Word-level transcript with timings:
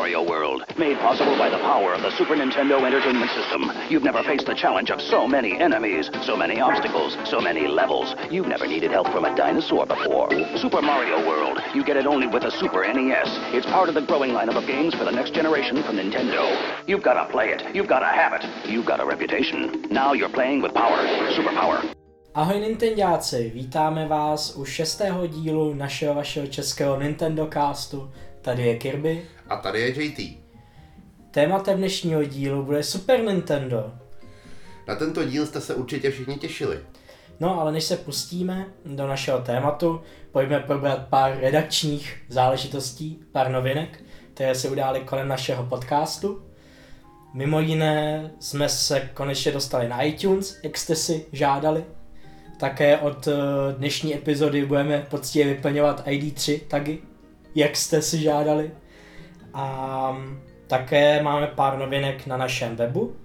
Mario 0.00 0.22
World, 0.22 0.64
made 0.78 0.96
possible 0.96 1.36
by 1.36 1.50
the 1.50 1.58
power 1.58 1.92
of 1.92 2.00
the 2.00 2.10
Super 2.16 2.34
Nintendo 2.34 2.82
Entertainment 2.86 3.30
System. 3.32 3.70
You've 3.90 4.02
never 4.02 4.22
faced 4.22 4.46
the 4.46 4.54
challenge 4.54 4.90
of 4.90 4.98
so 4.98 5.28
many 5.28 5.60
enemies, 5.60 6.08
so 6.22 6.34
many 6.34 6.58
obstacles, 6.58 7.18
so 7.28 7.38
many 7.38 7.68
levels. 7.68 8.14
You've 8.30 8.48
never 8.48 8.66
needed 8.66 8.92
help 8.92 9.08
from 9.08 9.26
a 9.26 9.36
dinosaur 9.36 9.84
before. 9.84 10.30
Super 10.56 10.80
Mario 10.80 11.28
World, 11.28 11.60
you 11.74 11.84
get 11.84 11.98
it 11.98 12.06
only 12.06 12.26
with 12.26 12.44
a 12.44 12.50
Super 12.50 12.82
NES. 12.90 13.28
It's 13.52 13.66
part 13.66 13.90
of 13.90 13.94
the 13.94 14.00
growing 14.00 14.30
lineup 14.30 14.56
of 14.56 14.66
games 14.66 14.94
for 14.94 15.04
the 15.04 15.12
next 15.12 15.34
generation 15.34 15.82
from 15.82 15.96
Nintendo. 15.96 16.48
You've 16.88 17.02
got 17.02 17.22
to 17.22 17.30
play 17.30 17.50
it. 17.50 17.62
You've 17.74 17.88
got 17.94 18.00
to 18.00 18.06
have 18.06 18.32
it. 18.32 18.44
You've 18.70 18.86
got 18.86 19.00
a 19.00 19.04
reputation. 19.04 19.84
Now 19.90 20.14
you're 20.14 20.32
playing 20.32 20.62
with 20.62 20.72
power. 20.72 20.96
Super 21.36 21.52
power. 21.52 21.84
Ahoj 22.34 22.60
Nintendáci, 22.60 23.50
vítáme 23.54 24.08
vás 24.08 24.56
u 24.56 24.64
šestého 24.64 25.26
dílu 25.26 25.74
našeho 25.74 26.14
vašeho 26.14 26.46
českého 26.46 26.98
Nintendo 27.00 27.46
castu. 27.46 28.10
Tady 28.42 28.66
je 28.66 28.76
Kirby. 28.76 29.22
A 29.48 29.56
tady 29.56 29.80
je 29.80 30.04
JT. 30.04 30.38
Tématem 31.30 31.78
dnešního 31.78 32.24
dílu 32.24 32.62
bude 32.64 32.82
Super 32.82 33.20
Nintendo. 33.20 33.92
Na 34.88 34.94
tento 34.94 35.24
díl 35.24 35.46
jste 35.46 35.60
se 35.60 35.74
určitě 35.74 36.10
všichni 36.10 36.36
těšili. 36.36 36.78
No 37.40 37.60
ale 37.60 37.72
než 37.72 37.84
se 37.84 37.96
pustíme 37.96 38.66
do 38.84 39.06
našeho 39.06 39.38
tématu, 39.38 40.00
pojďme 40.32 40.60
probrat 40.60 41.08
pár 41.08 41.38
redakčních 41.40 42.22
záležitostí, 42.28 43.20
pár 43.32 43.50
novinek, 43.50 44.02
které 44.34 44.54
se 44.54 44.68
udály 44.68 45.00
kolem 45.00 45.28
našeho 45.28 45.64
podcastu. 45.64 46.42
Mimo 47.34 47.60
jiné 47.60 48.30
jsme 48.40 48.68
se 48.68 49.10
konečně 49.14 49.52
dostali 49.52 49.88
na 49.88 50.02
iTunes, 50.02 50.58
jak 50.62 50.78
jste 50.78 50.96
si 50.96 51.26
žádali. 51.32 51.84
Také 52.58 52.98
od 52.98 53.28
eh, 53.28 53.32
dnešní 53.78 54.14
epizody 54.14 54.66
budeme 54.66 55.06
poctivě 55.10 55.54
vyplňovat 55.54 56.06
ID3 56.06 56.60
tagy, 56.68 56.98
jak 57.54 57.76
jste 57.76 58.02
si 58.02 58.22
žádali. 58.22 58.70
A 59.54 60.16
také 60.66 61.22
máme 61.22 61.46
pár 61.46 61.78
novinek 61.78 62.26
na 62.26 62.36
našem 62.36 62.76
webu. 62.76 63.16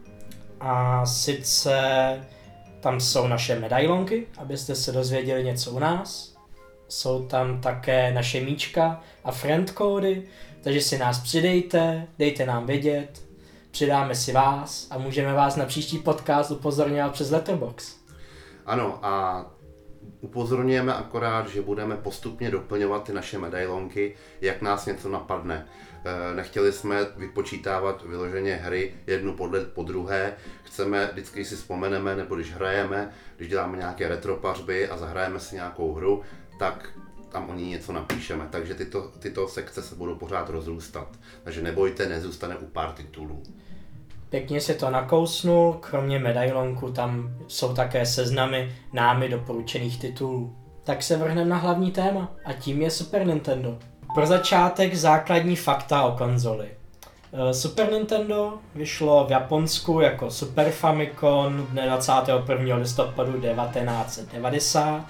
A 0.59 1.05
sice 1.05 1.75
tam 2.79 2.99
jsou 2.99 3.27
naše 3.27 3.59
medailonky, 3.59 4.27
abyste 4.37 4.75
se 4.75 4.91
dozvěděli 4.91 5.43
něco 5.43 5.71
u 5.71 5.79
nás. 5.79 6.35
Jsou 6.87 7.25
tam 7.25 7.61
také 7.61 8.13
naše 8.13 8.41
míčka 8.41 9.01
a 9.23 9.31
friend 9.31 9.71
kódy, 9.71 10.23
takže 10.61 10.81
si 10.81 10.97
nás 10.97 11.19
přidejte, 11.19 12.07
dejte 12.19 12.45
nám 12.45 12.65
vědět, 12.65 13.23
přidáme 13.71 14.15
si 14.15 14.31
vás 14.31 14.87
a 14.91 14.97
můžeme 14.97 15.33
vás 15.33 15.55
na 15.55 15.65
příští 15.65 15.97
podcast 15.97 16.51
upozorňovat 16.51 17.11
přes 17.13 17.31
Letterbox. 17.31 17.95
Ano, 18.65 18.99
a 19.05 19.45
upozorňujeme 20.25 20.93
akorát, 20.93 21.47
že 21.47 21.61
budeme 21.61 21.97
postupně 21.97 22.51
doplňovat 22.51 23.03
ty 23.03 23.13
naše 23.13 23.37
medailonky, 23.37 24.15
jak 24.41 24.61
nás 24.61 24.85
něco 24.85 25.09
napadne. 25.09 25.67
Eh, 26.05 26.35
Nechtěli 26.35 26.73
jsme 26.73 27.05
vypočítávat 27.17 28.03
vyloženě 28.05 28.55
hry 28.55 28.93
jednu 29.07 29.33
podle 29.33 29.59
po 29.59 29.83
druhé. 29.83 30.33
Chceme, 30.63 31.09
vždycky 31.11 31.45
si 31.45 31.55
vzpomeneme, 31.55 32.15
nebo 32.15 32.35
když 32.35 32.53
hrajeme, 32.53 33.11
když 33.37 33.49
děláme 33.49 33.77
nějaké 33.77 34.07
retropařby 34.07 34.89
a 34.89 34.97
zahrajeme 34.97 35.39
si 35.39 35.55
nějakou 35.55 35.93
hru, 35.93 36.21
tak 36.59 36.89
tam 37.29 37.49
o 37.49 37.53
ní 37.53 37.69
něco 37.69 37.93
napíšeme. 37.93 38.47
Takže 38.51 38.73
tyto, 38.73 39.11
tyto 39.19 39.47
sekce 39.47 39.81
se 39.81 39.95
budou 39.95 40.15
pořád 40.15 40.49
rozrůstat. 40.49 41.07
Takže 41.43 41.61
nebojte, 41.61 42.09
nezůstane 42.09 42.55
u 42.57 42.65
pár 42.65 42.91
titulů. 42.91 43.43
Pěkně 44.35 44.61
se 44.61 44.73
to 44.73 44.89
nakousnu, 44.89 45.77
kromě 45.79 46.19
medailonku 46.19 46.91
tam 46.91 47.37
jsou 47.47 47.73
také 47.73 48.05
seznamy 48.05 48.75
námi 48.93 49.29
doporučených 49.29 49.99
titulů. 49.99 50.55
Tak 50.83 51.03
se 51.03 51.17
vrhneme 51.17 51.49
na 51.49 51.57
hlavní 51.57 51.91
téma 51.91 52.31
a 52.45 52.53
tím 52.53 52.81
je 52.81 52.91
Super 52.91 53.27
Nintendo. 53.27 53.77
Pro 54.15 54.25
začátek 54.25 54.95
základní 54.95 55.55
fakta 55.55 56.03
o 56.03 56.17
konzoli. 56.17 56.67
Eh, 57.33 57.53
Super 57.53 57.91
Nintendo 57.91 58.53
vyšlo 58.75 59.25
v 59.25 59.31
Japonsku 59.31 59.99
jako 59.99 60.31
Super 60.31 60.71
Famicom 60.71 61.67
dne 61.69 61.87
21. 61.87 62.75
listopadu 62.75 63.41
1990. 63.41 65.05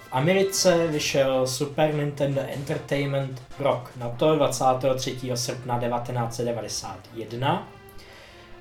V 0.00 0.08
Americe 0.12 0.86
vyšel 0.86 1.46
Super 1.46 1.94
Nintendo 1.94 2.40
Entertainment 2.40 3.42
rok 3.58 3.90
na 3.96 4.08
to 4.08 4.36
23. 4.36 5.16
srpna 5.34 5.78
1991. 5.78 7.79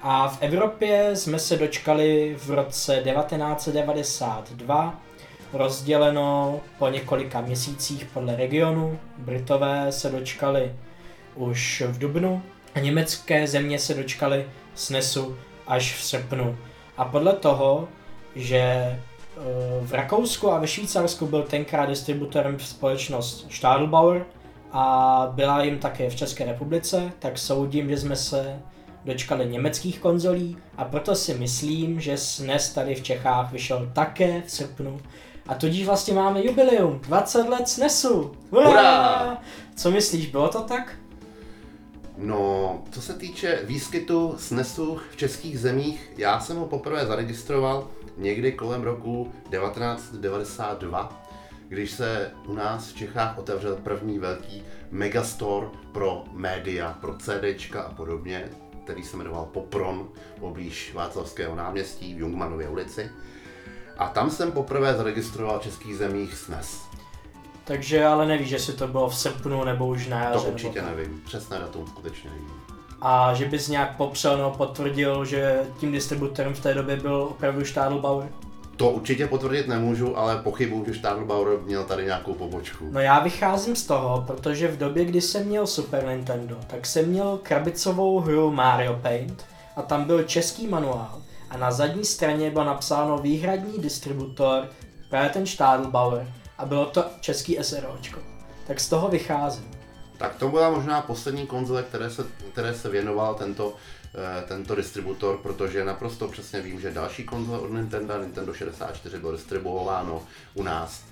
A 0.02 0.28
v 0.28 0.38
Evropě 0.42 1.16
jsme 1.16 1.40
se 1.40 1.58
dočkali 1.58 2.36
v 2.40 2.50
roce 2.50 3.04
1992 3.04 5.02
rozděleno 5.54 6.60
po 6.78 6.88
několika 6.88 7.42
měsících 7.42 8.06
podle 8.14 8.36
regionu. 8.36 9.00
Britové 9.18 9.92
se 9.92 10.09
dočkali 10.09 10.76
už 11.36 11.84
v 11.88 12.00
dubnu 12.00 12.44
a 12.76 12.80
německé 12.80 13.48
země 13.48 13.80
se 13.80 13.94
dočkali 13.94 14.46
SNESu 14.76 15.38
až 15.68 15.96
v 15.96 16.04
srpnu. 16.04 16.58
A 16.98 17.06
podle 17.06 17.34
toho, 17.34 17.88
že 18.36 18.59
eh, 18.59 19.00
v 19.82 19.94
Rakousku 19.94 20.52
a 20.52 20.59
ve 20.59 20.68
Švýcarsku 20.68 21.26
byl 21.26 21.44
tenkrát 21.44 21.86
distributorem 21.86 22.59
společnost 22.59 23.48
Stadelbauer 23.52 24.26
a 24.72 25.28
byla 25.36 25.64
jim 25.64 25.80
také 25.80 26.09
v 26.09 26.16
České 26.16 26.46
republice, 26.46 27.12
tak 27.20 27.38
soudím, 27.38 27.90
že 27.90 27.98
jsme 27.98 28.16
se 28.16 28.59
dočkali 29.06 29.46
německých 29.46 30.00
konzolí 30.00 30.58
a 30.78 30.86
proto 30.86 31.16
si 31.16 31.34
myslím, 31.34 32.00
že 32.02 32.18
SNES 32.18 32.74
tady 32.74 32.96
v 32.96 33.04
Čechách 33.04 33.52
vyšel 33.52 33.92
také 33.94 34.42
v 34.42 34.52
srpnu. 34.52 35.00
A 35.48 35.56
tudíž 35.56 35.86
vlastně 35.86 36.14
máme 36.14 36.46
jubileum, 36.46 37.00
20 37.00 37.50
let 37.50 37.70
SNESu. 37.70 38.32
Hurá! 38.52 39.38
Co 39.76 39.92
myslíš, 39.92 40.26
bylo 40.26 40.50
to 40.50 40.62
tak? 40.62 40.96
No, 42.18 42.84
co 42.92 43.02
se 43.02 43.14
týče 43.14 43.59
výskytu 43.64 44.36
SNESu 44.38 45.00
v 45.12 45.16
českých 45.16 45.59
zemích, 45.59 46.12
já 46.18 46.40
jsem 46.40 46.58
ho 46.58 46.66
poprvé 46.66 47.06
zaregistroval 47.06 47.88
někdy 48.18 48.52
kolem 48.52 48.82
roku 48.82 49.32
1992, 49.52 51.26
když 51.68 51.91
se 51.91 52.32
u 52.47 52.53
nás 52.53 52.90
v 52.90 52.96
Čechách 52.96 53.38
otevřel 53.38 53.76
první 53.76 54.20
velký 54.20 54.64
megastore 54.91 55.68
pro 55.91 56.23
média, 56.32 56.97
pro 57.02 57.18
CDčka 57.18 57.82
a 57.82 57.94
podobně, 57.94 58.50
který 58.90 59.03
se 59.03 59.18
jmenoval 59.18 59.46
Popron, 59.46 60.08
poblíž 60.40 60.94
Václavského 60.94 61.56
náměstí 61.56 62.14
v 62.16 62.20
Jungmanově 62.20 62.70
ulici. 62.70 63.12
A 63.97 64.08
tam 64.08 64.30
jsem 64.30 64.52
poprvé 64.52 64.94
zaregistroval 64.94 65.59
v 65.59 65.64
českých 65.64 65.97
zemích 65.97 66.34
SNES. 66.38 66.82
Takže 67.64 68.06
ale 68.06 68.26
nevíš, 68.28 68.50
že 68.50 68.59
si 68.59 68.74
to 68.74 68.88
bylo 68.88 69.09
v 69.09 69.16
srpnu 69.16 69.64
nebo 69.64 69.88
už 69.88 70.08
na 70.08 70.20
jaře, 70.20 70.34
To 70.34 70.40
nebo 70.40 70.52
určitě 70.53 70.82
tak. 70.82 70.96
nevím, 70.96 71.22
přesné 71.26 71.59
datum 71.59 71.88
skutečně 71.88 72.30
nevím. 72.30 72.50
A 73.02 73.34
že 73.34 73.46
bys 73.46 73.68
nějak 73.68 73.97
popřel 73.97 74.38
nebo 74.38 74.52
potvrdil, 74.52 75.26
že 75.26 75.59
tím 75.80 75.92
distributorem 75.92 76.53
v 76.53 76.59
té 76.59 76.74
době 76.74 76.96
byl 76.96 77.16
opravdu 77.32 77.66
Stadelbauer? 77.66 78.30
To 78.79 78.90
určitě 78.90 79.28
potvrdit 79.28 79.67
nemůžu, 79.67 80.17
ale 80.17 80.37
pochybuju, 80.37 80.85
že 80.85 80.99
Stadelbauer 80.99 81.59
měl 81.59 81.84
tady 81.84 82.05
nějakou 82.05 82.34
pobočku. 82.34 82.87
No 82.91 82.99
já 82.99 83.20
vycházím 83.20 83.76
z 83.76 83.85
toho, 83.85 84.23
protože 84.28 84.67
v 84.67 84.78
době, 84.78 85.05
kdy 85.05 85.22
jsem 85.22 85.47
měl 85.47 85.67
Super 85.67 86.05
Nintendo, 86.08 86.58
tak 86.67 86.85
jsem 86.85 87.05
měl 87.05 87.40
krabicovou 87.43 88.20
hru 88.20 88.52
Mario 88.52 88.99
Paint 89.02 89.46
a 89.76 89.81
tam 89.81 90.03
byl 90.03 90.23
český 90.23 90.67
manuál 90.67 91.22
a 91.49 91.58
na 91.58 91.72
zadní 91.72 92.05
straně 92.05 92.52
bylo 92.52 92.64
napsáno 92.66 93.17
výhradní 93.17 93.78
distributor, 93.78 94.70
právě 95.09 95.29
ten 95.29 95.46
Stadelbauer 95.46 96.28
a 96.58 96.66
bylo 96.66 96.85
to 96.85 97.05
český 97.22 97.58
SROčko. 97.61 98.20
Tak 98.67 98.79
z 98.79 98.90
toho 98.90 99.09
vycházím. 99.09 99.72
Tak 100.17 100.35
to 100.35 100.49
byla 100.49 100.70
možná 100.70 101.02
poslední 101.02 101.47
konzole, 101.47 101.84
které 101.84 102.09
se, 102.09 102.25
které 102.52 102.73
se 102.73 102.90
věnoval 102.90 103.35
tento, 103.35 103.73
tento 104.47 104.76
distributor, 104.76 105.38
protože 105.38 105.85
naprosto 105.85 106.28
přesně 106.28 106.61
vím, 106.61 106.82
že 106.82 106.91
další 106.91 107.23
konzole 107.23 107.59
od 107.59 107.72
Nintendo, 107.73 108.22
Nintendo 108.22 108.53
64, 108.53 109.17
bylo 109.17 109.32
distribuováno 109.32 110.22
u 110.53 110.64
nás 110.64 111.03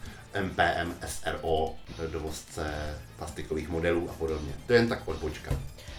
MPM 0.42 0.94
SRO, 1.08 1.74
dovozce 2.12 2.98
plastikových 3.18 3.70
modelů 3.70 4.10
a 4.10 4.14
podobně. 4.14 4.54
To 4.68 4.74
je 4.74 4.80
jen 4.80 4.90
tak 4.90 5.08
odbočka. 5.08 5.52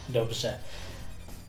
Dobře. 0.09 0.61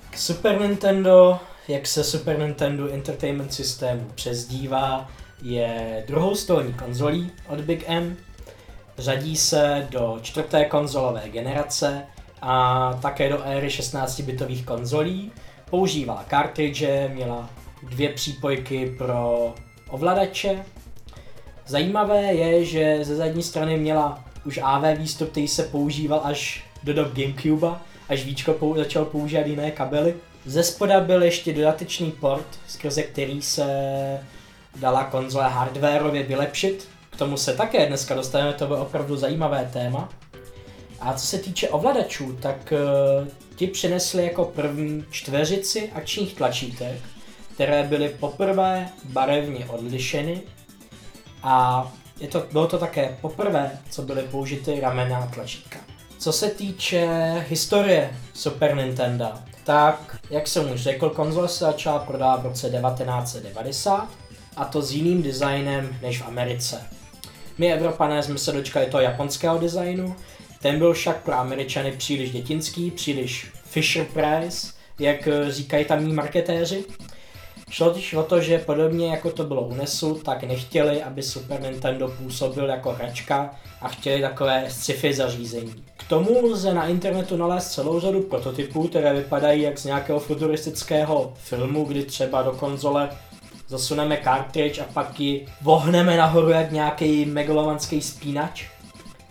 K 0.09 0.17
Super 0.17 0.61
Nintendo, 0.61 1.39
jak 1.67 1.87
se 1.87 2.03
Super 2.03 2.39
Nintendo 2.39 2.89
Entertainment 2.89 3.53
System 3.53 4.11
přezdívá, 4.15 5.11
je 5.41 6.03
druhou 6.07 6.35
stolní 6.35 6.73
konzolí 6.73 7.31
od 7.47 7.61
Big 7.61 7.83
M. 7.87 8.17
Řadí 8.97 9.37
se 9.37 9.87
do 9.89 10.19
čtvrté 10.21 10.65
konzolové 10.65 11.29
generace 11.29 12.03
a 12.41 12.93
také 13.01 13.29
do 13.29 13.43
éry 13.43 13.67
16-bitových 13.67 14.65
konzolí. 14.65 15.31
Používá 15.69 16.25
kartridže, 16.27 17.11
měla 17.13 17.49
dvě 17.83 18.09
přípojky 18.09 18.95
pro 18.97 19.53
ovladače. 19.89 20.65
Zajímavé 21.67 22.21
je, 22.21 22.65
že 22.65 22.99
ze 23.01 23.15
zadní 23.15 23.43
strany 23.43 23.77
měla 23.77 24.23
už 24.45 24.59
AV 24.63 24.97
výstup, 24.97 25.29
který 25.31 25.47
se 25.47 25.63
používal 25.63 26.21
až 26.23 26.63
do 26.83 26.93
dob 26.93 27.07
Gamecube, 27.13 27.67
až 28.09 28.23
Víčko 28.23 28.51
pou- 28.51 28.77
začal 28.77 29.05
používat 29.05 29.47
jiné 29.47 29.71
kabely. 29.71 30.15
Ze 30.45 30.63
spoda 30.63 30.99
byl 30.99 31.23
ještě 31.23 31.53
dodatečný 31.53 32.11
port, 32.11 32.45
skrze 32.67 33.03
který 33.03 33.41
se 33.41 33.65
dala 34.75 35.03
konzole 35.03 35.49
hardwareově 35.49 36.23
vylepšit. 36.23 36.87
K 37.09 37.15
tomu 37.15 37.37
se 37.37 37.53
také 37.53 37.85
dneska 37.85 38.15
dostaneme, 38.15 38.53
to 38.53 38.67
bylo 38.67 38.81
opravdu 38.81 39.15
zajímavé 39.17 39.69
téma. 39.73 40.09
A 41.01 41.13
co 41.13 41.25
se 41.25 41.37
týče 41.39 41.69
ovladačů, 41.69 42.37
tak 42.41 42.73
uh, 43.21 43.27
ti 43.55 43.67
přinesli 43.67 44.23
jako 44.23 44.45
první 44.45 45.05
čtveřici 45.11 45.91
akčních 45.91 46.35
tlačítek, 46.35 46.97
které 47.53 47.83
byly 47.83 48.09
poprvé 48.09 48.89
barevně 49.03 49.65
odlišeny 49.65 50.41
a 51.43 51.87
je 52.19 52.27
to, 52.27 52.43
bylo 52.51 52.67
to 52.67 52.77
také 52.77 53.17
poprvé, 53.21 53.71
co 53.89 54.01
byly 54.01 54.21
použity 54.21 54.79
ramenná 54.79 55.29
tlačítka. 55.33 55.79
Co 56.17 56.31
se 56.31 56.49
týče 56.49 57.07
historie 57.49 58.17
Super 58.33 58.75
Nintendo, 58.75 59.27
tak, 59.63 60.17
jak 60.29 60.47
jsem 60.47 60.71
už 60.71 60.81
řekl, 60.81 61.09
konzole 61.09 61.47
se 61.47 61.65
začala 61.65 61.99
prodávat 61.99 62.41
v 62.41 62.45
roce 62.45 62.69
1990 62.69 64.09
a 64.55 64.65
to 64.65 64.81
s 64.81 64.91
jiným 64.91 65.23
designem 65.23 65.97
než 66.01 66.21
v 66.21 66.27
Americe. 66.27 66.81
My 67.57 67.73
Evropané 67.73 68.23
jsme 68.23 68.37
se 68.37 68.51
dočkali 68.51 68.85
toho 68.85 69.01
japonského 69.01 69.57
designu, 69.57 70.15
ten 70.61 70.79
byl 70.79 70.93
však 70.93 71.23
pro 71.23 71.33
Američany 71.33 71.91
příliš 71.91 72.31
dětinský, 72.31 72.91
příliš 72.91 73.51
Fisher 73.63 74.05
Price, 74.05 74.73
jak 74.99 75.27
říkají 75.49 75.85
tamní 75.85 76.13
marketéři. 76.13 76.83
Šlo 77.69 77.89
totiž 77.89 78.13
o 78.13 78.23
to, 78.23 78.41
že 78.41 78.57
podobně 78.57 79.07
jako 79.07 79.31
to 79.31 79.43
bylo 79.43 79.61
u 79.61 79.73
NESu, 79.73 80.21
tak 80.25 80.43
nechtěli, 80.43 81.03
aby 81.03 81.23
Super 81.23 81.61
Nintendo 81.61 82.07
působil 82.07 82.69
jako 82.69 82.91
hračka 82.91 83.55
a 83.81 83.87
chtěli 83.87 84.21
takové 84.21 84.65
sci-fi 84.69 85.13
zařízení. 85.13 85.83
K 85.97 86.03
tomu 86.03 86.45
lze 86.45 86.73
na 86.73 86.87
internetu 86.87 87.37
nalézt 87.37 87.71
celou 87.71 87.99
řadu 87.99 88.21
prototypů, 88.21 88.87
které 88.87 89.13
vypadají 89.13 89.61
jak 89.61 89.79
z 89.79 89.85
nějakého 89.85 90.19
futuristického 90.19 91.33
filmu, 91.35 91.85
kdy 91.85 92.03
třeba 92.03 92.41
do 92.41 92.51
konzole 92.51 93.09
zasuneme 93.67 94.19
cartridge 94.23 94.79
a 94.79 94.85
pak 94.93 95.19
ji 95.19 95.47
vohneme 95.61 96.17
nahoru 96.17 96.49
jak 96.49 96.71
nějaký 96.71 97.25
megalomanský 97.25 98.01
spínač. 98.01 98.65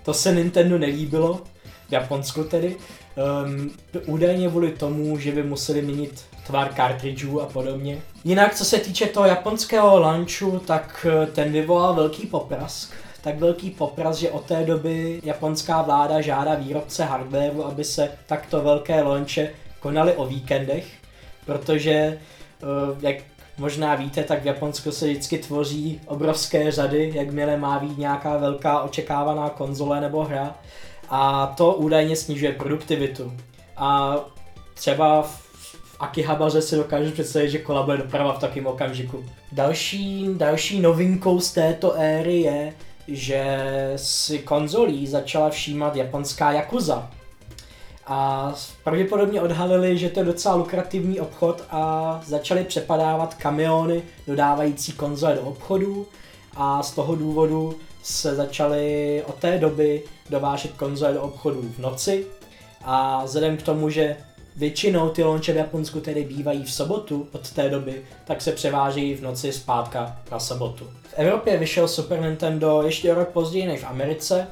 To 0.09 0.15
se 0.15 0.35
Nintendo 0.35 0.79
nelíbilo, 0.79 1.41
v 1.89 1.93
Japonsku 1.93 2.45
tedy. 2.45 2.77
Um, 3.47 3.71
údajně 4.07 4.49
kvůli 4.49 4.73
tomu, 4.73 5.19
že 5.19 5.33
by 5.33 5.43
museli 5.43 5.83
měnit 5.83 6.25
tvar 6.47 6.75
cartridgeů 6.75 7.41
a 7.41 7.47
podobně. 7.47 7.99
Jinak, 8.25 8.55
co 8.55 8.65
se 8.65 8.79
týče 8.79 9.07
toho 9.07 9.27
japonského 9.27 10.01
launchu, 10.01 10.59
tak 10.67 11.07
eh, 11.09 11.27
ten 11.27 11.53
vyvolal 11.53 11.95
velký 11.95 12.27
poprask. 12.27 12.93
Tak 13.23 13.39
velký 13.39 13.71
popras, 13.71 14.17
že 14.17 14.31
od 14.31 14.45
té 14.45 14.65
doby 14.65 15.21
japonská 15.25 15.83
vláda 15.83 16.21
žádá 16.21 16.55
výrobce 16.55 17.05
hardwareu, 17.05 17.63
aby 17.63 17.85
se 17.85 18.11
takto 18.27 18.63
velké 18.63 19.03
launche 19.03 19.51
konaly 19.81 20.13
o 20.13 20.27
víkendech, 20.27 20.87
protože, 21.47 21.91
eh, 21.93 22.19
jak 23.01 23.17
možná 23.59 23.95
víte, 23.95 24.25
tak 24.25 24.43
v 24.43 24.47
Japonsku 24.47 24.93
se 24.93 25.07
vždycky 25.07 25.39
tvoří 25.39 26.01
obrovské 26.07 26.71
řady, 26.71 27.13
jakmile 27.15 27.57
má 27.57 27.79
být 27.79 27.99
nějaká 27.99 28.37
velká 28.37 28.81
očekávaná 28.81 29.51
konzole 29.51 30.01
nebo 30.01 30.25
hra 30.25 30.55
a 31.09 31.47
to 31.47 31.75
údajně 31.75 32.17
snižuje 32.17 32.53
produktivitu. 32.53 33.33
A 33.77 34.17
třeba 34.75 35.23
v 35.23 35.49
Akihabaře 36.01 36.63
si 36.63 36.77
dokážu 36.77 37.11
představit, 37.11 37.51
že 37.51 37.59
kola 37.59 37.83
bude 37.83 37.97
doprava 37.97 38.33
v 38.33 38.39
takém 38.39 38.67
okamžiku. 38.67 39.25
Další, 39.53 40.27
další 40.37 40.81
novinkou 40.81 41.41
z 41.41 41.53
této 41.53 41.95
éry 41.95 42.41
je, 42.41 42.75
že 43.09 43.57
si 43.97 44.39
konzolí 44.39 45.07
začala 45.07 45.51
všímat 45.51 45.97
japonská 45.97 46.53
Yakuza. 46.53 47.11
A 48.11 48.55
pravděpodobně 48.85 49.41
odhalili, 49.41 49.99
že 49.99 50.09
to 50.09 50.21
je 50.21 50.27
docela 50.27 50.55
lukrativní 50.55 51.21
obchod 51.21 51.65
a 51.71 52.21
začali 52.27 52.65
přepadávat 52.65 53.35
kamiony 53.35 54.03
dodávající 54.27 54.93
konzole 54.93 55.35
do 55.35 55.41
obchodů 55.43 56.07
a 56.57 56.83
z 56.83 56.91
toho 56.91 57.15
důvodu 57.15 57.75
se 58.03 58.35
začaly 58.35 59.23
od 59.27 59.35
té 59.35 59.59
doby 59.59 60.03
dovážet 60.31 60.73
konzole 60.73 61.13
do 61.13 61.23
obchodů 61.23 61.63
v 61.63 61.79
noci. 61.79 62.27
A 62.85 63.25
vzhledem 63.25 63.57
k 63.57 63.63
tomu, 63.63 63.91
že 63.91 64.17
většinou 64.57 65.09
ty 65.09 65.25
launche 65.25 65.53
v 65.53 65.57
Japonsku 65.57 66.01
tedy 66.01 66.25
bývají 66.25 66.65
v 66.65 66.73
sobotu 66.73 67.29
od 67.33 67.51
té 67.51 67.69
doby, 67.71 68.03
tak 68.25 68.43
se 68.43 68.53
převážejí 68.53 69.15
v 69.15 69.23
noci 69.23 69.53
zpátka 69.53 70.17
na 70.31 70.39
sobotu. 70.39 70.85
V 71.03 71.15
Evropě 71.17 71.57
vyšel 71.57 71.89
Super 71.89 72.21
Nintendo 72.21 72.83
ještě 72.83 73.15
rok 73.15 73.29
později 73.29 73.67
než 73.67 73.81
v 73.81 73.87
Americe 73.87 74.47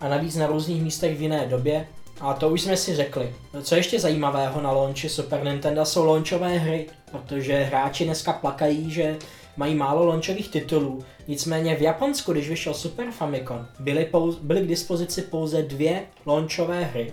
a 0.00 0.08
navíc 0.08 0.36
na 0.36 0.46
různých 0.46 0.82
místech 0.82 1.18
v 1.18 1.22
jiné 1.22 1.46
době, 1.46 1.86
a 2.22 2.34
to 2.34 2.48
už 2.48 2.60
jsme 2.62 2.76
si 2.76 2.96
řekli. 2.96 3.34
Co 3.62 3.74
ještě 3.74 4.00
zajímavého 4.00 4.60
na 4.60 4.72
launchi 4.72 5.08
Super 5.08 5.44
Nintendo 5.44 5.84
jsou 5.84 6.04
launchové 6.04 6.58
hry, 6.58 6.86
protože 7.10 7.62
hráči 7.62 8.04
dneska 8.04 8.32
plakají, 8.32 8.90
že 8.90 9.16
mají 9.56 9.74
málo 9.74 10.06
launchových 10.06 10.48
titulů. 10.48 11.04
Nicméně 11.28 11.76
v 11.76 11.82
Japonsku, 11.82 12.32
když 12.32 12.48
vyšel 12.48 12.74
Super 12.74 13.10
Famicom, 13.10 13.66
byly, 13.78 14.04
pouz, 14.04 14.38
byly 14.42 14.60
k 14.60 14.68
dispozici 14.68 15.22
pouze 15.22 15.62
dvě 15.62 16.02
launchové 16.26 16.84
hry. 16.84 17.12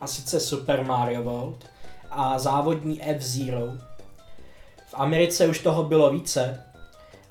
A 0.00 0.06
sice 0.06 0.40
Super 0.40 0.84
Mario 0.84 1.22
World 1.22 1.66
a 2.10 2.38
závodní 2.38 3.02
F-Zero. 3.02 3.72
V 4.86 4.94
Americe 4.94 5.46
už 5.46 5.58
toho 5.58 5.82
bylo 5.82 6.10
více, 6.10 6.64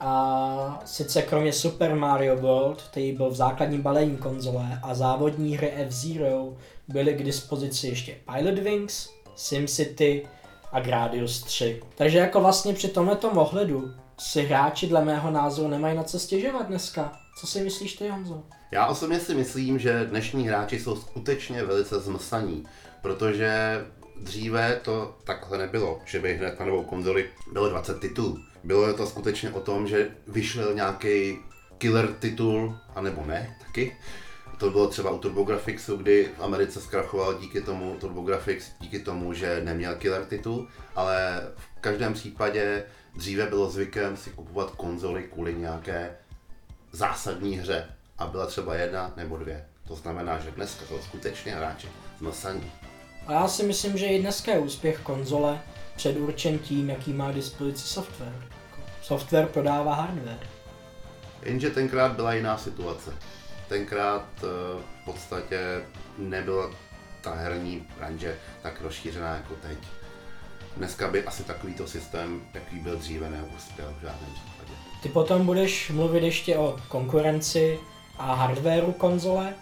a 0.03 0.81
sice 0.85 1.21
kromě 1.21 1.53
Super 1.53 1.95
Mario 1.95 2.37
World, 2.37 2.81
který 2.81 3.11
byl 3.11 3.29
v 3.29 3.35
základním 3.35 3.81
balení 3.81 4.17
konzole, 4.17 4.79
a 4.83 4.93
závodní 4.93 5.57
hry 5.57 5.71
F-Zero 5.71 6.53
byly 6.91 7.13
k 7.13 7.23
dispozici 7.23 7.87
ještě 7.87 8.17
Pilot 8.33 8.59
Wings, 8.59 9.09
SimCity 9.35 10.27
a 10.71 10.79
Gradius 10.79 11.43
3. 11.43 11.81
Takže 11.95 12.17
jako 12.17 12.41
vlastně 12.41 12.73
při 12.73 12.87
tomto 12.87 13.29
ohledu 13.29 13.91
si 14.19 14.41
hráči 14.41 14.87
dle 14.87 15.05
mého 15.05 15.31
názoru 15.31 15.67
nemají 15.67 15.97
na 15.97 16.03
co 16.03 16.19
stěžovat 16.19 16.67
dneska. 16.67 17.11
Co 17.39 17.47
si 17.47 17.61
myslíš 17.61 17.93
ty, 17.93 18.09
Honzo? 18.09 18.43
Já 18.71 18.87
osobně 18.87 19.19
si 19.19 19.35
myslím, 19.35 19.79
že 19.79 20.05
dnešní 20.05 20.47
hráči 20.47 20.79
jsou 20.79 20.95
skutečně 20.95 21.63
velice 21.63 21.99
zmrsaní, 21.99 22.65
protože 23.01 23.51
dříve 24.21 24.79
to 24.83 25.17
takhle 25.23 25.57
nebylo, 25.57 25.99
že 26.05 26.19
by 26.19 26.33
hned 26.33 26.59
na 26.59 26.65
novou 26.65 26.83
konzoli 26.83 27.29
bylo 27.53 27.69
20 27.69 27.99
titulů. 27.99 28.39
Bylo 28.63 28.93
to 28.93 29.07
skutečně 29.07 29.51
o 29.51 29.59
tom, 29.59 29.87
že 29.87 30.09
vyšel 30.27 30.73
nějaký 30.73 31.37
killer 31.77 32.13
titul, 32.13 32.77
anebo 32.95 33.25
ne, 33.25 33.55
taky. 33.67 33.97
To 34.61 34.69
bylo 34.69 34.87
třeba 34.87 35.11
u 35.11 35.17
TurboGrafxu, 35.17 35.97
kdy 35.97 36.29
v 36.37 36.43
Americe 36.43 36.81
zkrachoval 36.81 37.33
díky 37.33 37.61
tomu 37.61 37.95
TurboGrafx, 37.99 38.71
díky 38.79 38.99
tomu, 38.99 39.33
že 39.33 39.61
neměl 39.63 39.95
killer 39.95 40.25
titul, 40.25 40.67
ale 40.95 41.41
v 41.55 41.81
každém 41.81 42.13
případě 42.13 42.83
dříve 43.15 43.45
bylo 43.45 43.69
zvykem 43.69 44.17
si 44.17 44.29
kupovat 44.29 44.71
konzoly 44.71 45.23
kvůli 45.23 45.53
nějaké 45.55 46.15
zásadní 46.91 47.57
hře 47.57 47.85
a 48.17 48.27
byla 48.27 48.45
třeba 48.45 48.75
jedna 48.75 49.13
nebo 49.17 49.37
dvě. 49.37 49.65
To 49.87 49.95
znamená, 49.95 50.39
že 50.39 50.51
dneska 50.51 50.85
jsou 50.85 50.99
skutečně 50.99 51.55
hráči 51.55 51.87
zmasaní. 52.19 52.71
A 53.27 53.33
já 53.33 53.47
si 53.47 53.63
myslím, 53.63 53.97
že 53.97 54.05
i 54.05 54.21
dneska 54.21 54.51
je 54.51 54.59
úspěch 54.59 54.99
konzole 54.99 55.61
předurčen 55.95 56.59
tím, 56.59 56.89
jaký 56.89 57.13
má 57.13 57.31
dispozici 57.31 57.87
software. 57.87 58.35
Software 59.01 59.47
prodává 59.47 59.93
hardware. 59.93 60.47
Jenže 61.43 61.69
tenkrát 61.69 62.11
byla 62.11 62.33
jiná 62.33 62.57
situace. 62.57 63.13
Tenkrát 63.71 64.27
eh, 64.43 64.47
v 65.01 65.05
podstatě 65.05 65.81
nebyla 66.17 66.71
ta 67.21 67.33
herní 67.33 67.87
branže 67.97 68.35
tak 68.61 68.81
rozšířená 68.81 69.35
jako 69.35 69.53
teď. 69.67 69.77
Dneska 70.77 71.07
by 71.07 71.23
asi 71.23 71.43
takovýto 71.43 71.87
systém, 71.87 72.41
jaký 72.53 72.75
byl 72.75 72.97
dříve, 72.97 73.29
neuspěl 73.29 73.93
v 73.97 74.01
žádném 74.01 74.29
případě. 74.33 74.71
Ty 75.03 75.09
potom 75.09 75.45
budeš 75.45 75.89
mluvit 75.89 76.23
ještě 76.23 76.57
o 76.57 76.79
konkurenci 76.87 77.79
a 78.17 78.33
hardwareu 78.33 78.91
konzole. 78.91 79.53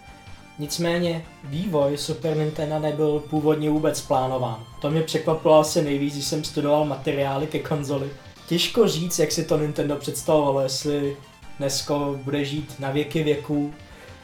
Nicméně 0.58 1.26
vývoj 1.44 1.98
Super 1.98 2.36
Nintendo 2.36 2.78
nebyl 2.78 3.22
původně 3.30 3.70
vůbec 3.70 4.00
plánován. 4.00 4.66
To 4.80 4.90
mě 4.90 5.02
překvapilo 5.02 5.58
asi 5.58 5.82
nejvíc, 5.82 6.14
když 6.14 6.24
jsem 6.24 6.44
studoval 6.44 6.84
materiály 6.84 7.46
ke 7.46 7.58
konzoli. 7.58 8.10
Těžko 8.46 8.88
říct, 8.88 9.18
jak 9.18 9.32
si 9.32 9.44
to 9.44 9.58
Nintendo 9.58 9.96
představovalo, 9.96 10.60
jestli 10.60 11.16
Nesko 11.58 12.18
bude 12.24 12.44
žít 12.44 12.80
na 12.80 12.90
věky 12.90 13.22
věků. 13.22 13.74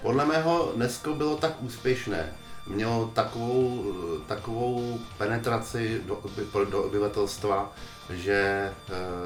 Podle 0.07 0.27
mého 0.27 0.73
Nesko 0.77 1.15
bylo 1.15 1.37
tak 1.37 1.63
úspěšné, 1.63 2.33
mělo 2.67 3.11
takovou, 3.15 3.85
takovou 4.27 4.99
penetraci 5.19 6.01
do, 6.07 6.23
do 6.71 6.85
obyvatelstva, 6.85 7.73
že 8.11 8.35
e, 8.35 8.73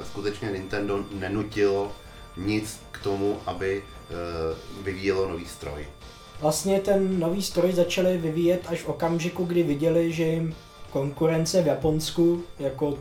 skutečně 0.05 0.51
Nintendo 0.51 1.05
nenutilo 1.13 1.93
nic 2.37 2.81
k 2.91 2.99
tomu, 2.99 3.39
aby 3.47 3.83
e, 3.83 4.83
vyvíjelo 4.83 5.29
nový 5.29 5.47
stroj. 5.47 5.87
Vlastně 6.41 6.81
ten 6.81 7.19
nový 7.19 7.43
stroj 7.43 7.73
začali 7.73 8.19
vyvíjet 8.19 8.63
až 8.67 8.81
v 8.81 8.89
okamžiku, 8.89 9.45
kdy 9.45 9.63
viděli, 9.63 10.13
že 10.13 10.25
jim 10.25 10.55
konkurence 10.91 11.63
v 11.63 11.67
Japonsku, 11.67 12.43
jako 12.59 12.99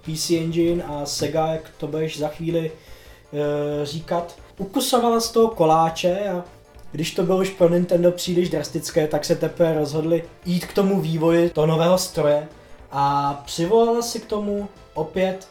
PC 0.00 0.30
Engine 0.30 0.84
a 0.84 1.06
Sega, 1.06 1.46
jak 1.46 1.70
to 1.78 1.86
budeš 1.86 2.18
za 2.18 2.28
chvíli 2.28 2.70
e, 2.70 3.86
říkat, 3.86 4.36
ukusovala 4.58 5.20
z 5.20 5.30
toho 5.30 5.48
koláče 5.48 6.28
a 6.28 6.44
když 6.92 7.14
to 7.14 7.22
bylo 7.22 7.38
už 7.38 7.50
pro 7.50 7.68
Nintendo 7.68 8.12
příliš 8.12 8.50
drastické, 8.50 9.06
tak 9.06 9.24
se 9.24 9.36
teprve 9.36 9.74
rozhodli 9.74 10.24
jít 10.44 10.66
k 10.66 10.72
tomu 10.72 11.00
vývoji 11.00 11.50
toho 11.50 11.66
nového 11.66 11.98
stroje 11.98 12.48
a 12.90 13.34
přivolala 13.46 14.02
si 14.02 14.20
k 14.20 14.26
tomu 14.26 14.68
opět 14.94 15.48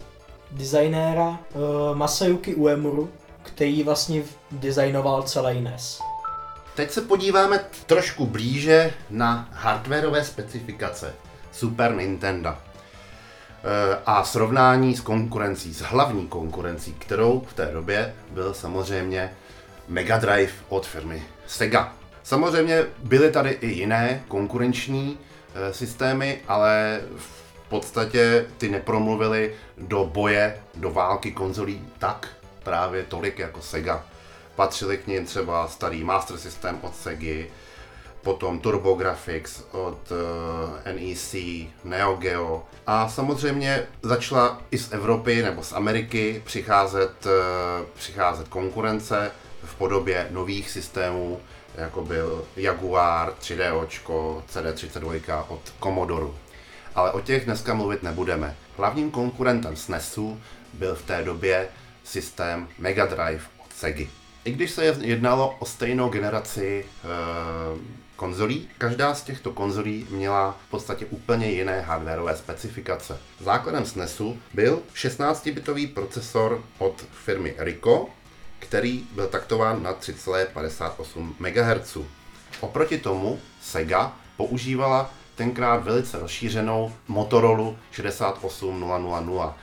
designéra 0.51 1.29
uh, 1.29 1.97
Masayuki 1.97 2.55
Uemuru, 2.55 3.09
který 3.43 3.83
vlastně 3.83 4.23
designoval 4.51 5.23
celý 5.23 5.61
NES. 5.61 6.01
Teď 6.75 6.91
se 6.91 7.01
podíváme 7.01 7.59
trošku 7.85 8.25
blíže 8.25 8.93
na 9.09 9.49
hardwareové 9.51 10.23
specifikace 10.23 11.13
Super 11.51 11.95
Nintendo 11.95 12.49
eh, 12.49 13.97
a 14.05 14.23
srovnání 14.23 14.95
s 14.95 15.01
konkurencí, 15.01 15.73
s 15.73 15.81
hlavní 15.81 16.27
konkurencí, 16.27 16.93
kterou 16.93 17.39
v 17.47 17.53
té 17.53 17.65
době 17.65 18.15
byl 18.31 18.53
samozřejmě 18.53 19.33
Mega 19.91 20.17
Drive 20.17 20.51
od 20.69 20.87
firmy 20.87 21.23
Sega. 21.47 21.93
Samozřejmě 22.23 22.85
byly 23.03 23.31
tady 23.31 23.49
i 23.49 23.67
jiné 23.67 24.23
konkurenční 24.27 25.19
e, 25.55 25.73
systémy, 25.73 26.41
ale 26.47 27.01
v 27.17 27.69
podstatě 27.69 28.45
ty 28.57 28.69
nepromluvily 28.69 29.55
do 29.77 30.05
boje, 30.05 30.59
do 30.75 30.91
války 30.91 31.31
konzolí 31.31 31.81
tak 31.99 32.27
právě 32.63 33.03
tolik 33.03 33.39
jako 33.39 33.61
Sega. 33.61 34.05
Patřili 34.55 34.97
k 34.97 35.07
ním 35.07 35.25
třeba 35.25 35.67
starý 35.67 36.03
Master 36.03 36.37
System 36.37 36.79
od 36.81 36.95
Sega, 36.95 37.45
potom 38.21 38.59
TurboGrafx 38.59 39.63
od 39.71 40.11
uh, 40.11 40.17
e, 40.85 40.93
NEC, 40.93 41.35
Neo 41.83 42.15
Geo 42.15 42.63
a 42.87 43.09
samozřejmě 43.09 43.83
začala 44.01 44.61
i 44.71 44.77
z 44.77 44.93
Evropy 44.93 45.41
nebo 45.41 45.63
z 45.63 45.73
Ameriky 45.73 46.41
přicházet, 46.45 47.25
uh, 47.25 47.85
přicházet 47.95 48.47
konkurence 48.47 49.31
podobě 49.81 50.27
nových 50.31 50.69
systémů, 50.69 51.39
jako 51.75 52.01
byl 52.01 52.45
Jaguar, 52.55 53.33
3D 53.41 53.81
očko, 53.81 54.43
CD32 54.53 55.45
od 55.47 55.73
Commodore. 55.83 56.25
Ale 56.95 57.11
o 57.11 57.21
těch 57.21 57.45
dneska 57.45 57.73
mluvit 57.73 58.03
nebudeme. 58.03 58.55
Hlavním 58.77 59.11
konkurentem 59.11 59.75
SNESu 59.75 60.41
byl 60.73 60.95
v 60.95 61.01
té 61.01 61.23
době 61.23 61.67
systém 62.03 62.67
Mega 62.79 63.05
Drive 63.05 63.41
od 63.57 63.73
Sega. 63.73 64.05
I 64.45 64.51
když 64.51 64.71
se 64.71 64.85
jednalo 64.85 65.55
o 65.59 65.65
stejnou 65.65 66.09
generaci 66.09 66.85
e, 66.85 67.07
konzolí, 68.15 68.69
každá 68.77 69.15
z 69.15 69.23
těchto 69.23 69.51
konzolí 69.51 70.07
měla 70.09 70.57
v 70.67 70.69
podstatě 70.69 71.05
úplně 71.05 71.51
jiné 71.51 71.81
hardwareové 71.81 72.37
specifikace. 72.37 73.17
Základem 73.39 73.85
SNESu 73.85 74.39
byl 74.53 74.81
16-bitový 74.95 75.93
procesor 75.93 76.63
od 76.77 77.05
firmy 77.11 77.55
Rico, 77.57 78.09
který 78.61 79.07
byl 79.11 79.27
taktován 79.27 79.83
na 79.83 79.93
3,58 79.93 81.33
MHz. 81.39 81.97
Oproti 82.59 82.97
tomu 82.97 83.39
Sega 83.61 84.13
používala 84.37 85.11
tenkrát 85.35 85.83
velice 85.83 86.19
rozšířenou 86.19 86.93
Motorola 87.07 87.73
68000, 87.91 89.53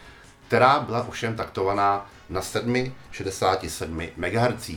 která 0.47 0.81
byla 0.81 1.09
ovšem 1.09 1.37
taktovaná 1.37 2.11
na 2.31 2.41
7,67 2.41 4.11
MHz, 4.17 4.71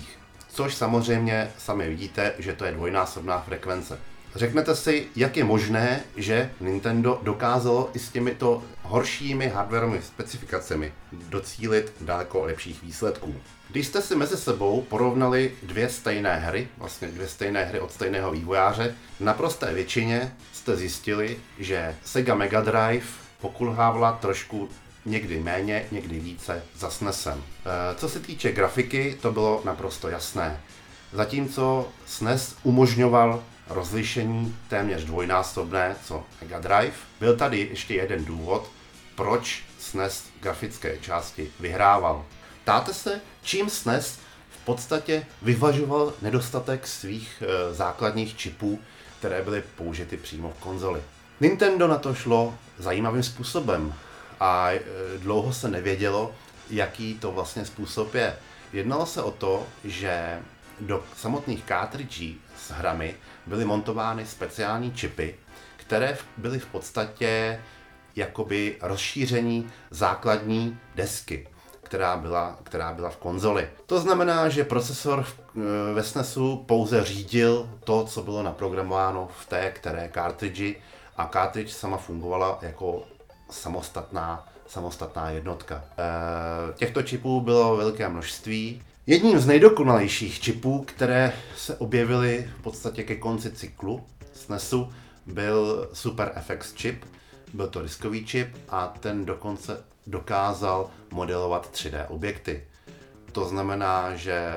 což 0.50 0.76
samozřejmě 0.76 1.52
sami 1.58 1.90
vidíte, 1.90 2.34
že 2.38 2.54
to 2.54 2.66
je 2.66 2.72
dvojnásobná 2.72 3.40
frekvence. 3.40 4.00
Řeknete 4.36 4.76
si, 4.76 5.08
jak 5.16 5.38
je 5.38 5.44
možné, 5.44 6.04
že 6.18 6.52
Nintendo 6.60 7.20
dokázalo 7.24 7.90
i 7.94 8.00
s 8.00 8.10
těmito 8.10 8.64
horšími 8.82 9.48
hardwareovými 9.48 10.02
specifikacemi 10.02 10.94
docílit 11.12 11.94
daleko 12.02 12.46
lepších 12.46 12.84
výsledků. 12.84 13.36
Když 13.70 13.88
jste 13.88 14.02
si 14.02 14.16
mezi 14.16 14.38
sebou 14.38 14.82
porovnali 14.82 15.52
dvě 15.64 15.90
stejné 15.90 16.36
hry, 16.36 16.68
vlastně 16.78 17.08
dvě 17.08 17.28
stejné 17.28 17.64
hry 17.64 17.80
od 17.80 17.92
stejného 17.92 18.32
vývojáře, 18.32 18.96
na 19.20 19.34
prosté 19.34 19.74
většině 19.74 20.36
jste 20.54 20.76
zjistili, 20.76 21.38
že 21.60 21.96
Sega 22.06 22.36
Mega 22.36 22.62
Drive 22.62 23.06
pokulhávala 23.42 24.12
trošku 24.12 24.70
někdy 25.06 25.40
méně, 25.40 25.86
někdy 25.92 26.20
více 26.20 26.64
za 26.78 26.90
SNESem. 26.90 27.44
E, 27.66 27.96
co 27.96 28.10
se 28.10 28.20
týče 28.20 28.52
grafiky, 28.52 29.18
to 29.22 29.32
bylo 29.32 29.62
naprosto 29.66 30.10
jasné. 30.10 30.62
Zatímco 31.14 31.90
SNES 32.06 32.56
umožňoval 32.64 33.44
rozlišení 33.74 34.58
téměř 34.68 35.04
dvojnásobné, 35.04 35.96
co 36.04 36.24
Mega 36.42 36.60
Drive, 36.60 36.96
byl 37.20 37.38
tady 37.38 37.60
ještě 37.72 37.96
jeden 37.96 38.26
důvod, 38.26 38.72
proč 39.16 39.64
SNES 39.80 40.24
grafické 40.40 40.98
části 40.98 41.52
vyhrával. 41.60 42.26
Ptáte 42.64 42.94
se, 42.94 43.22
čím 43.44 43.70
SNES 43.70 44.20
v 44.50 44.66
podstatě 44.66 45.26
vyvažoval 45.42 46.14
nedostatek 46.22 46.88
svých 46.88 47.44
e, 47.46 47.74
základních 47.74 48.38
čipů, 48.38 48.80
které 49.20 49.42
byly 49.42 49.64
použity 49.76 50.18
přímo 50.18 50.54
v 50.58 50.64
konzoli. 50.64 51.02
Nintendo 51.40 51.88
na 51.88 51.98
to 51.98 52.14
šlo 52.14 52.56
zajímavým 52.78 53.24
způsobem 53.24 53.94
a 54.40 54.72
e, 54.72 54.82
dlouho 55.18 55.54
se 55.54 55.70
nevědělo, 55.70 56.36
jaký 56.70 57.16
to 57.16 57.32
vlastně 57.32 57.66
způsob 57.66 58.16
je. 58.16 58.36
Jednalo 58.74 59.06
se 59.06 59.22
o 59.22 59.32
to, 59.32 59.68
že 59.84 60.40
do 60.80 61.04
samotných 61.18 61.64
cartridží 61.68 62.42
hrami 62.72 63.16
byly 63.46 63.66
montovány 63.66 64.26
speciální 64.26 64.92
čipy, 64.92 65.36
které 65.78 66.18
byly 66.38 66.60
v 66.60 66.66
podstatě 66.66 67.62
jakoby 68.16 68.78
rozšíření 68.82 69.70
základní 69.92 70.80
desky 70.96 71.48
která 71.92 72.18
byla, 72.18 72.58
která 72.64 72.94
byla 72.94 73.10
v 73.10 73.18
konzoli. 73.18 73.70
To 73.86 74.00
znamená, 74.00 74.50
že 74.50 74.64
procesor 74.64 75.26
e, 75.26 75.94
ve 75.94 76.04
SNESu 76.04 76.64
pouze 76.68 77.04
řídil 77.04 77.70
to, 77.84 78.04
co 78.04 78.24
bylo 78.24 78.44
naprogramováno 78.44 79.28
v 79.40 79.46
té 79.46 79.72
které 79.72 80.10
cartridge 80.14 80.76
a 81.18 81.30
cartridge 81.34 81.72
sama 81.72 81.98
fungovala 81.98 82.60
jako 82.62 83.04
samostatná, 83.50 84.48
samostatná 84.68 85.30
jednotka. 85.30 85.76
E, 85.76 86.74
těchto 86.74 87.04
čipů 87.04 87.42
bylo 87.42 87.78
velké 87.78 88.10
množství. 88.10 88.84
Jedním 89.12 89.40
z 89.40 89.46
nejdokonalejších 89.46 90.40
čipů, 90.40 90.84
které 90.88 91.34
se 91.58 91.76
objevily 91.76 92.50
v 92.60 92.62
podstatě 92.64 93.04
ke 93.04 93.16
konci 93.16 93.52
cyklu 93.52 94.04
SNESu, 94.34 94.94
byl 95.26 95.90
Super 95.94 96.32
FX 96.42 96.74
čip. 96.74 97.06
Byl 97.54 97.68
to 97.68 97.82
diskový 97.82 98.26
čip 98.26 98.58
a 98.70 98.94
ten 99.00 99.26
dokonce 99.26 99.84
dokázal 100.08 100.90
modelovat 101.12 101.72
3D 101.74 102.06
objekty. 102.10 102.64
To 103.32 103.46
znamená, 103.46 104.16
že 104.16 104.56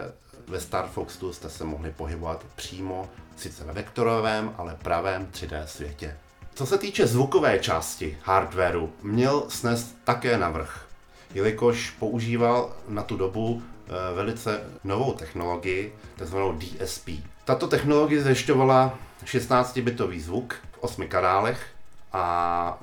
ve 0.48 0.60
Star 0.60 0.86
Foxu 0.88 1.32
jste 1.32 1.50
se 1.50 1.64
mohli 1.64 1.90
pohybovat 1.90 2.44
přímo, 2.56 3.08
sice 3.36 3.64
ve 3.64 3.72
vektorovém, 3.72 4.54
ale 4.58 4.76
pravém 4.82 5.28
3D 5.32 5.64
světě. 5.64 6.16
Co 6.54 6.66
se 6.66 6.78
týče 6.78 7.06
zvukové 7.06 7.58
části 7.58 8.18
hardwareu, 8.22 8.92
měl 9.02 9.44
SNES 9.48 9.94
také 10.04 10.38
navrh, 10.38 10.86
jelikož 11.34 11.90
používal 11.90 12.76
na 12.88 13.02
tu 13.02 13.16
dobu 13.16 13.62
velice 14.14 14.60
novou 14.84 15.12
technologii, 15.12 15.94
takzvanou 16.16 16.58
DSP. 16.58 17.08
Tato 17.44 17.68
technologie 17.68 18.22
zajišťovala 18.22 18.98
16-bitový 19.24 20.20
zvuk 20.20 20.56
v 20.72 20.78
8 20.80 21.08
kanálech 21.08 21.60
a 22.12 22.24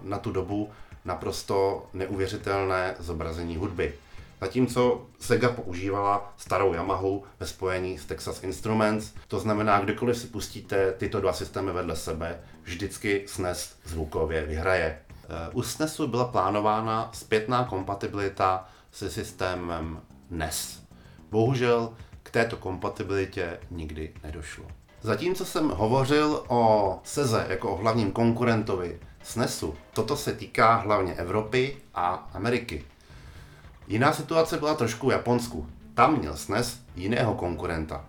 na 0.03 0.17
tu 0.17 0.31
dobu 0.31 0.69
naprosto 1.05 1.87
neuvěřitelné 1.93 2.95
zobrazení 2.99 3.57
hudby. 3.57 3.93
Zatímco 4.41 5.05
Sega 5.19 5.49
používala 5.49 6.33
starou 6.37 6.73
Yamahu 6.73 7.23
ve 7.39 7.47
spojení 7.47 7.97
s 7.97 8.05
Texas 8.05 8.43
Instruments, 8.43 9.13
to 9.27 9.39
znamená, 9.39 9.79
kdykoliv 9.79 10.17
si 10.17 10.27
pustíte 10.27 10.91
tyto 10.91 11.21
dva 11.21 11.33
systémy 11.33 11.71
vedle 11.71 11.95
sebe, 11.95 12.39
vždycky 12.63 13.23
SNES 13.27 13.75
zvukově 13.85 14.45
vyhraje. 14.45 14.99
Eh, 14.99 15.49
u 15.53 15.63
SNESu 15.63 16.07
byla 16.07 16.25
plánována 16.25 17.09
zpětná 17.13 17.63
kompatibilita 17.63 18.69
se 18.91 19.09
systémem 19.09 20.01
NES. 20.29 20.80
Bohužel 21.31 21.93
k 22.23 22.31
této 22.31 22.57
kompatibilitě 22.57 23.59
nikdy 23.71 24.13
nedošlo. 24.23 24.65
Zatímco 25.01 25.45
jsem 25.45 25.69
hovořil 25.69 26.43
o 26.47 26.99
Seze 27.03 27.45
jako 27.49 27.71
o 27.71 27.77
hlavním 27.77 28.11
konkurentovi 28.11 28.99
SNESu, 29.23 29.75
toto 29.93 30.17
se 30.17 30.33
týká 30.33 30.75
hlavně 30.75 31.13
Evropy 31.13 31.77
a 31.93 32.29
Ameriky. 32.33 32.83
Jiná 33.87 34.13
situace 34.13 34.57
byla 34.57 34.73
trošku 34.73 35.09
v 35.09 35.11
Japonsku. 35.11 35.67
Tam 35.93 36.19
měl 36.19 36.37
SNES 36.37 36.79
jiného 36.95 37.33
konkurenta. 37.33 38.05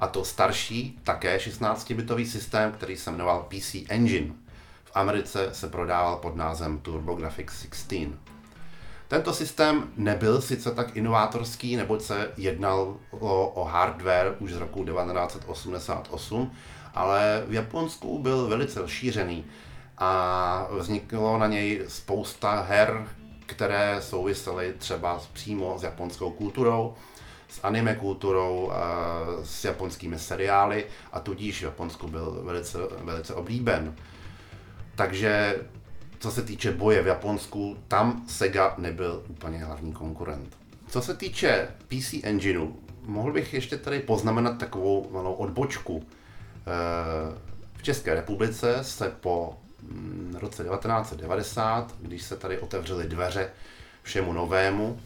A 0.00 0.06
to 0.06 0.24
starší, 0.24 0.98
také 1.04 1.36
16-bitový 1.36 2.24
systém, 2.24 2.72
který 2.72 2.96
se 2.96 3.10
jmenoval 3.10 3.46
PC 3.48 3.76
Engine. 3.88 4.34
V 4.84 4.90
Americe 4.94 5.48
se 5.52 5.68
prodával 5.68 6.16
pod 6.16 6.36
názvem 6.36 6.78
TurboGrafx 6.78 7.62
16. 7.62 8.29
Tento 9.10 9.32
systém 9.32 9.92
nebyl 9.96 10.40
sice 10.40 10.70
tak 10.70 10.96
inovátorský, 10.96 11.76
neboť 11.76 12.02
se 12.02 12.30
jednalo 12.36 13.00
o 13.54 13.64
hardware 13.64 14.36
už 14.38 14.52
z 14.52 14.56
roku 14.56 14.84
1988, 14.84 16.52
ale 16.94 17.44
v 17.46 17.52
Japonsku 17.52 18.18
byl 18.18 18.46
velice 18.46 18.80
rozšířený 18.80 19.44
a 19.98 20.68
vzniklo 20.78 21.38
na 21.38 21.46
něj 21.46 21.84
spousta 21.88 22.60
her, 22.60 23.08
které 23.46 23.96
souvisely 24.00 24.74
třeba 24.78 25.20
přímo 25.32 25.78
s 25.78 25.82
japonskou 25.82 26.30
kulturou, 26.30 26.94
s 27.48 27.60
anime 27.62 27.94
kulturou, 27.94 28.72
s 29.42 29.64
japonskými 29.64 30.18
seriály 30.18 30.86
a 31.12 31.20
tudíž 31.20 31.60
v 31.60 31.64
Japonsku 31.64 32.08
byl 32.08 32.40
velice, 32.44 32.78
velice 33.02 33.34
oblíben. 33.34 33.94
Takže 34.94 35.56
co 36.20 36.30
se 36.30 36.42
týče 36.42 36.72
boje 36.72 37.02
v 37.02 37.06
Japonsku, 37.06 37.76
tam 37.88 38.24
Sega 38.28 38.74
nebyl 38.78 39.24
úplně 39.28 39.58
hlavní 39.58 39.92
konkurent. 39.92 40.56
Co 40.88 41.02
se 41.02 41.14
týče 41.14 41.68
PC 41.88 42.14
Engineu, 42.22 42.76
mohl 43.04 43.32
bych 43.32 43.54
ještě 43.54 43.76
tady 43.76 44.00
poznamenat 44.00 44.58
takovou 44.58 45.08
malou 45.10 45.32
odbočku. 45.32 46.06
Eh, 46.06 47.38
v 47.76 47.82
České 47.82 48.14
republice 48.14 48.78
se 48.82 49.12
po 49.20 49.58
mm, 49.82 50.36
roce 50.40 50.64
1990, 50.64 51.94
když 52.00 52.22
se 52.22 52.36
tady 52.36 52.58
otevřely 52.58 53.08
dveře 53.08 53.50
všemu 54.02 54.32
novému, 54.32 55.00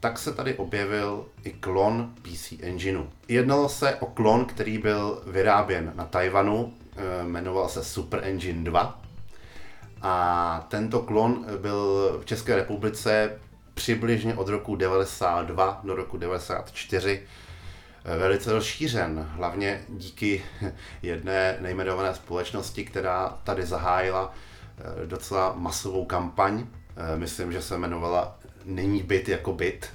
tak 0.00 0.18
se 0.18 0.32
tady 0.32 0.54
objevil 0.54 1.26
i 1.44 1.50
klon 1.50 2.14
PC 2.22 2.52
Engineu. 2.62 3.04
Jednalo 3.28 3.68
se 3.68 3.94
o 3.94 4.06
klon, 4.06 4.44
který 4.44 4.78
byl 4.78 5.22
vyráběn 5.26 5.92
na 5.94 6.04
Tajvanu, 6.04 6.74
eh, 6.96 7.24
jmenoval 7.24 7.68
se 7.68 7.84
Super 7.84 8.20
Engine 8.24 8.64
2 8.64 9.07
a 10.02 10.66
tento 10.68 11.02
klon 11.02 11.46
byl 11.60 12.18
v 12.22 12.24
České 12.24 12.56
republice 12.56 13.38
přibližně 13.78 14.34
od 14.34 14.48
roku 14.48 14.76
92 14.76 15.80
do 15.84 15.94
roku 15.94 16.16
94 16.16 17.22
eh, 18.04 18.18
velice 18.18 18.52
rozšířen, 18.52 19.28
hlavně 19.30 19.84
díky 19.88 20.44
jedné 21.02 21.56
nejmenované 21.60 22.14
společnosti, 22.14 22.84
která 22.84 23.38
tady 23.44 23.66
zahájila 23.66 24.34
eh, 24.78 25.06
docela 25.06 25.54
masovou 25.56 26.04
kampaň. 26.04 26.66
Eh, 26.96 27.16
myslím, 27.16 27.52
že 27.52 27.62
se 27.62 27.74
jmenovala 27.74 28.38
Není 28.64 29.02
byt 29.02 29.28
jako 29.28 29.52
byt. 29.52 29.90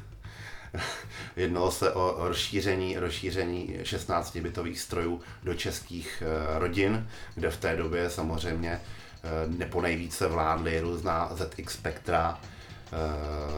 Jednalo 1.35 1.71
se 1.71 1.93
o 1.93 2.27
rozšíření, 2.27 2.97
rozšíření 2.97 3.77
16-bitových 3.83 4.75
strojů 4.75 5.21
do 5.43 5.53
českých 5.53 6.23
rodin, 6.57 7.07
kde 7.35 7.49
v 7.51 7.57
té 7.57 7.75
době 7.75 8.09
samozřejmě 8.09 8.81
Eh, 9.23 9.47
nepo 9.57 9.81
nejvíce 9.81 10.27
vládly 10.27 10.79
různá 10.79 11.29
ZX 11.35 11.73
Spectra, 11.73 12.39
eh, 12.41 12.89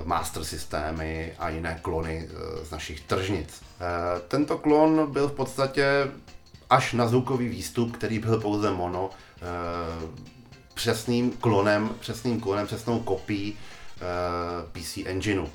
master 0.03 0.43
systémy 0.43 1.33
a 1.39 1.49
jiné 1.49 1.79
klony 1.81 2.29
eh, 2.29 2.65
z 2.65 2.71
našich 2.71 3.01
tržnic. 3.01 3.61
Tento 4.27 4.57
klon 4.57 5.11
byl 5.11 5.27
v 5.27 5.31
podstatě 5.33 6.07
až 6.69 6.93
na 6.93 7.07
zvukový 7.07 7.47
výstup, 7.47 7.97
který 7.97 8.19
byl 8.19 8.41
pouze 8.41 8.71
mono, 8.71 9.09
přesným 10.73 11.31
klonem, 11.31 11.89
přesným 11.99 12.41
klonem, 12.41 12.67
přesnou 12.67 12.99
kopií 12.99 13.57
PC 14.71 14.97
Engineu. 15.05 15.47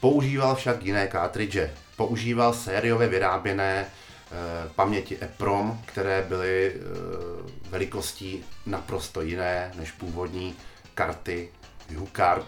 Používal 0.00 0.54
však 0.54 0.84
jiné 0.84 1.08
cartridge. 1.12 1.70
Používal 1.96 2.52
sériově 2.52 3.08
vyráběné 3.08 3.86
paměti 4.74 5.18
EPROM, 5.22 5.80
které 5.86 6.24
byly 6.28 6.72
eh, 6.74 6.78
velikostí 7.70 8.44
naprosto 8.66 9.22
jiné 9.22 9.72
než 9.74 9.90
původní 9.90 10.54
karty 10.94 11.48
HuCard, 11.96 12.46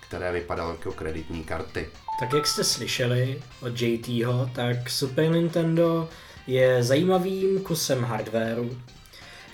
které 0.00 0.32
vypadaly 0.32 0.70
jako 0.70 0.92
kreditní 0.92 1.44
karty. 1.44 1.88
Tak 2.20 2.32
jak 2.32 2.46
jste 2.46 2.64
slyšeli 2.64 3.42
od 3.62 3.80
JTho, 3.80 4.50
tak 4.54 4.90
Super 4.90 5.30
Nintendo 5.30 6.08
je 6.46 6.82
zajímavým 6.82 7.60
kusem 7.60 8.04
hardwareu 8.04 8.76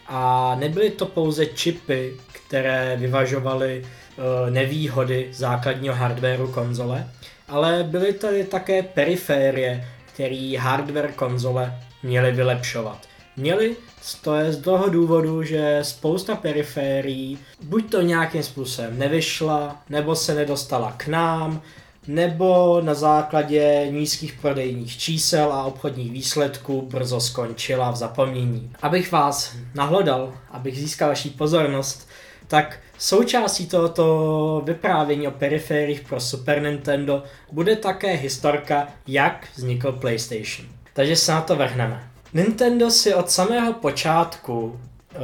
a 0.07 0.55
nebyly 0.55 0.91
to 0.91 1.07
pouze 1.07 1.47
čipy, 1.47 2.17
které 2.33 2.97
vyvažovaly 2.97 3.85
eh, 3.85 4.51
nevýhody 4.51 5.29
základního 5.33 5.95
hardwareu 5.95 6.53
konzole, 6.53 7.11
ale 7.49 7.85
byly 7.85 8.13
tady 8.13 8.45
také 8.45 8.83
periférie, 8.83 9.85
který 10.17 10.57
hardware 10.57 11.13
konzole 11.13 11.83
měly 12.03 12.33
vylepšovat. 12.33 12.99
Měli 13.37 13.77
to 14.23 14.35
je 14.35 14.53
z 14.53 14.61
toho 14.61 14.89
důvodu, 14.89 15.43
že 15.43 15.79
spousta 15.83 16.35
periférií 16.35 17.39
buď 17.63 17.91
to 17.91 18.03
nějakým 18.03 18.43
způsobem 18.43 18.99
nevyšla, 18.99 19.83
nebo 19.89 20.17
se 20.17 20.35
nedostala 20.35 20.93
k 20.97 21.07
nám, 21.07 21.63
nebo 22.07 22.81
na 22.85 22.95
základě 22.95 23.87
nízkých 23.91 24.33
prodejních 24.33 24.99
čísel 24.99 25.53
a 25.53 25.65
obchodních 25.65 26.13
výsledků 26.13 26.83
brzo 26.83 27.21
skončila 27.21 27.91
v 27.91 27.97
zapomnění. 27.97 28.73
Abych 28.83 29.13
vás 29.13 29.57
nahlodal, 29.75 30.33
abych 30.51 30.79
získal 30.79 31.09
vaši 31.09 31.31
pozornost, 31.31 32.06
tak 32.49 32.79
součástí 32.99 33.67
tohoto 33.67 34.63
vyprávění 34.65 35.29
o 35.29 35.31
perifériích 35.31 36.01
pro 36.01 36.21
Super 36.21 36.63
Nintendo 36.63 37.23
bude 37.53 37.77
také 37.77 38.13
historka, 38.13 38.89
jak 39.07 39.49
vznikl 39.57 39.93
PlayStation. 39.93 40.69
Takže 40.93 41.17
se 41.17 41.33
na 41.33 41.41
to 41.41 41.57
vrhneme. 41.57 42.11
Nintendo 42.33 42.91
si 42.91 43.15
od 43.15 43.31
samého 43.31 43.73
počátku 43.73 44.81
e, 45.15 45.19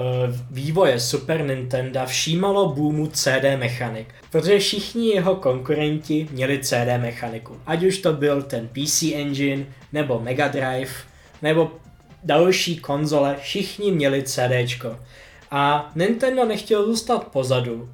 vývoje 0.51 1.01
Super 1.01 1.45
Nintendo 1.45 2.01
všímalo 2.07 2.69
boomu 2.69 3.07
CD 3.07 3.57
mechanik, 3.57 4.15
protože 4.31 4.59
všichni 4.59 5.09
jeho 5.09 5.37
konkurenti 5.37 6.29
měli 6.31 6.59
CD 6.59 6.99
mechaniku. 6.99 7.57
Ať 7.67 7.83
už 7.83 7.99
to 7.99 8.13
byl 8.13 8.43
ten 8.43 8.69
PC 8.69 9.03
Engine, 9.03 9.65
nebo 9.93 10.21
Mega 10.21 10.49
Drive, 10.49 10.93
nebo 11.43 11.73
další 12.25 12.77
konzole, 12.77 13.37
všichni 13.41 13.93
měli 13.93 14.23
CDčko. 14.23 14.97
A 15.55 15.91
Nintendo 15.95 16.45
nechtěl 16.45 16.87
zůstat 16.87 17.25
pozadu. 17.29 17.89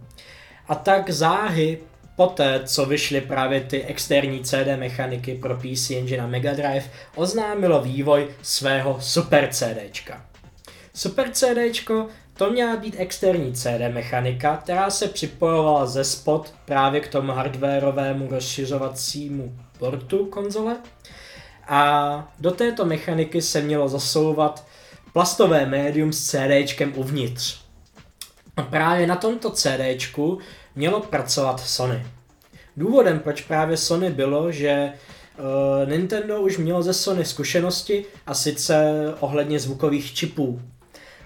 A 0.69 0.75
tak 0.75 1.11
záhy 1.11 1.79
poté, 2.17 2.61
co 2.65 2.87
vyšly 2.87 3.21
právě 3.21 3.61
ty 3.61 3.85
externí 3.85 4.45
CD 4.45 4.67
mechaniky 4.77 5.35
pro 5.35 5.57
PC 5.57 5.91
Engine 5.91 6.23
a 6.23 6.27
Mega 6.27 6.53
Drive, 6.53 6.91
oznámilo 7.15 7.83
vývoj 7.83 8.29
svého 8.43 9.01
Super 9.01 9.49
CDčka. 9.53 10.25
Super 10.95 11.31
CDčko 11.31 12.07
to 12.37 12.51
měla 12.51 12.77
být 12.77 12.95
externí 12.99 13.53
CD 13.53 13.81
mechanika, 13.93 14.57
která 14.57 14.91
se 14.91 15.09
připojovala 15.09 15.87
ze 15.87 16.05
spod 16.05 16.55
právě 16.65 17.01
k 17.01 17.09
tomu 17.09 17.33
hardwareovému 17.33 18.29
rozšiřovacímu 18.31 19.59
portu 19.79 20.27
konzole. 20.27 20.77
A 21.69 22.33
do 22.39 22.51
této 22.51 22.85
mechaniky 22.85 23.43
se 23.43 23.61
mělo 23.61 23.89
zasouvat 23.89 24.68
plastové 25.13 25.67
médium 25.67 26.13
s 26.13 26.31
CDčkem 26.31 26.93
uvnitř. 26.97 27.61
A 28.57 28.63
právě 28.63 29.07
na 29.07 29.17
tomto 29.17 29.51
CDčku 29.51 30.39
mělo 30.75 31.01
pracovat 31.01 31.61
Sony. 31.61 32.07
Důvodem, 32.77 33.21
proč 33.21 33.43
právě 33.43 33.77
Sony 33.77 34.11
bylo, 34.11 34.53
že 34.53 34.93
uh, 35.39 35.91
Nintendo 35.91 36.41
už 36.41 36.59
mělo 36.59 36.83
ze 36.83 36.95
Sony 36.95 37.25
zkušenosti 37.25 38.05
a 38.27 38.35
sice 38.35 38.77
ohledně 39.21 39.59
zvukových 39.59 40.15
čipů. 40.15 40.61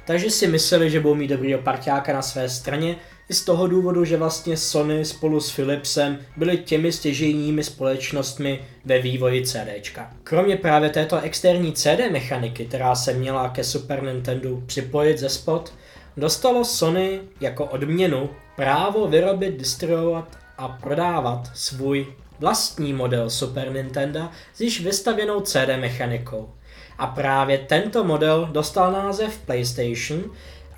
Takže 0.07 0.31
si 0.31 0.47
mysleli, 0.47 0.91
že 0.91 1.01
budou 1.01 1.15
mít 1.15 1.29
dobrý 1.29 1.55
parťáka 1.57 2.13
na 2.13 2.23
své 2.23 2.49
straně, 2.49 2.97
z 3.33 3.45
toho 3.45 3.67
důvodu, 3.67 4.05
že 4.05 4.17
vlastně 4.17 4.57
Sony 4.57 5.05
spolu 5.05 5.41
s 5.41 5.53
Philipsem 5.53 6.19
byly 6.37 6.59
těmi 6.59 6.93
stěžejními 6.93 7.65
společnostmi 7.65 8.61
ve 8.85 8.99
vývoji 8.99 9.47
CDčka. 9.47 10.11
Kromě 10.25 10.57
právě 10.57 10.91
této 10.91 11.21
externí 11.21 11.73
CD 11.73 12.11
mechaniky, 12.13 12.65
která 12.65 12.95
se 12.95 13.13
měla 13.13 13.49
ke 13.49 13.65
Super 13.65 14.03
Nintendo 14.03 14.61
připojit 14.67 15.19
ze 15.19 15.29
spod, 15.29 15.73
dostalo 16.17 16.65
Sony 16.65 17.21
jako 17.41 17.65
odměnu 17.65 18.31
právo 18.57 19.09
vyrobit, 19.09 19.57
distribuovat 19.57 20.39
a 20.59 20.69
prodávat 20.69 21.51
svůj 21.55 22.07
vlastní 22.41 22.93
model 22.93 23.31
Super 23.31 23.73
Nintendo 23.73 24.29
s 24.55 24.61
již 24.61 24.81
vystavěnou 24.81 25.41
CD 25.41 25.69
mechanikou. 25.81 26.51
A 26.99 27.07
právě 27.07 27.59
tento 27.59 28.05
model 28.05 28.49
dostal 28.53 28.93
název 28.93 29.39
PlayStation 29.39 30.23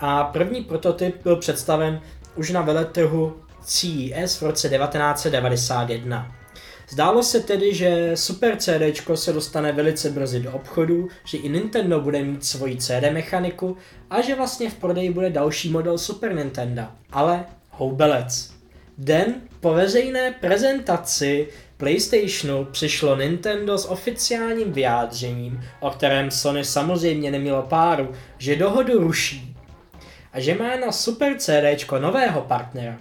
a 0.00 0.24
první 0.24 0.64
prototyp 0.64 1.22
byl 1.22 1.36
představen 1.36 2.00
už 2.36 2.50
na 2.50 2.62
veletrhu 2.62 3.36
CES 3.64 4.40
v 4.40 4.42
roce 4.42 4.68
1991. 4.68 6.36
Zdálo 6.88 7.22
se 7.22 7.40
tedy, 7.40 7.74
že 7.74 8.10
Super 8.14 8.56
CD 8.56 9.00
se 9.14 9.32
dostane 9.32 9.72
velice 9.72 10.10
brzy 10.10 10.40
do 10.40 10.52
obchodu, 10.52 11.08
že 11.24 11.38
i 11.38 11.48
Nintendo 11.48 12.00
bude 12.00 12.22
mít 12.22 12.44
svoji 12.44 12.76
CD 12.76 13.12
mechaniku 13.12 13.76
a 14.10 14.20
že 14.20 14.34
vlastně 14.34 14.70
v 14.70 14.74
prodeji 14.74 15.10
bude 15.10 15.30
další 15.30 15.70
model 15.70 15.98
Super 15.98 16.34
Nintendo. 16.34 16.82
Ale 17.12 17.44
houbelec. 17.70 18.50
Den 18.98 19.34
po 19.60 19.74
veřejné 19.74 20.32
prezentaci 20.40 21.48
PlayStationu 21.76 22.64
přišlo 22.64 23.16
Nintendo 23.16 23.78
s 23.78 23.90
oficiálním 23.90 24.72
vyjádřením, 24.72 25.60
o 25.80 25.90
kterém 25.90 26.30
Sony 26.30 26.64
samozřejmě 26.64 27.30
nemělo 27.30 27.62
páru, 27.62 28.12
že 28.38 28.56
dohodu 28.56 29.00
ruší 29.00 29.53
a 30.34 30.40
že 30.40 30.54
má 30.54 30.76
na 30.76 30.92
Super 30.92 31.38
CD 31.38 31.90
nového 31.98 32.40
partnera, 32.40 32.98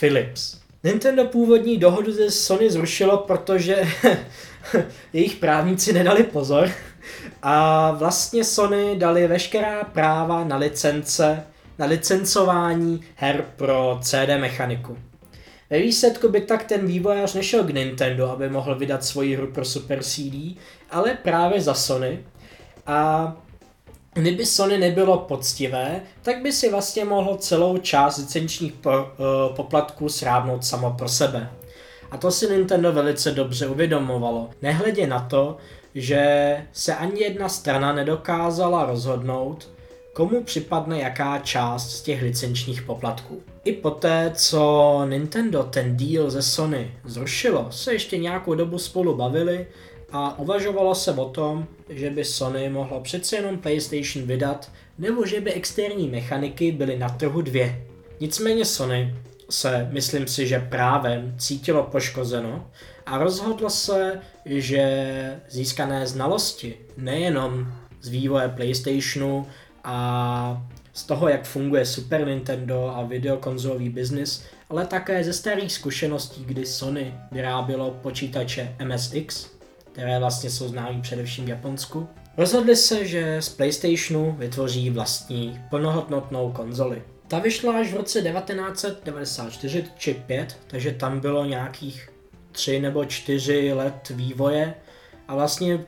Philips. 0.00 0.58
Nintendo 0.84 1.24
původní 1.24 1.76
dohodu 1.76 2.12
ze 2.12 2.30
Sony 2.30 2.70
zrušilo, 2.70 3.16
protože 3.16 3.88
jejich 5.12 5.36
právníci 5.36 5.92
nedali 5.92 6.22
pozor 6.22 6.70
a 7.42 7.90
vlastně 7.90 8.44
Sony 8.44 8.96
dali 8.96 9.26
veškerá 9.26 9.84
práva 9.84 10.44
na 10.44 10.56
licence, 10.56 11.44
na 11.78 11.86
licencování 11.86 13.00
her 13.14 13.44
pro 13.56 13.98
CD 14.02 14.28
mechaniku. 14.40 14.98
Ve 15.70 15.78
výsledku 15.78 16.28
by 16.28 16.40
tak 16.40 16.64
ten 16.64 16.86
vývojář 16.86 17.34
nešel 17.34 17.64
k 17.64 17.74
Nintendo, 17.74 18.30
aby 18.30 18.48
mohl 18.48 18.74
vydat 18.74 19.04
svoji 19.04 19.36
hru 19.36 19.46
pro 19.46 19.64
Super 19.64 20.02
CD, 20.02 20.34
ale 20.90 21.18
právě 21.22 21.60
za 21.60 21.74
Sony. 21.74 22.24
A 22.86 23.36
kdyby 24.14 24.46
Sony 24.46 24.78
nebylo 24.78 25.18
poctivé, 25.18 26.00
tak 26.22 26.42
by 26.42 26.52
si 26.52 26.70
vlastně 26.70 27.04
mohl 27.04 27.36
celou 27.36 27.78
část 27.78 28.18
licenčních 28.18 28.72
po, 28.72 28.90
uh, 28.90 29.56
poplatků 29.56 30.08
srábnout 30.08 30.64
samo 30.64 30.94
pro 30.98 31.08
sebe. 31.08 31.50
A 32.10 32.16
to 32.16 32.30
si 32.30 32.50
Nintendo 32.50 32.92
velice 32.92 33.30
dobře 33.30 33.66
uvědomovalo. 33.66 34.50
Nehledě 34.62 35.06
na 35.06 35.20
to, 35.20 35.56
že 35.94 36.22
se 36.72 36.94
ani 36.94 37.22
jedna 37.22 37.48
strana 37.48 37.92
nedokázala 37.92 38.86
rozhodnout, 38.86 39.68
komu 40.12 40.44
připadne 40.44 41.00
jaká 41.00 41.38
část 41.38 41.90
z 41.90 42.02
těch 42.02 42.22
licenčních 42.22 42.82
poplatků. 42.82 43.42
I 43.64 43.72
poté, 43.72 44.32
co 44.34 45.02
Nintendo 45.08 45.62
ten 45.62 45.96
deal 45.96 46.30
ze 46.30 46.42
Sony 46.42 46.94
zrušilo, 47.04 47.66
se 47.70 47.92
ještě 47.92 48.18
nějakou 48.18 48.54
dobu 48.54 48.78
spolu 48.78 49.14
bavili 49.16 49.66
a 50.12 50.38
uvažovalo 50.38 50.94
se 50.94 51.12
o 51.12 51.28
tom, 51.28 51.66
že 51.88 52.10
by 52.10 52.24
Sony 52.24 52.68
mohlo 52.68 53.00
přece 53.00 53.36
jenom 53.36 53.58
PlayStation 53.58 54.26
vydat, 54.26 54.70
nebo 54.98 55.26
že 55.26 55.40
by 55.40 55.52
externí 55.52 56.08
mechaniky 56.08 56.72
byly 56.72 56.98
na 56.98 57.08
trhu 57.08 57.42
dvě. 57.42 57.84
Nicméně 58.20 58.64
Sony 58.64 59.14
se, 59.50 59.88
myslím 59.92 60.26
si, 60.26 60.46
že 60.46 60.66
právem 60.70 61.34
cítilo 61.38 61.82
poškozeno 61.82 62.70
a 63.06 63.18
rozhodlo 63.18 63.70
se, 63.70 64.20
že 64.44 65.40
získané 65.48 66.06
znalosti 66.06 66.76
nejenom 66.96 67.72
z 68.00 68.08
vývoje 68.08 68.48
PlayStationu 68.48 69.46
a 69.84 70.66
z 70.92 71.02
toho, 71.02 71.28
jak 71.28 71.44
funguje 71.44 71.86
Super 71.86 72.26
Nintendo 72.26 72.92
a 72.96 73.02
videokonzolový 73.02 73.88
biznis, 73.88 74.44
ale 74.70 74.86
také 74.86 75.24
ze 75.24 75.32
starých 75.32 75.72
zkušeností, 75.72 76.44
kdy 76.44 76.66
Sony 76.66 77.14
vyrábělo 77.32 77.90
počítače 77.90 78.76
MSX, 78.84 79.57
které 79.98 80.18
vlastně 80.18 80.50
jsou 80.50 80.68
známý 80.68 81.02
především 81.02 81.44
v 81.44 81.48
Japonsku. 81.48 82.08
Rozhodli 82.36 82.76
se, 82.76 83.06
že 83.06 83.42
z 83.42 83.48
PlayStationu 83.48 84.34
vytvoří 84.38 84.90
vlastní 84.90 85.60
plnohodnotnou 85.70 86.52
konzoli. 86.52 87.02
Ta 87.28 87.38
vyšla 87.38 87.72
až 87.72 87.92
v 87.92 87.96
roce 87.96 88.22
1994 88.22 89.84
či 89.98 90.14
5, 90.14 90.56
takže 90.66 90.92
tam 90.92 91.20
bylo 91.20 91.44
nějakých 91.44 92.10
3 92.52 92.80
nebo 92.80 93.04
4 93.04 93.72
let 93.72 94.12
vývoje 94.14 94.74
a 95.28 95.34
vlastně 95.34 95.84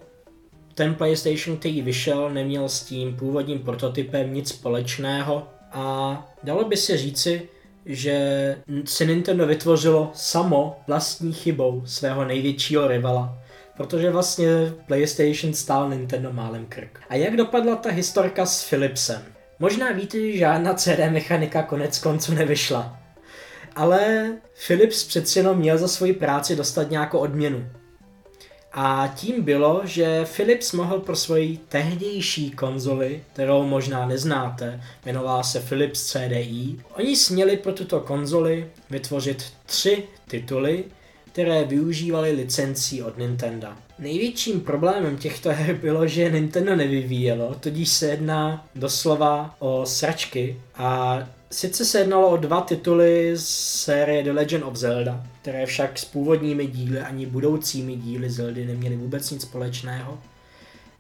ten 0.75 0.95
PlayStation, 0.95 1.57
který 1.57 1.83
vyšel, 1.83 2.31
neměl 2.31 2.69
s 2.69 2.83
tím 2.83 3.17
původním 3.17 3.59
prototypem 3.59 4.35
nic 4.35 4.49
společného 4.49 5.49
a 5.73 6.29
dalo 6.43 6.65
by 6.65 6.77
se 6.77 6.97
říci, 6.97 7.49
že 7.87 8.57
si 8.85 9.07
Nintendo 9.07 9.47
vytvořilo 9.47 10.11
samo 10.15 10.81
vlastní 10.87 11.33
chybou 11.33 11.83
svého 11.87 12.25
největšího 12.25 12.89
rivala. 12.89 13.40
Protože 13.81 14.11
vlastně 14.11 14.49
PlayStation 14.87 15.55
stál 15.55 15.91
Nintendo 15.91 16.33
málem 16.33 16.67
krk. 16.67 17.01
A 17.09 17.15
jak 17.15 17.37
dopadla 17.37 17.77
ta 17.77 17.91
historka 17.91 18.47
s 18.47 18.69
Philipsem? 18.69 19.23
Možná 19.59 19.93
víte, 19.93 20.19
že 20.19 20.37
žádná 20.37 20.75
CD 20.75 20.99
mechanika 21.11 21.63
konec 21.63 21.99
konců 21.99 22.35
nevyšla. 22.35 22.99
Ale 23.77 24.33
Philips 24.67 25.05
přeci 25.05 25.39
jenom 25.39 25.59
měl 25.59 25.79
za 25.79 25.89
svoji 25.89 26.13
práci 26.13 26.57
dostat 26.57 26.91
nějakou 26.91 27.19
odměnu. 27.19 27.67
A 28.73 29.13
tím 29.17 29.43
bylo, 29.43 29.83
že 29.85 30.25
Philips 30.37 30.73
mohl 30.73 30.99
pro 30.99 31.17
svoji 31.17 31.57
tehdejší 31.69 32.51
konzoli, 32.51 33.25
kterou 33.33 33.63
možná 33.63 34.07
neznáte, 34.07 34.81
jmenovala 35.07 35.43
se 35.43 35.61
Philips 35.61 36.13
CDI, 36.13 36.77
oni 36.97 37.17
směli 37.17 37.57
pro 37.57 37.73
tuto 37.73 38.01
konzoli 38.01 38.71
vytvořit 38.91 39.53
tři 39.67 40.03
tituly, 40.29 40.85
které 41.33 41.65
využívaly 41.65 42.33
licencí 42.33 43.03
od 43.03 43.19
Nintendo. 43.19 43.69
Největším 43.99 44.61
problémem 44.61 45.17
těchto 45.17 45.51
her 45.53 45.75
bylo, 45.75 46.07
že 46.07 46.31
Nintendo 46.31 46.77
nevyvíjelo, 46.77 47.55
tudíž 47.61 47.89
se 47.89 48.07
jedná 48.07 48.67
doslova 48.75 49.57
o 49.59 49.87
sračky 49.87 50.61
a 50.75 51.19
Sice 51.53 51.85
se 51.85 51.99
jednalo 51.99 52.31
o 52.31 52.37
dva 52.37 52.61
tituly 52.61 53.37
z 53.37 53.49
série 53.83 54.23
The 54.23 54.33
Legend 54.33 54.65
of 54.65 54.77
Zelda, 54.77 55.27
které 55.43 55.67
však 55.67 55.99
s 55.99 56.05
původními 56.05 56.67
díly 56.67 57.01
ani 57.01 57.27
budoucími 57.27 57.97
díly 57.97 58.31
Zeldy 58.31 58.67
neměly 58.67 58.97
vůbec 58.97 59.31
nic 59.31 59.43
společného. 59.43 60.19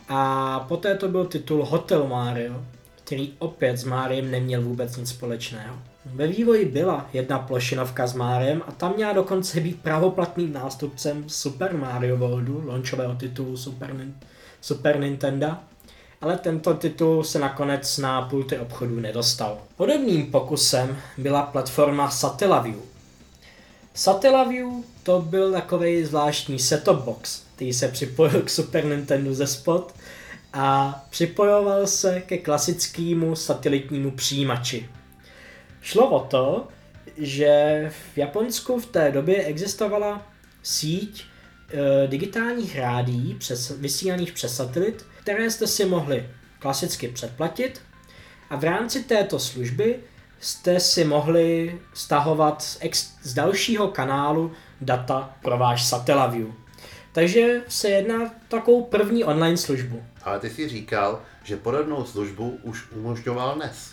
A 0.08 0.60
poté 0.60 0.94
to 0.94 1.08
byl 1.08 1.24
titul 1.24 1.64
Hotel 1.64 2.06
Mario, 2.06 2.64
který 2.94 3.32
opět 3.38 3.76
s 3.76 3.84
Mariem 3.84 4.30
neměl 4.30 4.62
vůbec 4.62 4.96
nic 4.96 5.08
společného. 5.08 5.78
Ve 6.04 6.26
vývoji 6.26 6.64
byla 6.64 7.06
jedna 7.12 7.38
plošinovka 7.38 8.06
s 8.06 8.14
Mariem 8.14 8.62
a 8.68 8.72
tam 8.72 8.94
měla 8.96 9.12
dokonce 9.12 9.60
být 9.60 9.82
pravoplatným 9.82 10.52
nástupcem 10.52 11.24
Super 11.26 11.76
Mario 11.76 12.16
Worldu, 12.16 12.62
launchového 12.66 13.14
titulu 13.14 13.56
Super, 13.56 13.96
Super 14.60 15.00
Nintendo, 15.00 15.56
ale 16.20 16.38
tento 16.38 16.74
titul 16.74 17.24
se 17.24 17.38
nakonec 17.38 17.98
na 17.98 18.22
pulty 18.22 18.58
obchodů 18.58 19.00
nedostal. 19.00 19.58
Podobným 19.76 20.30
pokusem 20.30 20.96
byla 21.18 21.42
platforma 21.42 22.10
Satellaview. 22.10 22.78
Satellaview 23.94 24.68
to 25.02 25.20
byl 25.20 25.52
takový 25.52 26.04
zvláštní 26.04 26.58
set-top 26.58 27.04
box, 27.04 27.42
který 27.54 27.72
se 27.72 27.88
připojil 27.88 28.42
k 28.42 28.50
Super 28.50 28.84
Nintendo 28.84 29.34
ze 29.34 29.46
spod 29.46 29.94
a 30.52 31.00
připojoval 31.10 31.86
se 31.86 32.20
ke 32.20 32.38
klasickému 32.38 33.36
satelitnímu 33.36 34.10
přijímači. 34.10 34.88
Šlo 35.80 36.10
o 36.10 36.20
to, 36.20 36.68
že 37.16 37.84
v 38.12 38.18
Japonsku 38.18 38.80
v 38.80 38.86
té 38.86 39.10
době 39.10 39.44
existovala 39.44 40.26
síť 40.62 41.24
e, 41.24 42.06
digitálních 42.06 42.78
rádií 42.78 43.34
přes, 43.34 43.70
vysílaných 43.70 44.32
přes 44.32 44.56
satelit, 44.56 45.06
které 45.20 45.50
jste 45.50 45.66
si 45.66 45.84
mohli 45.84 46.28
klasicky 46.58 47.08
předplatit 47.08 47.82
a 48.50 48.56
v 48.56 48.64
rámci 48.64 49.04
této 49.04 49.38
služby 49.38 50.00
jste 50.40 50.80
si 50.80 51.04
mohli 51.04 51.80
stahovat 51.94 52.62
z, 52.62 52.78
ex, 52.80 53.16
z 53.22 53.34
dalšího 53.34 53.88
kanálu 53.88 54.52
data 54.80 55.36
pro 55.42 55.58
váš 55.58 55.86
Satellaview. 55.86 56.46
Takže 57.12 57.62
se 57.68 57.88
jedná 57.88 58.34
takovou 58.48 58.84
první 58.84 59.24
online 59.24 59.56
službu. 59.56 60.04
Ale 60.22 60.40
ty 60.40 60.50
si 60.50 60.68
říkal, 60.68 61.22
že 61.44 61.56
podobnou 61.56 62.04
službu 62.04 62.58
už 62.62 62.90
umožňoval 62.92 63.56
NES. 63.56 63.92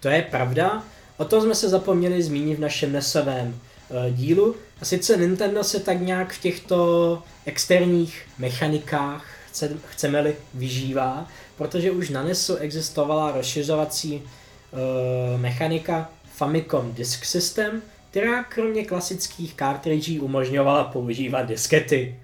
To 0.00 0.08
je 0.08 0.22
pravda, 0.22 0.84
o 1.16 1.24
tom 1.24 1.42
jsme 1.42 1.54
se 1.54 1.68
zapomněli 1.68 2.22
zmínit 2.22 2.54
v 2.54 2.60
našem 2.60 2.92
NESovém 2.92 3.58
e, 3.90 4.10
dílu. 4.10 4.56
A 4.80 4.84
sice 4.84 5.16
Nintendo 5.16 5.64
se 5.64 5.80
tak 5.80 6.00
nějak 6.00 6.32
v 6.32 6.40
těchto 6.40 7.22
externích 7.46 8.22
mechanikách 8.38 9.36
chce, 9.56 9.76
chceme-li, 9.86 10.36
vyžívá, 10.54 11.28
protože 11.56 11.90
už 11.90 12.10
na 12.10 12.22
NESu 12.22 12.56
existovala 12.56 13.32
rozšiřovací 13.32 14.22
uh, 14.22 15.40
mechanika 15.40 16.10
Famicom 16.34 16.92
Disk 16.92 17.24
System, 17.24 17.82
která 18.10 18.44
kromě 18.44 18.84
klasických 18.84 19.54
cartridgeů 19.54 20.24
umožňovala 20.24 20.84
používat 20.84 21.42
diskety. 21.42 22.16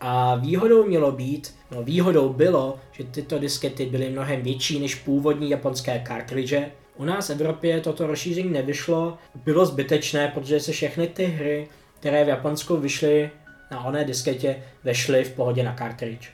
A 0.00 0.34
výhodou 0.34 0.86
mělo 0.86 1.12
být, 1.12 1.54
no 1.70 1.82
výhodou 1.82 2.32
bylo, 2.32 2.78
že 2.92 3.04
tyto 3.04 3.38
diskety 3.38 3.86
byly 3.86 4.10
mnohem 4.10 4.42
větší 4.42 4.80
než 4.80 4.94
původní 4.94 5.50
japonské 5.50 6.04
cartridge. 6.06 6.62
U 6.98 7.04
nás 7.04 7.28
v 7.28 7.32
Evropě 7.32 7.80
toto 7.80 8.06
rozšíření 8.06 8.50
nevyšlo, 8.50 9.18
bylo 9.34 9.66
zbytečné, 9.66 10.28
protože 10.28 10.60
se 10.60 10.72
všechny 10.72 11.06
ty 11.06 11.24
hry, 11.24 11.68
které 12.00 12.24
v 12.24 12.28
Japonsku 12.28 12.76
vyšly 12.76 13.30
na 13.70 13.84
oné 13.84 14.04
disketě, 14.04 14.62
vešly 14.84 15.24
v 15.24 15.32
pohodě 15.32 15.62
na 15.62 15.74
cartridge. 15.78 16.28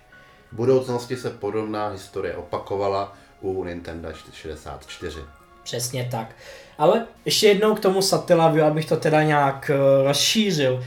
V 0.53 0.57
budoucnosti 0.57 1.17
se 1.17 1.31
podobná 1.31 1.89
historie 1.89 2.37
opakovala 2.37 3.17
u 3.41 3.65
Nintendo 3.65 4.09
64. 4.33 5.19
Přesně 5.63 6.09
tak. 6.11 6.37
Ale 6.79 7.07
ještě 7.25 7.49
jednou 7.49 7.75
k 7.75 7.81
tomu 7.81 8.03
Satellaview, 8.03 8.67
abych 8.67 8.87
to 8.87 8.97
teda 8.97 9.23
nějak 9.23 9.71
uh, 9.71 10.07
rozšířil. 10.07 10.85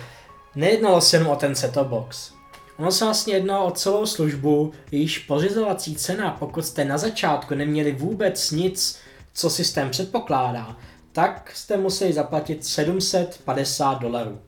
Nejednalo 0.56 1.02
se 1.02 1.18
jenom 1.18 1.32
o 1.32 1.36
ten 1.36 1.56
set-top 1.56 1.88
box. 1.88 2.32
Ono 2.78 2.92
se 2.92 3.06
vlastně 3.06 3.34
jednalo 3.34 3.66
o 3.66 3.72
celou 3.72 4.06
službu, 4.06 4.74
jejíž 4.92 5.20
pořizovací 5.20 5.96
cena, 5.96 6.36
pokud 6.40 6.66
jste 6.66 6.86
na 6.86 6.98
začátku 6.98 7.56
neměli 7.56 7.92
vůbec 7.92 8.52
nic, 8.52 9.00
co 9.38 9.50
systém 9.50 9.90
předpokládá, 9.90 10.78
tak 11.12 11.52
jste 11.54 11.78
museli 11.78 12.14
zaplatit 12.14 12.66
750 12.66 13.94
dolarů, 13.94 14.40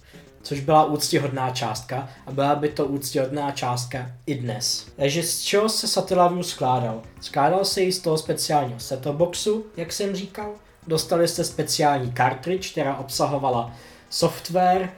což 0.42 0.60
byla 0.60 0.86
úctihodná 0.86 1.50
částka 1.50 2.10
a 2.26 2.32
byla 2.32 2.56
by 2.56 2.70
to 2.70 2.86
úctihodná 2.86 3.52
částka 3.52 4.12
i 4.26 4.36
dnes. 4.36 4.88
Takže 4.96 5.24
z 5.24 5.42
čeho 5.42 5.70
se 5.70 5.88
Satellaview 5.88 6.44
skládal? 6.44 7.02
Skládal 7.22 7.66
se 7.66 7.82
i 7.82 7.92
z 7.92 8.00
toho 8.00 8.18
speciálního 8.18 8.80
set 8.80 9.08
boxu, 9.08 9.66
jak 9.78 9.94
jsem 9.94 10.16
říkal. 10.16 10.54
Dostali 10.88 11.28
jste 11.28 11.44
speciální 11.44 12.14
cartridge, 12.14 12.72
která 12.72 12.98
obsahovala 12.98 13.74
software, 14.10 14.90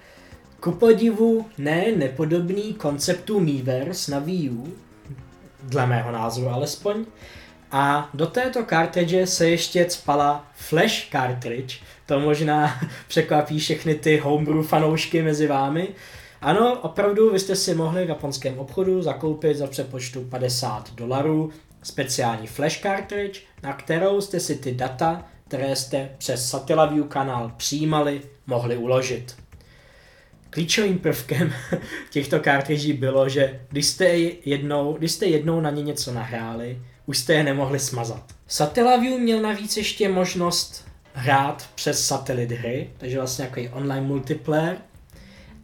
ku 0.60 0.71
podivu 0.71 1.45
ne 1.58 1.86
nepodobný 1.95 2.73
konceptu 2.73 3.39
Miiverse 3.39 4.12
na 4.12 4.19
Wii 4.19 4.49
U, 4.49 4.73
dle 5.63 5.88
mého 5.88 6.12
názoru 6.12 6.49
alespoň, 6.49 7.06
a 7.71 8.10
do 8.13 8.27
této 8.27 8.65
cartridge 8.65 9.29
se 9.29 9.49
ještě 9.49 9.89
spala 9.89 10.47
flash 10.53 11.10
cartridge. 11.12 11.81
To 12.05 12.19
možná 12.19 12.81
překvapí 13.07 13.60
všechny 13.60 13.95
ty 13.95 14.17
homebrew 14.17 14.63
fanoušky 14.63 15.21
mezi 15.21 15.47
vámi. 15.47 15.88
Ano, 16.41 16.79
opravdu, 16.81 17.31
vy 17.31 17.39
jste 17.39 17.55
si 17.55 17.75
mohli 17.75 18.05
v 18.05 18.10
japonském 18.10 18.60
obchodu 18.60 19.01
zakoupit 19.01 19.57
za 19.57 19.67
přepočtu 19.67 20.21
50 20.21 20.93
dolarů 20.93 21.49
speciální 21.84 22.47
flash 22.47 22.81
cartridge, 22.81 23.41
na 23.63 23.73
kterou 23.73 24.21
jste 24.21 24.39
si 24.39 24.55
ty 24.55 24.71
data, 24.71 25.25
které 25.47 25.75
jste 25.75 26.10
přes 26.17 26.49
Satellaview 26.49 27.07
kanál 27.07 27.51
přijímali, 27.57 28.21
mohli 28.47 28.77
uložit. 28.77 29.36
Klíčovým 30.49 30.99
prvkem 30.99 31.53
těchto 32.10 32.39
cartridgeů 32.39 32.97
bylo, 32.97 33.29
že 33.29 33.60
když 33.69 33.86
jste, 33.86 34.05
jednou, 34.45 34.93
když 34.93 35.12
jste 35.12 35.25
jednou 35.25 35.62
na 35.62 35.69
ně 35.69 35.84
něco 35.84 36.13
nahráli, 36.13 36.81
už 37.05 37.17
jste 37.17 37.33
je 37.33 37.43
nemohli 37.43 37.79
smazat. 37.79 38.23
Satellaview 38.47 39.19
měl 39.19 39.41
navíc 39.41 39.77
ještě 39.77 40.09
možnost 40.09 40.85
hrát 41.13 41.69
přes 41.75 42.05
satelit 42.05 42.51
hry, 42.51 42.89
takže 42.97 43.17
vlastně 43.17 43.49
jako 43.51 43.75
online 43.77 44.07
multiplayer. 44.07 44.77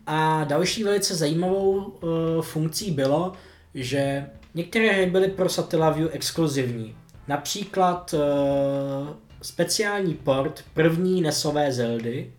A 0.08 0.44
další 0.44 0.84
velice 0.84 1.16
zajímavou 1.16 1.76
uh, 1.76 2.42
funkcí 2.42 2.92
bylo, 2.92 3.34
že 3.74 4.30
některé 4.54 4.92
hry 4.92 5.06
byly 5.06 5.28
pro 5.28 5.50
Satellaview 5.50 6.10
exkluzivní. 6.12 6.96
Například 7.28 8.14
uh, 8.14 8.20
speciální 9.42 10.14
port 10.14 10.64
první 10.74 11.22
nesové 11.22 11.72
Zeldy, 11.72 12.34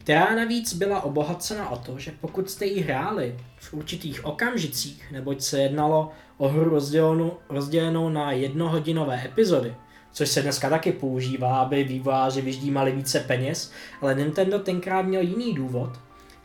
která 0.00 0.34
navíc 0.34 0.74
byla 0.74 1.00
obohacena 1.00 1.70
o 1.70 1.76
to, 1.76 1.98
že 1.98 2.12
pokud 2.20 2.50
jste 2.50 2.66
ji 2.66 2.80
hráli 2.80 3.36
v 3.56 3.74
určitých 3.74 4.24
okamžicích, 4.24 5.12
neboť 5.12 5.40
se 5.40 5.62
jednalo 5.62 6.10
o 6.38 6.48
hru 6.48 6.70
rozdělenou, 6.70 7.36
rozdělenou 7.48 8.08
na 8.08 8.32
jednohodinové 8.32 9.24
epizody, 9.24 9.74
což 10.12 10.28
se 10.28 10.42
dneska 10.42 10.70
taky 10.70 10.92
používá, 10.92 11.60
aby 11.60 11.84
vývojáři 11.84 12.40
vyždímali 12.40 12.92
více 12.92 13.20
peněz, 13.20 13.72
ale 14.00 14.14
Nintendo 14.14 14.58
tenkrát 14.58 15.02
měl 15.02 15.22
jiný 15.22 15.54
důvod. 15.54 15.90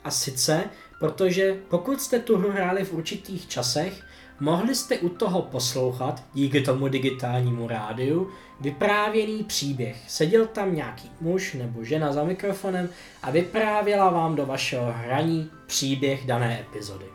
A 0.04 0.12
sice, 0.12 0.64
protože 1.00 1.58
pokud 1.70 2.02
jste 2.02 2.20
tu 2.20 2.38
hru 2.38 2.52
hráli 2.52 2.84
v 2.86 2.94
určitých 2.94 3.48
časech, 3.48 4.04
mohli 4.40 4.76
jste 4.76 4.98
u 4.98 5.10
toho 5.10 5.42
poslouchat, 5.42 6.24
díky 6.34 6.62
tomu 6.62 6.88
digitálnímu 6.88 7.68
rádiu, 7.68 8.30
vyprávěný 8.62 9.44
příběh. 9.44 9.96
Seděl 10.08 10.48
tam 10.48 10.76
nějaký 10.76 11.12
muž 11.22 11.54
nebo 11.54 11.84
žena 11.84 12.14
za 12.14 12.24
mikrofonem 12.24 12.90
a 13.24 13.32
vyprávěla 13.32 14.10
vám 14.10 14.36
do 14.36 14.46
vašeho 14.46 14.94
hraní 14.98 15.50
příběh 15.66 16.26
dané 16.26 16.60
epizody. 16.60 17.06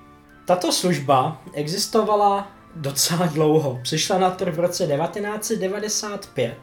Tato 0.44 0.72
služba 0.72 1.42
existovala 1.52 2.52
docela 2.76 3.26
dlouho. 3.26 3.78
Přišla 3.83 4.18
na 4.18 4.30
trh 4.30 4.54
v 4.54 4.61
roce 4.61 4.87
1995. 4.87 6.56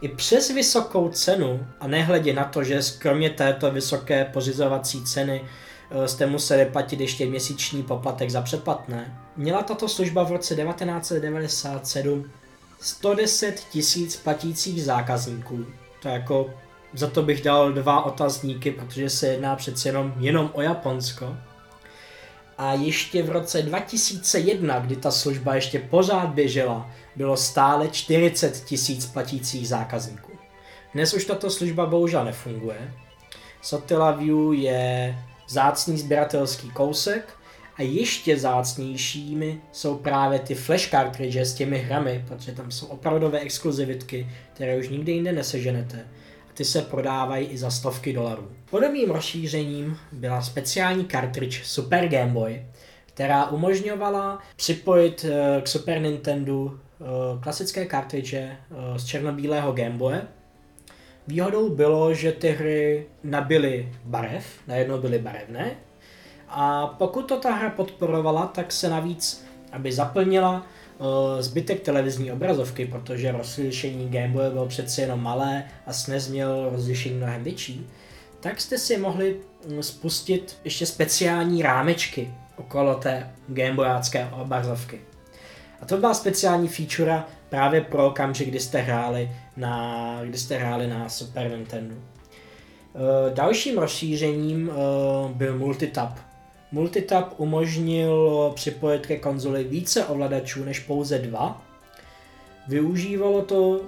I 0.00 0.08
přes 0.08 0.50
vysokou 0.50 1.08
cenu, 1.08 1.66
a 1.80 1.86
nehledě 1.86 2.32
na 2.32 2.44
to, 2.44 2.64
že 2.64 2.80
kromě 2.98 3.30
této 3.30 3.70
vysoké 3.70 4.24
pořizovací 4.24 5.04
ceny 5.04 5.44
jste 6.06 6.26
museli 6.26 6.64
platit 6.66 7.00
ještě 7.00 7.26
měsíční 7.26 7.82
poplatek 7.82 8.30
za 8.30 8.42
předplatné, 8.42 9.18
měla 9.36 9.62
tato 9.62 9.88
služba 9.88 10.22
v 10.22 10.32
roce 10.32 10.56
1997 10.56 12.30
110 12.80 13.60
tisíc 13.70 14.16
platících 14.16 14.84
zákazníků. 14.84 15.66
To 16.02 16.08
jako, 16.08 16.50
za 16.92 17.06
to 17.06 17.22
bych 17.22 17.42
dal 17.42 17.72
dva 17.72 18.04
otazníky, 18.04 18.70
protože 18.70 19.10
se 19.10 19.26
jedná 19.26 19.56
přece 19.56 19.88
jenom, 19.88 20.14
jenom 20.18 20.50
o 20.52 20.62
Japonsko. 20.62 21.36
A 22.58 22.72
ještě 22.72 23.22
v 23.22 23.30
roce 23.30 23.62
2001, 23.62 24.78
kdy 24.78 24.96
ta 24.96 25.10
služba 25.10 25.54
ještě 25.54 25.78
pořád 25.78 26.26
běžela, 26.26 26.90
bylo 27.16 27.36
stále 27.36 27.88
40 27.88 28.64
tisíc 28.64 29.06
platících 29.06 29.68
zákazníků. 29.68 30.32
Dnes 30.94 31.14
už 31.14 31.24
tato 31.24 31.50
služba 31.50 31.86
bohužel 31.86 32.24
nefunguje. 32.24 32.94
Satellaview 33.62 34.52
je 34.52 35.18
zácný 35.48 35.98
sběratelský 35.98 36.70
kousek, 36.70 37.36
a 37.76 37.82
ještě 37.82 38.38
zácnějšími 38.38 39.60
jsou 39.72 39.96
právě 39.96 40.38
ty 40.38 40.54
flash 40.54 40.90
cartridge 40.90 41.36
s 41.36 41.54
těmi 41.54 41.78
hrami, 41.78 42.24
protože 42.28 42.52
tam 42.52 42.70
jsou 42.70 42.86
opravdové 42.86 43.40
exkluzivitky, 43.40 44.28
které 44.52 44.76
už 44.76 44.88
nikdy 44.88 45.12
jinde 45.12 45.32
neseženete. 45.32 46.06
Ty 46.54 46.64
se 46.64 46.82
prodávají 46.82 47.46
i 47.46 47.58
za 47.58 47.70
stovky 47.70 48.12
dolarů. 48.12 48.48
Podobným 48.70 49.10
rozšířením 49.10 49.98
byla 50.12 50.42
speciální 50.42 51.04
cartridge 51.04 51.64
Super 51.64 52.08
Game 52.08 52.32
Boy, 52.32 52.66
která 53.06 53.46
umožňovala 53.46 54.38
připojit 54.56 55.26
eh, 55.28 55.60
k 55.62 55.68
Super 55.68 56.00
Nintendo 56.00 56.70
eh, 56.74 57.04
klasické 57.40 57.86
cartridge 57.86 58.34
eh, 58.34 58.56
z 58.96 59.04
černobílého 59.04 59.72
Game 59.72 59.90
Boye. 59.98 60.22
Výhodou 61.26 61.70
bylo, 61.70 62.14
že 62.14 62.32
ty 62.32 62.50
hry 62.50 63.06
nabily 63.22 63.92
barev, 64.04 64.46
najednou 64.66 64.98
byly 64.98 65.18
barevné, 65.18 65.70
a 66.48 66.86
pokud 66.86 67.22
to 67.22 67.40
ta 67.40 67.54
hra 67.54 67.70
podporovala, 67.70 68.46
tak 68.46 68.72
se 68.72 68.88
navíc, 68.88 69.46
aby 69.72 69.92
zaplnila 69.92 70.66
uh, 70.98 71.06
zbytek 71.40 71.80
televizní 71.80 72.32
obrazovky, 72.32 72.86
protože 72.86 73.32
rozlišení 73.32 74.08
Game 74.08 74.28
Boy 74.28 74.50
bylo 74.50 74.66
přece 74.66 75.00
jenom 75.00 75.22
malé 75.22 75.64
a 75.86 75.92
SNES 75.92 76.28
měl 76.28 76.70
rozlišení 76.70 77.14
mnohem 77.14 77.44
větší, 77.44 77.86
tak 78.40 78.60
jste 78.60 78.78
si 78.78 78.96
mohli 78.96 79.36
mm, 79.68 79.82
spustit 79.82 80.58
ještě 80.64 80.86
speciální 80.86 81.62
rámečky 81.62 82.34
okolo 82.56 82.94
té 82.94 83.30
Gameboyácké 83.48 84.28
obrazovky. 84.32 85.00
A 85.80 85.86
to 85.86 85.96
byla 85.96 86.14
speciální 86.14 86.68
feature 86.68 87.22
právě 87.54 87.80
pro 87.80 88.06
okamžik, 88.06 88.48
kdy 88.48 88.60
jste 88.60 88.80
hráli 88.80 89.30
na, 89.56 90.18
kdy 90.24 90.38
jste 90.38 90.56
hráli 90.56 90.86
na 90.86 91.08
Super 91.08 91.50
Nintendo. 91.50 91.94
Uh, 91.94 93.34
dalším 93.34 93.78
rozšířením 93.78 94.68
uh, 94.68 95.30
byl 95.30 95.58
multitap. 95.58 96.18
Multitap 96.72 97.34
umožnil 97.36 98.52
připojit 98.54 99.06
ke 99.06 99.16
konzoli 99.16 99.64
více 99.64 100.04
ovladačů 100.04 100.64
než 100.64 100.80
pouze 100.80 101.18
dva. 101.18 101.62
Využívalo 102.68 103.42
to 103.42 103.80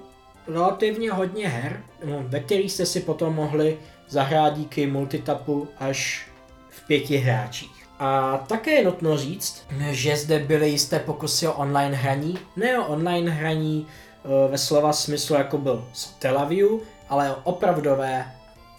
relativně 0.48 1.12
hodně 1.12 1.48
her, 1.48 1.82
no, 2.04 2.24
ve 2.26 2.40
kterých 2.40 2.72
jste 2.72 2.86
si 2.86 3.00
potom 3.00 3.34
mohli 3.34 3.78
zahrát 4.08 4.58
díky 4.58 4.86
multitapu 4.86 5.68
až 5.78 6.28
v 6.70 6.86
pěti 6.86 7.16
hráčích. 7.16 7.75
A 7.98 8.38
také 8.48 8.70
je 8.70 8.84
nutno 8.84 9.16
říct, 9.16 9.66
že 9.90 10.16
zde 10.16 10.38
byly 10.38 10.70
jisté 10.70 10.98
pokusy 10.98 11.48
o 11.48 11.52
online 11.52 11.96
hraní, 11.96 12.38
ne 12.56 12.78
o 12.78 12.86
online 12.86 13.30
hraní 13.30 13.86
e, 13.86 14.48
ve 14.48 14.58
slova 14.58 14.92
smyslu 14.92 15.36
jako 15.36 15.58
byl 15.58 15.88
Satellaview, 15.92 16.68
ale 17.08 17.30
o 17.30 17.40
opravdové 17.44 18.32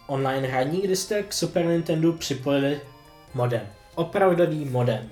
online 0.07 0.47
hraní, 0.47 0.81
kdy 0.81 0.95
jste 0.95 1.23
k 1.23 1.33
Super 1.33 1.65
Nintendo 1.65 2.13
připojili 2.13 2.81
modem. 3.33 3.61
Opravdový 3.95 4.65
modem. 4.65 5.09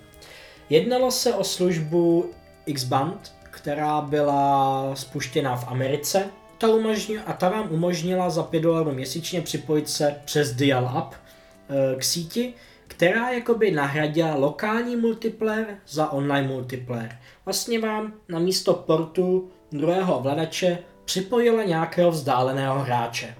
Jednalo 0.69 1.11
se 1.11 1.33
o 1.33 1.43
službu 1.43 2.31
X-Band, 2.65 3.33
která 3.43 4.01
byla 4.01 4.91
spuštěna 4.95 5.55
v 5.55 5.67
Americe. 5.67 6.29
Ta 6.57 6.67
umožňuje, 6.67 7.21
a 7.21 7.33
ta 7.33 7.49
vám 7.49 7.67
umožnila 7.71 8.29
za 8.29 8.43
5 8.43 8.59
dolarů 8.59 8.91
měsíčně 8.91 9.41
připojit 9.41 9.89
se 9.89 10.21
přes 10.25 10.55
dial-up 10.55 11.13
e, 11.13 11.95
k 11.95 12.03
síti, 12.03 12.53
která 12.95 13.29
jakoby 13.29 13.71
nahradila 13.71 14.35
lokální 14.35 14.95
multiplayer 14.95 15.77
za 15.87 16.09
online 16.09 16.47
multiplayer. 16.47 17.17
Vlastně 17.45 17.79
vám 17.79 18.13
na 18.29 18.39
místo 18.39 18.73
portu 18.73 19.49
druhého 19.71 20.17
ovladače 20.17 20.77
připojila 21.05 21.63
nějakého 21.63 22.11
vzdáleného 22.11 22.79
hráče. 22.79 23.35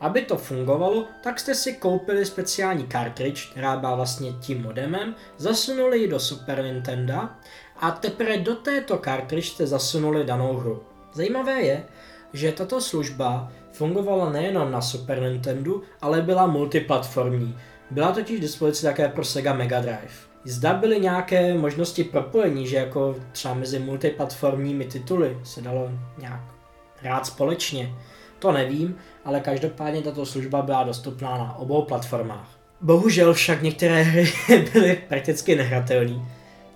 Aby 0.00 0.22
to 0.22 0.36
fungovalo, 0.36 1.04
tak 1.22 1.40
jste 1.40 1.54
si 1.54 1.72
koupili 1.72 2.26
speciální 2.26 2.86
cartridge, 2.86 3.50
která 3.50 3.76
byla 3.76 3.94
vlastně 3.94 4.32
tím 4.32 4.62
modemem, 4.62 5.14
zasunuli 5.36 5.98
ji 5.98 6.08
do 6.08 6.20
Super 6.20 6.64
Nintendo 6.64 7.28
a 7.76 7.90
teprve 7.90 8.36
do 8.36 8.54
této 8.54 8.98
cartridge 8.98 9.48
jste 9.48 9.66
zasunuli 9.66 10.24
danou 10.24 10.56
hru. 10.56 10.82
Zajímavé 11.12 11.60
je, 11.60 11.84
že 12.32 12.52
tato 12.52 12.80
služba 12.80 13.52
fungovala 13.72 14.30
nejenom 14.30 14.70
na 14.70 14.80
Super 14.80 15.22
Nintendo, 15.22 15.80
ale 16.00 16.22
byla 16.22 16.46
multiplatformní. 16.46 17.56
Byla 17.90 18.12
totiž 18.12 18.40
dispozici 18.40 18.82
také 18.82 19.08
pro 19.08 19.24
Sega 19.24 19.52
Mega 19.52 19.80
Drive. 19.80 20.34
Zda 20.44 20.74
byly 20.74 21.00
nějaké 21.00 21.54
možnosti 21.54 22.04
propojení, 22.04 22.66
že 22.66 22.76
jako 22.76 23.16
třeba 23.32 23.54
mezi 23.54 23.78
multiplatformními 23.78 24.84
tituly 24.84 25.38
se 25.42 25.62
dalo 25.62 25.90
nějak 26.18 26.40
hrát 27.00 27.26
společně, 27.26 27.94
to 28.38 28.52
nevím, 28.52 28.96
ale 29.24 29.40
každopádně 29.40 30.02
tato 30.02 30.26
služba 30.26 30.62
byla 30.62 30.84
dostupná 30.84 31.38
na 31.38 31.56
obou 31.58 31.82
platformách. 31.82 32.48
Bohužel 32.80 33.34
však 33.34 33.62
některé 33.62 34.02
hry 34.02 34.32
byly 34.72 35.02
prakticky 35.08 35.56
nehratelné. 35.56 36.20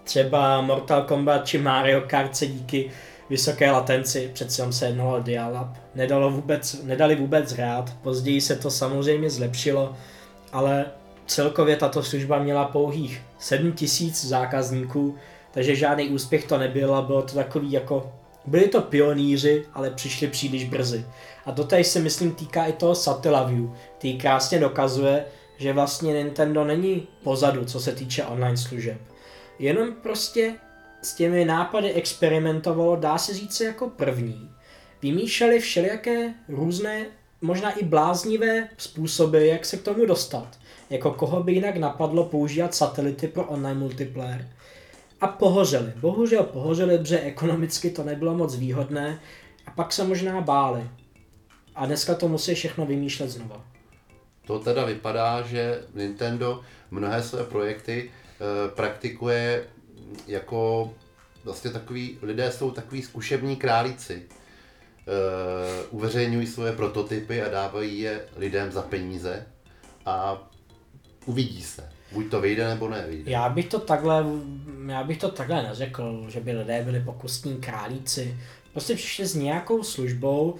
Třeba 0.05 0.61
Mortal 0.61 1.03
Kombat 1.03 1.47
či 1.47 1.59
Mario 1.59 2.01
Kart 2.01 2.37
se 2.37 2.47
díky 2.47 2.91
vysoké 3.31 3.71
latenci, 3.71 4.31
přece 4.33 4.73
se 4.73 4.87
jednalo 4.87 5.17
o 5.17 5.21
dial-up, 5.21 5.69
nedalo 5.95 6.31
vůbec, 6.31 6.83
nedali 6.83 7.17
vůbec 7.17 7.53
hrát, 7.53 7.97
později 8.03 8.41
se 8.41 8.57
to 8.57 8.71
samozřejmě 8.71 9.31
zlepšilo, 9.31 9.95
ale 10.53 10.87
celkově 11.27 11.77
tato 11.77 12.03
služba 12.03 12.39
měla 12.39 12.65
pouhých 12.65 13.23
7000 13.39 14.25
zákazníků, 14.25 15.17
takže 15.51 15.75
žádný 15.75 16.09
úspěch 16.09 16.47
to 16.47 16.59
nebyl 16.59 16.95
a 16.95 17.03
bylo 17.03 17.23
to 17.23 17.35
takový 17.35 17.73
jako, 17.73 18.13
byli 18.47 18.69
to 18.69 18.81
pionýři, 18.81 19.65
ale 19.75 19.91
přišli 19.91 20.27
příliš 20.27 20.65
brzy. 20.65 21.05
A 21.47 21.53
to 21.53 21.65
tady 21.65 21.85
se 21.85 22.01
myslím 22.01 22.33
týká 22.33 22.65
i 22.65 22.73
toho 22.73 22.95
Satellaview, 22.95 23.71
který 23.99 24.19
krásně 24.19 24.59
dokazuje, 24.59 25.25
že 25.57 25.73
vlastně 25.73 26.13
Nintendo 26.13 26.65
není 26.65 27.09
pozadu, 27.23 27.65
co 27.65 27.81
se 27.81 27.93
týče 27.93 28.25
online 28.25 28.57
služeb. 28.57 28.99
Jenom 29.59 29.93
prostě 29.93 30.55
s 31.03 31.15
těmi 31.15 31.45
nápady 31.45 31.93
experimentovalo, 31.93 32.97
dá 32.97 33.19
se 33.19 33.35
říct 33.35 33.61
jako 33.61 33.89
první. 33.89 34.51
Vymýšleli 35.03 35.61
všelijaké 35.61 36.35
různé, 36.49 37.07
možná 37.41 37.71
i 37.71 37.85
bláznivé 37.85 38.69
způsoby, 38.79 39.49
jak 39.49 39.65
se 39.65 39.77
k 39.77 39.83
tomu 39.83 40.07
dostat. 40.07 40.59
Jako 40.91 41.11
koho 41.11 41.43
by 41.43 41.53
jinak 41.53 41.77
napadlo 41.77 42.25
používat 42.25 42.75
satelity 42.75 43.29
pro 43.29 43.45
online 43.45 43.81
multiplayer. 43.81 44.49
A 45.21 45.27
pohořeli. 45.27 45.93
Bohužel 45.97 46.43
pohořeli, 46.43 46.99
protože 46.99 47.21
ekonomicky 47.21 47.91
to 47.91 48.05
nebylo 48.05 48.35
moc 48.35 48.57
výhodné 48.57 49.21
a 49.67 49.71
pak 49.71 49.93
se 49.93 50.05
možná 50.05 50.41
báli. 50.41 50.91
A 51.75 51.87
dneska 51.87 52.15
to 52.15 52.29
musí 52.29 52.55
všechno 52.55 52.87
vymýšlet 52.87 53.31
znova. 53.31 53.65
To 54.47 54.59
teda 54.59 54.85
vypadá, 54.85 55.43
že 55.43 55.83
Nintendo 55.95 56.61
mnohé 56.91 57.23
své 57.23 57.45
projekty 57.45 58.11
e, 58.11 58.69
praktikuje 58.69 59.65
jako 60.27 60.91
vlastně 61.45 61.71
takový, 61.71 62.19
lidé 62.23 62.53
jsou 62.53 62.71
takový 62.71 63.03
zkušební 63.03 63.57
králíci. 63.57 64.23
E, 65.09 65.87
uveřejňují 65.91 66.47
svoje 66.47 66.73
prototypy 66.73 67.43
a 67.43 67.49
dávají 67.49 68.01
je 68.01 68.21
lidem 68.37 68.73
za 68.73 68.83
peníze 68.83 69.47
a 70.07 70.49
uvidí 71.27 71.63
se. 71.63 71.89
Buď 72.13 72.31
to 72.31 72.41
vyjde 72.41 72.69
nebo 72.69 72.89
nevyjde. 72.89 73.31
Já 73.31 73.49
bych 73.49 73.67
to 73.67 73.79
takhle, 73.79 74.25
já 74.89 75.05
bych 75.05 75.19
to 75.19 75.31
takhle 75.31 75.63
neřekl, 75.63 76.25
že 76.29 76.41
by 76.41 76.53
lidé 76.53 76.83
byli 76.83 77.01
pokusní 77.01 77.57
králíci. 77.57 78.37
Prostě 78.73 78.95
přišli 78.95 79.27
s 79.27 79.35
nějakou 79.35 79.83
službou, 79.83 80.57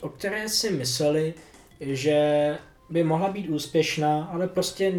o 0.00 0.08
které 0.08 0.48
si 0.48 0.70
mysleli, 0.70 1.34
že 1.80 2.58
by 2.90 3.04
mohla 3.04 3.28
být 3.28 3.48
úspěšná, 3.48 4.24
ale 4.24 4.48
prostě 4.48 4.94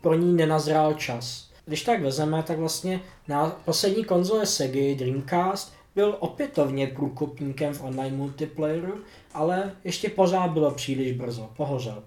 pro 0.00 0.14
ní 0.14 0.36
nenazrál 0.36 0.94
čas. 0.94 1.50
Když 1.64 1.82
tak 1.82 2.02
vezmeme, 2.02 2.42
tak 2.42 2.58
vlastně 2.58 3.00
na 3.28 3.50
poslední 3.64 4.04
konzole 4.04 4.46
Sega 4.46 4.94
Dreamcast 4.98 5.74
byl 5.96 6.16
opětovně 6.20 6.86
průkopníkem 6.86 7.74
v 7.74 7.84
online 7.84 8.16
multiplayeru, 8.16 9.00
ale 9.34 9.72
ještě 9.84 10.08
pořád 10.08 10.50
bylo 10.50 10.70
příliš 10.70 11.12
brzo, 11.12 11.50
pohořel. 11.56 12.02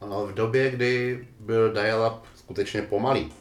Ano, 0.00 0.26
v 0.26 0.34
době, 0.34 0.70
kdy 0.70 1.24
byl 1.40 1.72
dial-up 1.72 2.18
skutečně 2.34 2.82
pomalý, 2.82 3.32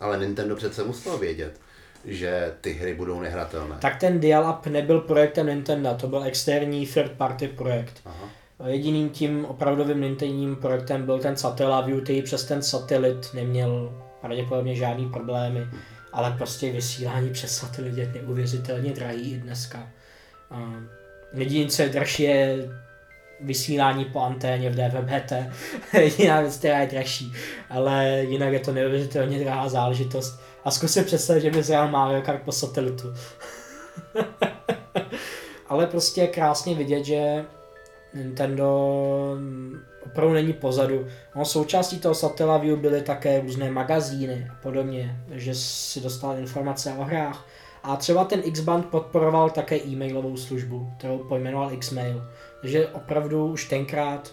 ale 0.00 0.18
Nintendo 0.18 0.56
přece 0.56 0.84
musel 0.84 1.18
vědět, 1.18 1.60
že 2.04 2.54
ty 2.60 2.72
hry 2.72 2.94
budou 2.94 3.20
nehratelné. 3.20 3.76
Tak 3.80 4.00
ten 4.00 4.20
dial-up 4.20 4.66
nebyl 4.66 5.00
projektem 5.00 5.46
Nintendo, 5.46 5.94
to 6.00 6.06
byl 6.06 6.24
externí 6.24 6.86
third 6.86 7.12
party 7.12 7.48
projekt. 7.48 8.00
Aha. 8.04 8.28
Jediným 8.66 9.10
tím 9.10 9.44
opravdovým 9.44 10.00
Nintendovým 10.00 10.56
projektem 10.56 11.06
byl 11.06 11.18
ten 11.18 11.36
Satellaview, 11.36 12.02
který 12.02 12.22
přes 12.22 12.44
ten 12.44 12.62
satelit 12.62 13.34
neměl 13.34 14.02
pravděpodobně 14.20 14.74
žádný 14.74 15.08
problémy, 15.08 15.66
ale 16.12 16.34
prostě 16.38 16.72
vysílání 16.72 17.30
přes 17.30 17.56
satelit 17.56 17.98
je 17.98 18.12
neuvěřitelně 18.14 18.92
drahý 18.92 19.32
i 19.32 19.38
dneska. 19.38 19.88
Jediný, 21.34 21.68
co 21.68 21.82
je 21.82 21.88
dražší, 21.88 22.22
je 22.22 22.68
vysílání 23.40 24.04
po 24.04 24.20
anténě 24.20 24.70
v 24.70 24.76
DVB-T, 24.76 25.52
jediná 26.00 26.40
věc, 26.40 26.56
která 26.56 26.78
je 26.78 26.86
dražší, 26.86 27.32
ale 27.70 28.24
jinak 28.28 28.52
je 28.52 28.60
to 28.60 28.72
neuvěřitelně 28.72 29.38
drahá 29.38 29.68
záležitost. 29.68 30.40
A 30.64 30.70
zkus 30.70 30.92
si 30.92 31.02
představit, 31.02 31.40
že 31.40 31.50
bys 31.50 31.68
hrál 31.68 31.88
Mario 31.88 32.22
Kart 32.22 32.42
po 32.42 32.52
satelitu. 32.52 33.14
ale 35.68 35.86
prostě 35.86 36.20
je 36.20 36.26
krásně 36.26 36.74
vidět, 36.74 37.04
že 37.04 37.44
Nintendo 38.14 39.36
opravdu 40.06 40.34
není 40.34 40.52
pozadu. 40.52 41.06
No, 41.36 41.44
součástí 41.44 41.98
toho 41.98 42.14
Satellaview 42.14 42.78
byly 42.78 43.02
také 43.02 43.40
různé 43.40 43.70
magazíny 43.70 44.48
a 44.50 44.54
podobně, 44.62 45.16
že 45.30 45.54
si 45.54 46.00
dostal 46.00 46.38
informace 46.38 46.92
o 46.98 47.04
hrách. 47.04 47.46
A 47.82 47.96
třeba 47.96 48.24
ten 48.24 48.40
X-Band 48.44 48.86
podporoval 48.86 49.50
také 49.50 49.76
e-mailovou 49.76 50.36
službu, 50.36 50.92
kterou 50.98 51.18
pojmenoval 51.18 51.72
X-Mail. 51.72 52.24
Takže 52.60 52.86
opravdu 52.86 53.46
už 53.46 53.68
tenkrát 53.68 54.32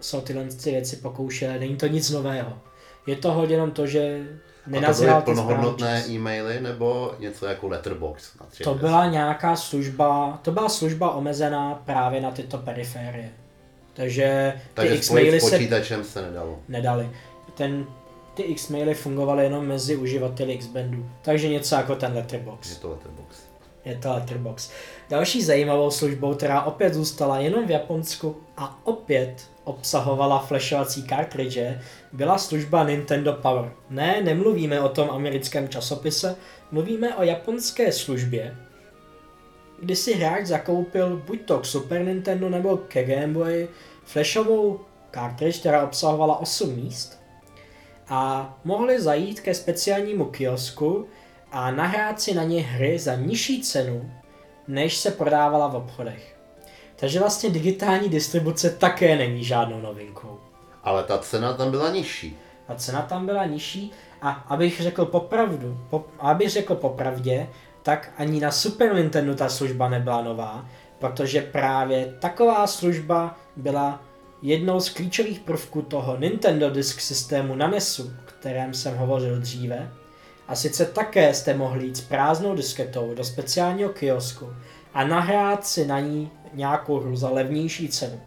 se 0.00 0.16
o 0.16 0.20
tyhle 0.20 0.44
věci 0.64 0.96
pokoušeli, 0.96 1.58
není 1.58 1.76
to 1.76 1.86
nic 1.86 2.10
nového. 2.10 2.58
Je 3.06 3.16
to 3.16 3.46
jenom 3.48 3.70
to, 3.70 3.86
že 3.86 4.26
nenazval 4.66 5.22
ty 5.22 5.24
plnohodnotné 5.24 6.04
e-maily 6.08 6.60
nebo 6.60 7.14
něco 7.18 7.46
jako 7.46 7.68
Letterbox? 7.68 8.38
Na 8.40 8.46
to 8.64 8.74
byla 8.74 9.06
nějaká 9.06 9.56
služba, 9.56 10.38
to 10.42 10.52
byla 10.52 10.68
služba 10.68 11.10
omezená 11.10 11.74
právě 11.74 12.20
na 12.20 12.30
tyto 12.30 12.58
periférie. 12.58 13.30
Takže 13.94 14.52
ty 14.56 14.70
Takže 14.74 14.94
X-maily 14.94 15.40
s 15.40 15.50
počítačem 15.50 16.04
se, 16.04 16.10
se 16.10 16.22
nedalo. 16.22 16.58
Nedali. 16.68 17.10
Ten, 17.54 17.86
ty 18.34 18.42
X-maily 18.42 18.94
fungovaly 18.94 19.44
jenom 19.44 19.66
mezi 19.66 19.96
uživateli 19.96 20.52
X-bandu. 20.52 21.06
Takže 21.22 21.48
něco 21.48 21.74
jako 21.74 21.94
ten 21.94 22.12
Letterbox. 22.12 22.70
Je 22.70 22.76
to 22.76 22.90
Letterbox. 22.90 23.36
Je 23.84 23.94
to 23.96 24.12
Letterbox. 24.12 24.70
Další 25.10 25.42
zajímavou 25.42 25.90
službou, 25.90 26.34
která 26.34 26.62
opět 26.62 26.94
zůstala 26.94 27.38
jenom 27.38 27.66
v 27.66 27.70
Japonsku 27.70 28.36
a 28.56 28.80
opět 28.84 29.34
obsahovala 29.64 30.38
flashovací 30.38 31.06
cartridge, 31.08 31.78
byla 32.12 32.38
služba 32.38 32.84
Nintendo 32.84 33.32
Power. 33.32 33.72
Ne, 33.90 34.22
nemluvíme 34.22 34.80
o 34.80 34.88
tom 34.88 35.10
americkém 35.10 35.68
časopise, 35.68 36.36
mluvíme 36.70 37.16
o 37.16 37.22
japonské 37.22 37.92
službě, 37.92 38.56
kdy 39.82 39.96
si 39.96 40.14
hráč 40.14 40.46
zakoupil 40.46 41.16
buď 41.26 41.40
to 41.44 41.58
k 41.58 41.64
Super 41.64 42.04
Nintendo 42.04 42.48
nebo 42.48 42.76
ke 42.76 43.04
Game 43.04 43.32
Boy 43.32 43.68
flashovou 44.04 44.80
cartridge, 45.14 45.60
která 45.60 45.84
obsahovala 45.84 46.38
8 46.38 46.74
míst 46.74 47.22
a 48.08 48.54
mohli 48.64 49.00
zajít 49.00 49.40
ke 49.40 49.54
speciálnímu 49.54 50.24
kiosku 50.24 51.06
a 51.52 51.70
nahrát 51.70 52.20
si 52.20 52.34
na 52.34 52.42
ně 52.42 52.62
hry 52.62 52.98
za 52.98 53.14
nižší 53.14 53.62
cenu, 53.62 54.10
než 54.68 54.96
se 54.96 55.10
prodávala 55.10 55.68
v 55.68 55.76
obchodech. 55.76 56.36
Takže 56.96 57.18
vlastně 57.18 57.50
digitální 57.50 58.08
distribuce 58.08 58.70
také 58.70 59.16
není 59.16 59.44
žádnou 59.44 59.80
novinkou. 59.80 60.38
Ale 60.82 61.04
ta 61.04 61.18
cena 61.18 61.52
tam 61.52 61.70
byla 61.70 61.90
nižší. 61.90 62.38
Ta 62.66 62.74
cena 62.74 63.02
tam 63.02 63.26
byla 63.26 63.46
nižší 63.46 63.92
a 64.22 64.30
abych 64.30 64.80
řekl 64.80 65.04
popravdu, 65.04 65.78
po, 65.90 66.04
abych 66.18 66.50
řekl 66.50 66.74
popravdě, 66.74 67.48
tak 67.82 68.12
ani 68.16 68.40
na 68.40 68.50
Super 68.50 68.94
Nintendo 68.94 69.34
ta 69.34 69.48
služba 69.48 69.88
nebyla 69.88 70.22
nová, 70.22 70.68
protože 70.98 71.42
právě 71.42 72.14
taková 72.20 72.66
služba 72.66 73.38
byla 73.56 74.02
jednou 74.42 74.80
z 74.80 74.88
klíčových 74.88 75.40
prvků 75.40 75.82
toho 75.82 76.16
Nintendo 76.16 76.70
Disk 76.70 77.00
systému 77.00 77.54
na 77.54 77.68
NESu, 77.68 78.02
o 78.02 78.26
kterém 78.26 78.74
jsem 78.74 78.96
hovořil 78.96 79.40
dříve. 79.40 79.92
A 80.48 80.54
sice 80.54 80.84
také 80.84 81.34
jste 81.34 81.54
mohli 81.54 81.86
jít 81.86 81.96
s 81.96 82.00
prázdnou 82.00 82.54
disketou 82.54 83.14
do 83.14 83.24
speciálního 83.24 83.90
kiosku 83.90 84.52
a 84.94 85.04
nahrát 85.04 85.66
si 85.66 85.86
na 85.86 86.00
ní 86.00 86.30
nějakou 86.52 87.00
hru 87.00 87.16
za 87.16 87.30
levnější 87.30 87.88
cenu. 87.88 88.20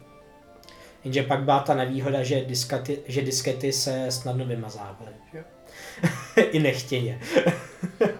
Jenže 1.04 1.22
pak 1.22 1.42
byla 1.42 1.60
ta 1.60 1.74
nevýhoda, 1.74 2.22
že, 2.22 2.44
diskety, 2.44 2.98
že 3.06 3.22
diskety 3.22 3.72
se 3.72 4.06
snadno 4.08 4.44
vymazávaly. 4.44 5.12
I 6.50 6.58
nechtěně. 6.58 7.20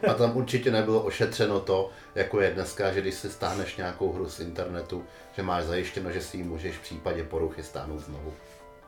A 0.09 0.15
tam 0.15 0.37
určitě 0.37 0.71
nebylo 0.71 1.01
ošetřeno 1.01 1.61
to, 1.61 1.91
jako 2.15 2.41
je 2.41 2.51
dneska, 2.51 2.93
že 2.93 3.01
když 3.01 3.15
si 3.15 3.31
stáhneš 3.31 3.77
nějakou 3.77 4.13
hru 4.13 4.29
z 4.29 4.41
internetu, 4.41 5.05
že 5.37 5.43
máš 5.43 5.65
zajištěno, 5.65 6.13
že 6.13 6.21
si 6.21 6.37
ji 6.37 6.43
můžeš 6.43 6.77
v 6.77 6.83
případě 6.83 7.25
poruchy 7.25 7.63
stáhnout 7.63 7.99
znovu. 7.99 8.33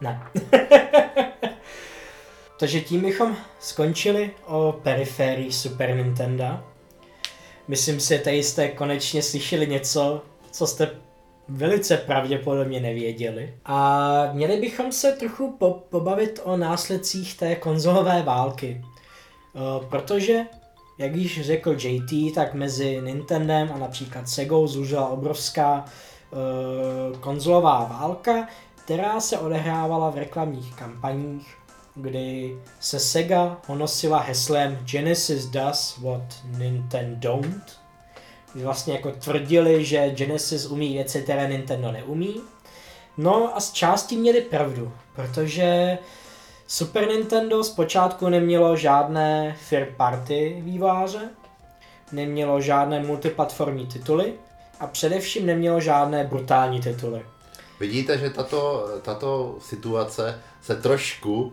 Ne. 0.01 0.23
Takže 2.59 2.81
tím 2.81 3.01
bychom 3.01 3.37
skončili 3.61 4.31
o 4.47 4.81
periférii 4.83 5.53
Super 5.53 5.97
Nintendo. 5.97 6.61
Myslím 7.69 8.01
si, 8.01 8.21
že 8.25 8.33
jste 8.33 8.69
konečně 8.69 9.23
slyšeli 9.23 9.67
něco, 9.67 10.23
co 10.51 10.67
jste 10.67 10.91
velice 11.49 11.97
pravděpodobně 11.97 12.81
nevěděli. 12.81 13.55
A 13.65 14.29
měli 14.33 14.57
bychom 14.57 14.93
se 14.93 15.13
trochu 15.13 15.57
po- 15.59 15.83
pobavit 15.89 16.41
o 16.45 16.57
následcích 16.57 17.37
té 17.37 17.57
konzolové 17.57 18.23
války. 18.23 18.83
Protože, 19.89 20.47
jak 20.99 21.17
již 21.17 21.41
řekl 21.47 21.77
JT, 21.79 22.35
tak 22.35 22.55
mezi 22.55 23.01
Nintendem 23.01 23.71
a 23.75 23.79
například 23.79 24.29
Segou 24.29 24.67
zužila 24.67 25.09
obrovská 25.09 25.85
uh, 25.85 27.19
konzolová 27.19 27.85
válka, 27.85 28.49
která 28.75 29.21
se 29.21 29.39
odehrávala 29.39 30.11
v 30.11 30.17
reklamních 30.17 30.75
kampaních, 30.75 31.57
kdy 31.95 32.59
se 32.81 33.01
Sega 33.01 33.57
honosila 33.67 34.19
heslem 34.19 34.79
Genesis 34.91 35.47
does 35.47 35.99
what 35.99 36.35
Nintendo 36.59 37.17
don't. 37.19 37.81
Kdy 38.53 38.65
vlastně 38.65 38.93
jako 38.93 39.11
tvrdili, 39.11 39.85
že 39.85 40.11
Genesis 40.11 40.67
umí 40.67 40.93
věci, 40.93 41.23
které 41.23 41.49
Nintendo 41.49 41.93
neumí. 41.93 42.41
No 43.17 43.57
a 43.57 43.61
z 43.61 43.73
části 43.73 44.17
měli 44.17 44.41
pravdu, 44.41 44.93
protože 45.15 45.99
Super 46.71 47.09
Nintendo 47.09 47.65
zpočátku 47.65 48.29
nemělo 48.29 48.77
žádné 48.77 49.57
third 49.69 49.89
party 49.97 50.59
výváře, 50.65 51.21
nemělo 52.13 52.61
žádné 52.61 53.01
multiplatformní 53.01 53.87
tituly 53.87 54.35
a 54.81 54.87
především 54.87 55.47
nemělo 55.47 55.81
žádné 55.81 56.25
brutální 56.25 56.81
tituly. 56.81 57.23
Vidíte, 57.81 58.19
že 58.19 58.31
tato, 58.31 58.89
tato 59.03 59.59
situace 59.61 60.41
se 60.63 60.77
trošku 60.77 61.53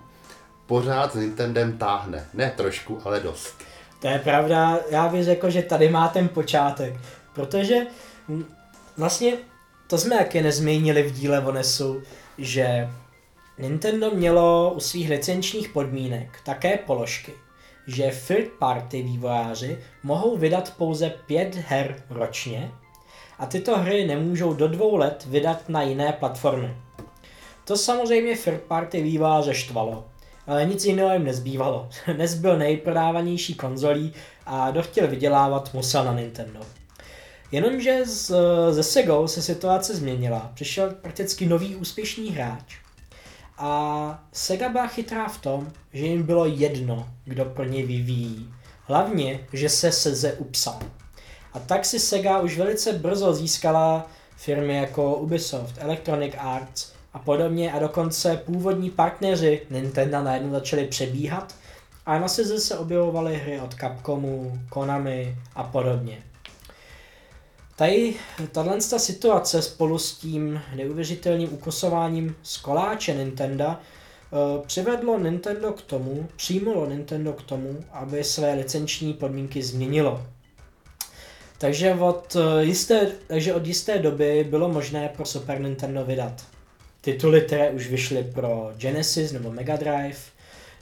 pořád 0.65 1.11
s 1.11 1.15
Nintendem 1.15 1.77
táhne. 1.77 2.25
Ne 2.33 2.53
trošku, 2.57 3.01
ale 3.05 3.19
dost. 3.19 3.63
To 3.99 4.07
je 4.07 4.19
pravda, 4.19 4.79
já 4.89 5.07
bych 5.07 5.23
řekl, 5.23 5.49
že 5.49 5.61
tady 5.61 5.89
má 5.89 6.07
ten 6.07 6.27
počátek, 6.27 6.93
protože 7.33 7.75
vlastně 8.97 9.33
to 9.87 9.97
jsme 9.97 10.15
jaké 10.15 10.41
nezmínili 10.41 11.03
v 11.03 11.11
díle 11.11 11.39
Onesu, 11.39 12.03
že 12.37 12.89
Nintendo 13.57 14.11
mělo 14.11 14.73
u 14.75 14.79
svých 14.79 15.09
licenčních 15.09 15.69
podmínek 15.69 16.39
také 16.43 16.77
položky, 16.77 17.33
že 17.87 18.11
third 18.27 18.47
party 18.59 19.01
vývojáři 19.01 19.79
mohou 20.03 20.37
vydat 20.37 20.73
pouze 20.77 21.09
pět 21.25 21.55
her 21.55 22.03
ročně 22.09 22.71
a 23.39 23.45
tyto 23.45 23.77
hry 23.77 24.07
nemůžou 24.07 24.53
do 24.53 24.67
dvou 24.67 24.95
let 24.95 25.25
vydat 25.29 25.69
na 25.69 25.81
jiné 25.81 26.13
platformy. 26.13 26.75
To 27.65 27.77
samozřejmě 27.77 28.37
third 28.37 28.61
party 28.61 29.03
vývojáře 29.03 29.53
štvalo, 29.53 30.05
ale 30.47 30.65
nic 30.65 30.85
jiného 30.85 31.13
jim 31.13 31.23
nezbývalo. 31.23 31.89
Dnes 32.13 32.35
byl 32.35 32.57
nejprodávanější 32.57 33.55
konzolí 33.55 34.13
a 34.45 34.71
kdo 34.71 34.81
chtěl 34.81 35.07
vydělávat, 35.07 35.73
musel 35.73 36.05
na 36.05 36.13
Nintendo. 36.13 36.59
Jenomže 37.51 38.05
z, 38.05 38.31
ze 38.71 38.83
Segou 38.83 39.27
se 39.27 39.41
situace 39.41 39.95
změnila. 39.95 40.51
Přišel 40.53 40.89
prakticky 40.89 41.45
nový 41.45 41.75
úspěšný 41.75 42.29
hráč. 42.29 42.84
A 43.57 44.23
Sega 44.33 44.69
byla 44.69 44.87
chytrá 44.87 45.27
v 45.27 45.41
tom, 45.41 45.71
že 45.93 46.05
jim 46.05 46.23
bylo 46.23 46.45
jedno, 46.45 47.09
kdo 47.25 47.45
pro 47.45 47.63
ně 47.63 47.85
vyvíjí. 47.85 48.53
Hlavně, 48.83 49.39
že 49.53 49.69
se 49.69 49.91
Seze 49.91 50.33
upsal. 50.33 50.79
A 51.53 51.59
tak 51.59 51.85
si 51.85 51.99
Sega 51.99 52.39
už 52.39 52.57
velice 52.57 52.93
brzo 52.93 53.33
získala 53.33 54.07
firmy 54.37 54.75
jako 54.75 55.15
Ubisoft, 55.15 55.75
Electronic 55.77 56.33
Arts 56.37 56.91
a 57.13 57.19
podobně 57.19 57.73
a 57.73 57.79
dokonce 57.79 58.37
původní 58.45 58.89
partneři 58.89 59.61
Nintendo 59.69 60.23
najednou 60.23 60.51
začali 60.51 60.85
přebíhat 60.85 61.55
a 62.05 62.19
na 62.19 62.27
Seze 62.27 62.59
se 62.59 62.77
objevovaly 62.77 63.35
hry 63.35 63.61
od 63.61 63.75
Capcomu, 63.75 64.59
Konami 64.69 65.37
a 65.55 65.63
podobně. 65.63 66.23
Tady 67.75 68.15
tahle 68.51 68.81
situace 68.81 69.61
spolu 69.61 69.97
s 69.97 70.17
tím 70.17 70.61
neuvěřitelným 70.75 71.53
ukosováním 71.53 72.35
z 72.43 72.57
koláče 72.57 73.13
Nintendo 73.13 73.65
uh, 73.65 74.65
přivedlo 74.65 75.19
Nintendo 75.19 75.71
k 75.71 75.81
tomu, 75.81 76.27
přijmulo 76.35 76.89
Nintendo 76.89 77.33
k 77.33 77.41
tomu, 77.41 77.83
aby 77.91 78.23
své 78.23 78.53
licenční 78.53 79.13
podmínky 79.13 79.63
změnilo. 79.63 80.23
Takže 81.57 81.93
od, 81.93 82.37
jisté, 82.59 83.11
takže 83.27 83.53
od 83.53 83.67
jisté 83.67 83.97
doby 83.97 84.47
bylo 84.49 84.69
možné 84.69 85.09
pro 85.15 85.25
Super 85.25 85.61
Nintendo 85.61 86.05
vydat 86.05 86.43
tituly, 87.01 87.41
které 87.41 87.71
už 87.71 87.87
vyšly 87.87 88.23
pro 88.23 88.71
Genesis 88.77 89.31
nebo 89.31 89.51
Mega 89.51 89.75
Drive. 89.75 90.17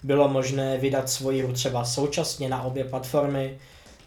Bylo 0.03 0.27
možné 0.27 0.77
vydat 0.77 1.09
svoji 1.09 1.43
hru 1.43 1.53
třeba 1.53 1.85
současně 1.85 2.49
na 2.49 2.63
obě 2.63 2.83
platformy. 2.83 3.57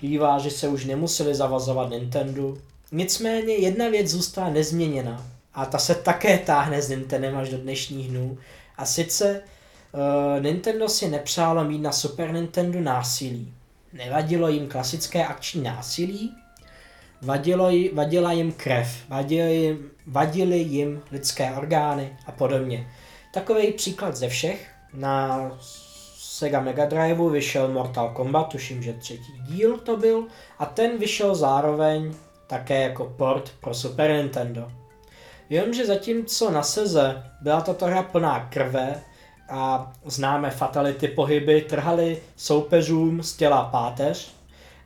Výváři 0.03 0.51
se 0.51 0.68
už 0.68 0.84
nemuseli 0.84 1.34
zavazovat 1.34 1.91
Nintendo, 1.91 2.57
Nicméně 2.93 3.55
jedna 3.55 3.89
věc 3.89 4.09
zůstala 4.09 4.51
nezměněna 4.51 5.26
a 5.55 5.66
ta 5.66 5.78
se 5.78 5.95
také 5.95 6.39
táhne 6.39 6.82
s 6.82 6.89
Nintendem 6.89 7.37
až 7.37 7.49
do 7.49 7.59
dnešních 7.59 8.09
dnů. 8.09 8.39
A 8.76 8.87
sice 8.87 9.43
uh, 9.93 10.43
Nintendo 10.43 10.89
si 10.89 11.09
nepřálo 11.09 11.64
mít 11.64 11.78
na 11.78 11.93
Super 11.93 12.32
Nintendo 12.32 12.80
násilí. 12.80 13.55
Nevadilo 13.93 14.49
jim 14.49 14.68
klasické 14.68 15.26
akční 15.26 15.62
násilí, 15.62 16.34
vadilo, 17.22 17.70
vadila 17.93 18.32
jim 18.32 18.53
krev, 18.53 18.89
vadili 19.09 19.57
jim, 19.57 19.91
vadili 20.07 20.59
jim 20.59 21.03
lidské 21.12 21.53
orgány 21.53 22.16
a 22.26 22.32
podobně. 22.32 22.89
Takový 23.32 23.72
příklad 23.72 24.16
ze 24.16 24.28
všech. 24.28 24.68
Na 24.95 25.51
Sega 26.18 26.61
Mega 26.61 26.87
Drive 26.87 27.30
vyšel 27.30 27.68
Mortal 27.68 28.11
Kombat, 28.11 28.49
tuším, 28.49 28.82
že 28.82 28.93
třetí 28.93 29.32
díl 29.49 29.78
to 29.78 29.97
byl, 29.97 30.26
a 30.59 30.66
ten 30.66 30.99
vyšel 30.99 31.34
zároveň 31.34 32.14
také 32.47 32.82
jako 32.82 33.14
port 33.16 33.53
pro 33.61 33.74
Super 33.74 34.11
Nintendo. 34.11 34.72
Jenomže 35.51 35.86
zatímco 35.86 36.51
na 36.51 36.62
Seze 36.62 37.22
byla 37.40 37.61
tato 37.61 37.86
hra 37.86 38.03
plná 38.03 38.49
krve 38.51 39.03
a 39.49 39.92
známe 40.05 40.51
fatality 40.51 41.09
pohyby 41.09 41.61
trhaly 41.61 42.22
soupeřům 42.36 43.22
z 43.22 43.36
těla 43.36 43.64
páteř, 43.64 44.34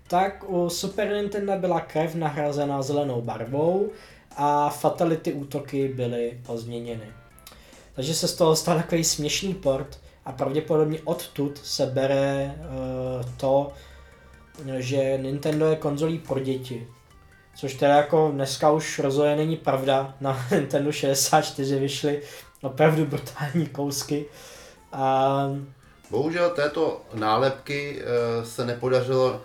tak 0.09 0.45
u 0.51 0.71
Super 0.71 1.09
Nintendo 1.13 1.53
byla 1.57 1.81
krev 1.81 2.15
nahrazena 2.15 2.83
zelenou 2.83 3.23
barvou 3.23 3.91
a 4.37 4.69
fatality 4.69 5.33
útoky 5.33 5.89
byly 5.89 6.41
pozměněny. 6.47 7.07
Takže 7.95 8.15
se 8.15 8.29
z 8.29 8.35
toho 8.35 8.57
stal 8.57 8.77
takový 8.77 9.05
směšný 9.05 9.55
port 9.55 10.01
a 10.25 10.33
pravděpodobně 10.33 10.99
odtud 11.05 11.59
se 11.59 11.87
bere 11.87 12.55
uh, 12.59 13.31
to, 13.37 13.73
že 14.79 15.19
Nintendo 15.23 15.67
je 15.67 15.77
konzolí 15.77 16.19
pro 16.19 16.41
děti. 16.41 16.87
Což 17.61 17.75
teda 17.75 17.95
jako 17.97 18.31
dneska 18.35 18.71
už 18.71 18.99
rozhodně 18.99 19.37
není 19.37 19.57
pravda. 19.57 20.15
Na 20.21 20.47
Nintendo 20.51 20.93
64 20.93 21.79
vyšly 21.79 22.23
opravdu 22.63 23.07
brutální 23.07 23.67
kousky. 23.67 24.27
A... 24.93 25.47
Bohužel 26.11 26.51
této 26.51 27.03
nálepky 27.15 28.03
eh, 28.03 28.45
se 28.45 28.65
nepodařilo 28.67 29.43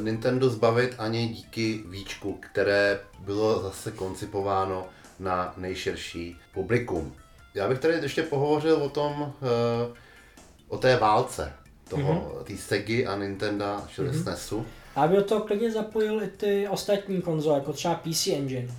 Nintendo 0.00 0.50
zbavit 0.50 0.94
ani 0.98 1.28
díky 1.28 1.84
víčku, 1.86 2.38
které 2.40 3.00
bylo 3.18 3.62
zase 3.62 3.90
koncipováno 3.90 4.86
na 5.18 5.54
nejširší 5.56 6.36
publikum. 6.54 7.14
Já 7.54 7.68
bych 7.68 7.78
tady 7.78 7.94
ještě 7.94 8.22
pohovořil 8.22 8.76
o 8.76 8.88
tom, 8.88 9.32
eh, 9.42 9.94
o 10.68 10.78
té 10.78 10.96
válce 10.96 11.52
toho, 11.88 12.12
mm-hmm. 12.12 12.44
té 12.44 12.56
Segy 12.56 13.06
a 13.06 13.16
Nintendo, 13.16 13.80
čili 13.88 14.10
mm-hmm. 14.10 14.22
SNESu. 14.22 14.66
A 14.96 15.06
by 15.08 15.16
do 15.16 15.24
toho 15.24 15.40
klidně 15.40 15.72
zapojil 15.72 16.22
i 16.22 16.26
ty 16.26 16.68
ostatní 16.68 17.22
konzole, 17.22 17.58
jako 17.58 17.72
třeba 17.72 17.94
PC 17.94 18.26
Engine. 18.26 18.74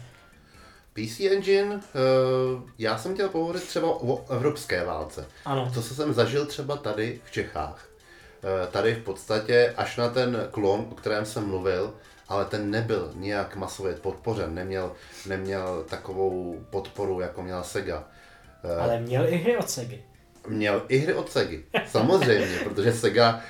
PC 0.93 1.19
Engine, 1.19 1.75
uh, 1.75 1.81
já 2.77 2.97
jsem 2.97 3.13
chtěl 3.13 3.29
pohovořit 3.29 3.63
třeba 3.63 4.01
o 4.01 4.25
evropské 4.31 4.83
válce. 4.83 5.27
Ano. 5.45 5.71
To, 5.73 5.81
co 5.81 5.95
jsem 5.95 6.13
zažil 6.13 6.45
třeba 6.45 6.77
tady 6.77 7.21
v 7.25 7.31
Čechách. 7.31 7.89
Uh, 8.43 8.71
tady 8.71 8.95
v 8.95 9.03
podstatě 9.03 9.73
až 9.77 9.97
na 9.97 10.09
ten 10.09 10.47
klon, 10.51 10.87
o 10.91 10.95
kterém 10.95 11.25
jsem 11.25 11.47
mluvil, 11.47 11.93
ale 12.27 12.45
ten 12.45 12.71
nebyl 12.71 13.11
nijak 13.15 13.55
masově 13.55 13.93
podpořen, 13.93 14.55
neměl, 14.55 14.91
neměl 15.27 15.85
takovou 15.89 16.65
podporu, 16.69 17.19
jako 17.19 17.43
měla 17.43 17.63
Sega. 17.63 18.03
Uh, 18.63 18.83
ale 18.83 18.99
měl 18.99 19.27
i 19.27 19.37
hry 19.37 19.57
od 19.57 19.69
Segy 19.69 20.03
měl 20.47 20.81
i 20.87 20.97
hry 20.97 21.13
od 21.13 21.31
Segy. 21.31 21.65
Samozřejmě, 21.87 22.57
protože 22.63 22.93
Sega 22.93 23.41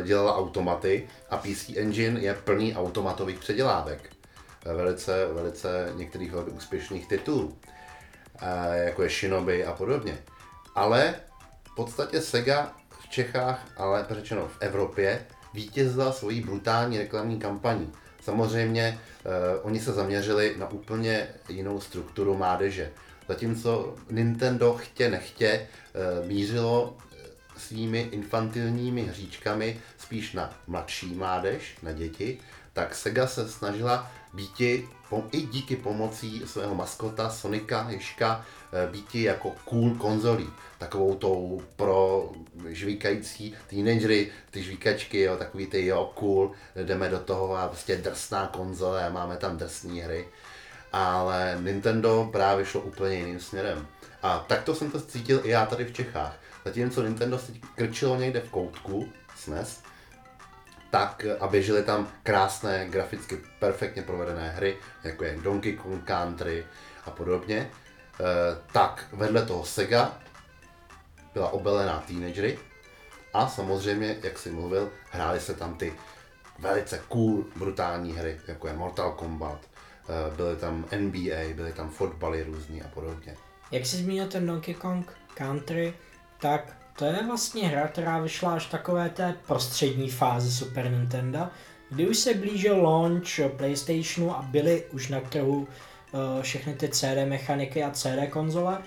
e, 0.00 0.02
dělala 0.02 0.36
automaty 0.36 1.08
a 1.30 1.36
PC 1.36 1.70
Engine 1.76 2.20
je 2.20 2.34
plný 2.34 2.76
automatových 2.76 3.38
předělávek. 3.38 4.10
E, 4.66 4.74
velice, 4.74 5.26
velice 5.32 5.92
některých 5.94 6.32
velmi 6.32 6.50
úspěšných 6.50 7.08
titulů, 7.08 7.58
e, 8.40 8.84
jako 8.84 9.02
je 9.02 9.08
Shinobi 9.08 9.64
a 9.64 9.72
podobně. 9.72 10.18
Ale 10.74 11.14
v 11.62 11.74
podstatě 11.74 12.20
Sega 12.20 12.72
v 13.00 13.08
Čechách, 13.08 13.66
ale 13.76 14.06
řečeno 14.10 14.48
v 14.48 14.56
Evropě, 14.60 15.26
vítězila 15.54 16.12
svojí 16.12 16.40
brutální 16.40 16.98
reklamní 16.98 17.38
kampaní. 17.38 17.92
Samozřejmě 18.22 18.82
e, 18.82 18.98
oni 19.62 19.80
se 19.80 19.92
zaměřili 19.92 20.54
na 20.58 20.70
úplně 20.70 21.28
jinou 21.48 21.80
strukturu 21.80 22.36
mládeže. 22.36 22.90
Zatímco 23.30 23.94
Nintendo 24.10 24.74
chtě 24.74 25.10
nechtě 25.10 25.66
Eh, 25.94 26.26
mířilo 26.26 26.96
svými 27.56 28.00
infantilními 28.00 29.02
hříčkami 29.02 29.80
spíš 29.98 30.32
na 30.32 30.54
mladší 30.66 31.14
mládež, 31.14 31.76
na 31.82 31.92
děti, 31.92 32.38
tak 32.72 32.94
Sega 32.94 33.26
se 33.26 33.48
snažila 33.48 34.12
býti 34.34 34.88
i 35.32 35.40
díky 35.40 35.76
pomocí 35.76 36.42
svého 36.46 36.74
maskota 36.74 37.30
Sonika 37.30 37.86
Ježka 37.90 38.44
eh, 38.72 38.90
býti 38.92 39.22
jako 39.22 39.50
cool 39.64 39.94
konzolí. 39.94 40.50
Takovou 40.78 41.14
tou 41.14 41.62
pro 41.76 42.30
žvíkající 42.68 43.54
teenagery, 43.66 44.30
ty 44.50 44.62
žvíkačky, 44.62 45.20
jo, 45.20 45.36
takový 45.36 45.66
ty 45.66 45.86
jo, 45.86 46.12
cool, 46.14 46.52
jdeme 46.84 47.08
do 47.08 47.18
toho 47.18 47.56
a 47.56 47.68
prostě 47.68 47.96
drsná 47.96 48.46
konzole 48.46 49.06
a 49.06 49.12
máme 49.12 49.36
tam 49.36 49.56
drsné 49.56 50.02
hry. 50.02 50.28
Ale 50.92 51.58
Nintendo 51.60 52.28
právě 52.32 52.64
šlo 52.64 52.80
úplně 52.80 53.14
jiným 53.14 53.40
směrem. 53.40 53.86
A 54.22 54.38
takto 54.38 54.74
jsem 54.74 54.90
to 54.90 55.00
cítil 55.00 55.40
i 55.44 55.50
já 55.50 55.66
tady 55.66 55.84
v 55.84 55.92
Čechách. 55.92 56.36
Zatímco 56.64 57.02
Nintendo 57.02 57.38
se 57.38 57.52
krčilo 57.74 58.16
někde 58.16 58.40
v 58.40 58.50
koutku, 58.50 59.08
SNES, 59.36 59.82
tak 60.90 61.26
a 61.40 61.46
běžely 61.46 61.82
tam 61.82 62.08
krásné, 62.22 62.86
graficky 62.88 63.38
perfektně 63.58 64.02
provedené 64.02 64.48
hry, 64.48 64.76
jako 65.04 65.24
je 65.24 65.38
Donkey 65.42 65.76
Kong 65.76 66.04
Country 66.04 66.66
a 67.04 67.10
podobně, 67.10 67.56
e, 67.56 67.70
tak 68.72 69.06
vedle 69.12 69.46
toho 69.46 69.64
Sega 69.64 70.18
byla 71.34 71.48
obelená 71.48 72.04
teenagery 72.06 72.58
a 73.34 73.48
samozřejmě, 73.48 74.16
jak 74.22 74.38
si 74.38 74.50
mluvil, 74.50 74.90
hrály 75.10 75.40
se 75.40 75.54
tam 75.54 75.74
ty 75.74 75.94
velice 76.58 77.00
cool, 77.08 77.44
brutální 77.56 78.12
hry, 78.12 78.40
jako 78.48 78.68
je 78.68 78.74
Mortal 78.74 79.12
Kombat, 79.12 79.58
e, 79.64 79.69
byly 80.36 80.56
tam 80.56 80.84
NBA, 80.98 81.54
byly 81.54 81.72
tam 81.72 81.90
fotbaly 81.90 82.42
různý 82.42 82.82
a 82.82 82.88
podobně. 82.88 83.36
Jak 83.70 83.86
jsi 83.86 83.96
zmínil 83.96 84.26
ten 84.26 84.46
Donkey 84.46 84.74
Kong 84.74 85.12
Country, 85.34 85.94
tak 86.40 86.76
to 86.96 87.04
je 87.04 87.26
vlastně 87.26 87.68
hra, 87.68 87.88
která 87.88 88.18
vyšla 88.18 88.54
až 88.54 88.66
takové 88.66 89.10
té 89.10 89.34
prostřední 89.46 90.10
fázi 90.10 90.52
Super 90.52 90.90
Nintendo, 90.90 91.48
kdy 91.90 92.08
už 92.08 92.18
se 92.18 92.34
blížil 92.34 92.82
launch 92.82 93.40
PlayStationu 93.56 94.36
a 94.36 94.42
byly 94.42 94.84
už 94.92 95.08
na 95.08 95.20
trhu 95.20 95.56
uh, 95.58 96.42
všechny 96.42 96.74
ty 96.74 96.88
CD 96.88 97.28
mechaniky 97.28 97.84
a 97.84 97.90
CD 97.90 98.30
konzole. 98.30 98.78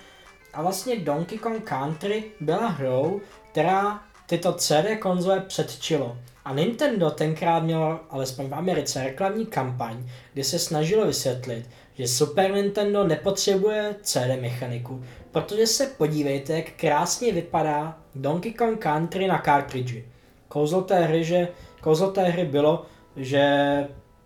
A 0.52 0.62
vlastně 0.62 1.00
Donkey 1.00 1.38
Kong 1.38 1.64
Country 1.64 2.24
byla 2.40 2.68
hrou, 2.68 3.20
která 3.50 4.02
tyto 4.26 4.52
CD 4.52 5.00
konzole 5.00 5.40
předčilo. 5.40 6.18
A 6.44 6.54
Nintendo 6.54 7.10
tenkrát 7.10 7.62
mělo, 7.62 8.00
alespoň 8.10 8.46
v 8.48 8.54
Americe, 8.54 9.04
reklamní 9.04 9.46
kampaň, 9.46 10.08
kde 10.32 10.44
se 10.44 10.58
snažilo 10.58 11.06
vysvětlit, 11.06 11.70
že 11.94 12.08
Super 12.08 12.54
Nintendo 12.54 13.04
nepotřebuje 13.04 13.96
CD 14.02 14.40
mechaniku, 14.40 15.04
protože 15.32 15.66
se 15.66 15.86
podívejte, 15.86 16.52
jak 16.52 16.70
krásně 16.76 17.32
vypadá 17.32 17.98
Donkey 18.14 18.52
Kong 18.52 18.78
Country 18.78 19.26
na 19.26 19.42
cartridge. 19.44 20.04
Kouzlo 20.48 20.82
té 20.82 21.00
hry, 21.04 21.24
že, 21.24 21.48
kouzlo 21.80 22.10
té 22.10 22.22
hry 22.24 22.44
bylo, 22.44 22.86
že 23.16 23.44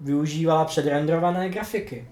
využívala 0.01 0.65
předrenderované 0.65 1.49
grafiky. 1.49 2.09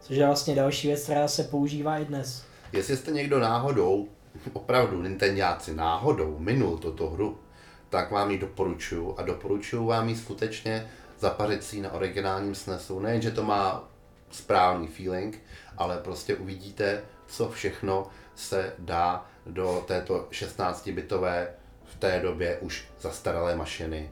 Což 0.00 0.16
je 0.16 0.26
vlastně 0.26 0.54
další 0.54 0.88
věc, 0.88 1.04
která 1.04 1.28
se 1.28 1.44
používá 1.44 1.98
i 1.98 2.04
dnes. 2.04 2.44
Jestli 2.72 2.96
jste 2.96 3.10
někdo 3.10 3.38
náhodou, 3.38 4.08
opravdu 4.52 5.02
Nintendáci 5.02 5.74
náhodou 5.74 6.38
minul 6.38 6.78
toto 6.78 7.10
hru, 7.10 7.38
tak 7.94 8.10
vám 8.10 8.30
ji 8.30 8.38
doporučuju 8.38 9.14
a 9.18 9.22
doporučuju 9.22 9.86
vám 9.86 10.08
ji 10.08 10.16
skutečně 10.16 10.90
zapařit 11.18 11.64
si 11.64 11.80
na 11.80 11.92
originálním 11.92 12.54
SNESu. 12.54 13.00
Nejen, 13.00 13.22
že 13.22 13.30
to 13.30 13.42
má 13.42 13.88
správný 14.30 14.86
feeling, 14.86 15.42
ale 15.78 15.96
prostě 15.96 16.36
uvidíte, 16.36 17.02
co 17.26 17.48
všechno 17.48 18.06
se 18.34 18.72
dá 18.78 19.26
do 19.46 19.84
této 19.86 20.28
16-bitové 20.30 21.46
v 21.84 21.94
té 21.98 22.20
době 22.20 22.58
už 22.58 22.88
zastaralé 23.00 23.56
mašiny 23.56 24.10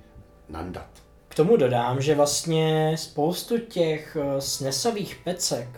nandat. 0.49 0.89
K 1.29 1.35
tomu 1.35 1.57
dodám, 1.57 2.01
že 2.01 2.15
vlastně 2.15 2.97
spoustu 2.99 3.59
těch 3.59 4.17
eh, 4.21 4.41
SNESových 4.41 5.17
pecek 5.25 5.69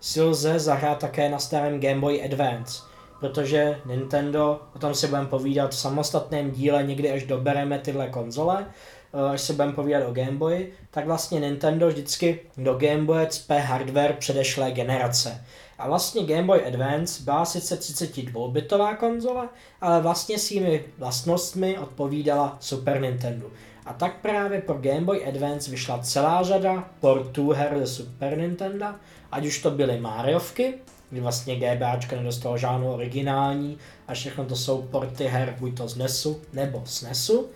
si 0.00 0.22
lze 0.22 0.58
zahrát 0.58 0.98
také 0.98 1.28
na 1.28 1.38
starém 1.38 1.80
Game 1.80 2.00
Boy 2.00 2.24
Advance, 2.24 2.91
protože 3.22 3.80
Nintendo, 3.86 4.60
o 4.76 4.78
tom 4.78 4.94
si 4.94 5.06
budeme 5.06 5.28
povídat 5.28 5.70
v 5.70 5.78
samostatném 5.78 6.50
díle, 6.50 6.82
někdy 6.82 7.12
až 7.12 7.22
dobereme 7.22 7.78
tyhle 7.78 8.08
konzole, 8.08 8.66
eh, 9.14 9.30
až 9.30 9.40
se 9.40 9.52
budeme 9.52 9.72
povídat 9.72 10.02
o 10.08 10.12
Game 10.12 10.32
Boy, 10.32 10.68
tak 10.90 11.06
vlastně 11.06 11.40
Nintendo 11.40 11.88
vždycky 11.88 12.40
do 12.56 12.74
Game 12.74 13.02
Boy 13.02 13.26
cpe 13.26 13.58
hardware 13.58 14.12
předešlé 14.12 14.70
generace. 14.70 15.44
A 15.78 15.88
vlastně 15.88 16.26
Game 16.26 16.42
Boy 16.42 16.66
Advance 16.66 17.22
byla 17.22 17.44
sice 17.44 17.80
32-bitová 17.80 18.96
konzole, 18.96 19.48
ale 19.80 20.00
vlastně 20.00 20.38
svými 20.38 20.84
vlastnostmi 20.98 21.78
odpovídala 21.78 22.56
Super 22.60 23.00
Nintendo. 23.00 23.46
A 23.86 23.92
tak 23.92 24.20
právě 24.20 24.60
pro 24.60 24.74
Game 24.74 25.00
Boy 25.00 25.26
Advance 25.26 25.70
vyšla 25.70 25.98
celá 25.98 26.42
řada 26.42 26.88
portů 27.00 27.50
her 27.50 27.78
ze 27.78 27.86
Super 27.86 28.38
Nintendo, 28.38 28.86
ať 29.32 29.46
už 29.46 29.62
to 29.62 29.70
byly 29.70 30.00
Mariovky, 30.00 30.74
kdy 31.12 31.20
vlastně 31.20 31.56
GBAčka 31.56 32.16
nedostalo 32.16 32.58
žádnou 32.58 32.92
originální 32.92 33.78
a 34.08 34.14
všechno 34.14 34.44
to 34.44 34.56
jsou 34.56 34.82
porty 34.82 35.24
her 35.24 35.56
buď 35.60 35.76
to 35.76 35.88
z 35.88 35.96
NESu 35.96 36.40
nebo 36.52 36.82
z 36.84 37.02
NESu, 37.02 37.46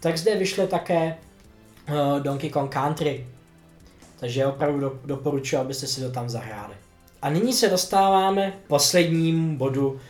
tak 0.00 0.18
zde 0.18 0.36
vyšly 0.36 0.66
také 0.66 1.16
uh, 1.88 2.20
Donkey 2.20 2.50
Kong 2.50 2.72
Country. 2.72 3.26
Takže 4.20 4.46
opravdu 4.46 5.00
doporučuji, 5.04 5.56
abyste 5.56 5.86
si 5.86 6.00
to 6.00 6.10
tam 6.10 6.28
zahráli. 6.28 6.74
A 7.22 7.30
nyní 7.30 7.52
se 7.52 7.68
dostáváme 7.68 8.50
k 8.50 8.68
poslednímu 8.68 9.56
bodu 9.56 10.00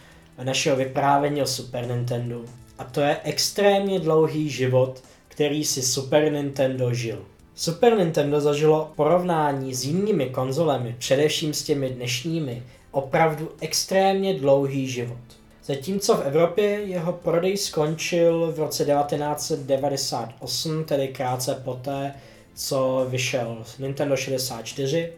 našeho 0.42 0.76
vyprávění 0.76 1.42
o 1.42 1.46
Super 1.46 1.86
Nintendo. 1.86 2.40
A 2.78 2.84
to 2.84 3.00
je 3.00 3.16
extrémně 3.24 4.00
dlouhý 4.00 4.50
život, 4.50 5.02
který 5.28 5.64
si 5.64 5.82
Super 5.82 6.32
Nintendo 6.32 6.94
žil. 6.94 7.24
Super 7.54 7.98
Nintendo 7.98 8.40
zažilo 8.40 8.92
porovnání 8.96 9.74
s 9.74 9.84
jinými 9.84 10.26
konzolemi, 10.26 10.96
především 10.98 11.54
s 11.54 11.62
těmi 11.62 11.90
dnešními, 11.90 12.62
opravdu 12.94 13.50
extrémně 13.60 14.34
dlouhý 14.34 14.88
život. 14.88 15.18
Zatímco 15.64 16.16
v 16.16 16.22
Evropě 16.22 16.70
jeho 16.70 17.12
prodej 17.12 17.56
skončil 17.56 18.52
v 18.52 18.58
roce 18.58 18.84
1998, 18.84 20.84
tedy 20.84 21.08
krátce 21.08 21.62
poté, 21.64 22.14
co 22.54 23.06
vyšel 23.08 23.64
Nintendo 23.78 24.16
64, 24.16 25.12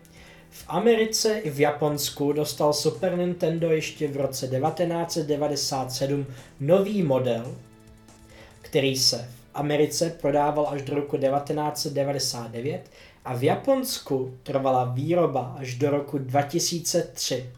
v 0.50 0.64
Americe 0.68 1.38
i 1.38 1.50
v 1.50 1.60
Japonsku 1.60 2.32
dostal 2.32 2.72
Super 2.72 3.18
Nintendo 3.18 3.70
ještě 3.70 4.08
v 4.08 4.16
roce 4.16 4.48
1997 4.48 6.26
nový 6.60 7.02
model, 7.02 7.56
který 8.62 8.96
se 8.96 9.18
v 9.18 9.50
Americe 9.54 10.16
prodával 10.20 10.68
až 10.70 10.82
do 10.82 10.94
roku 10.94 11.16
1999 11.16 12.90
a 13.24 13.34
v 13.34 13.42
Japonsku 13.42 14.38
trvala 14.42 14.84
výroba 14.84 15.56
až 15.58 15.74
do 15.74 15.90
roku 15.90 16.18
2003. 16.18 17.50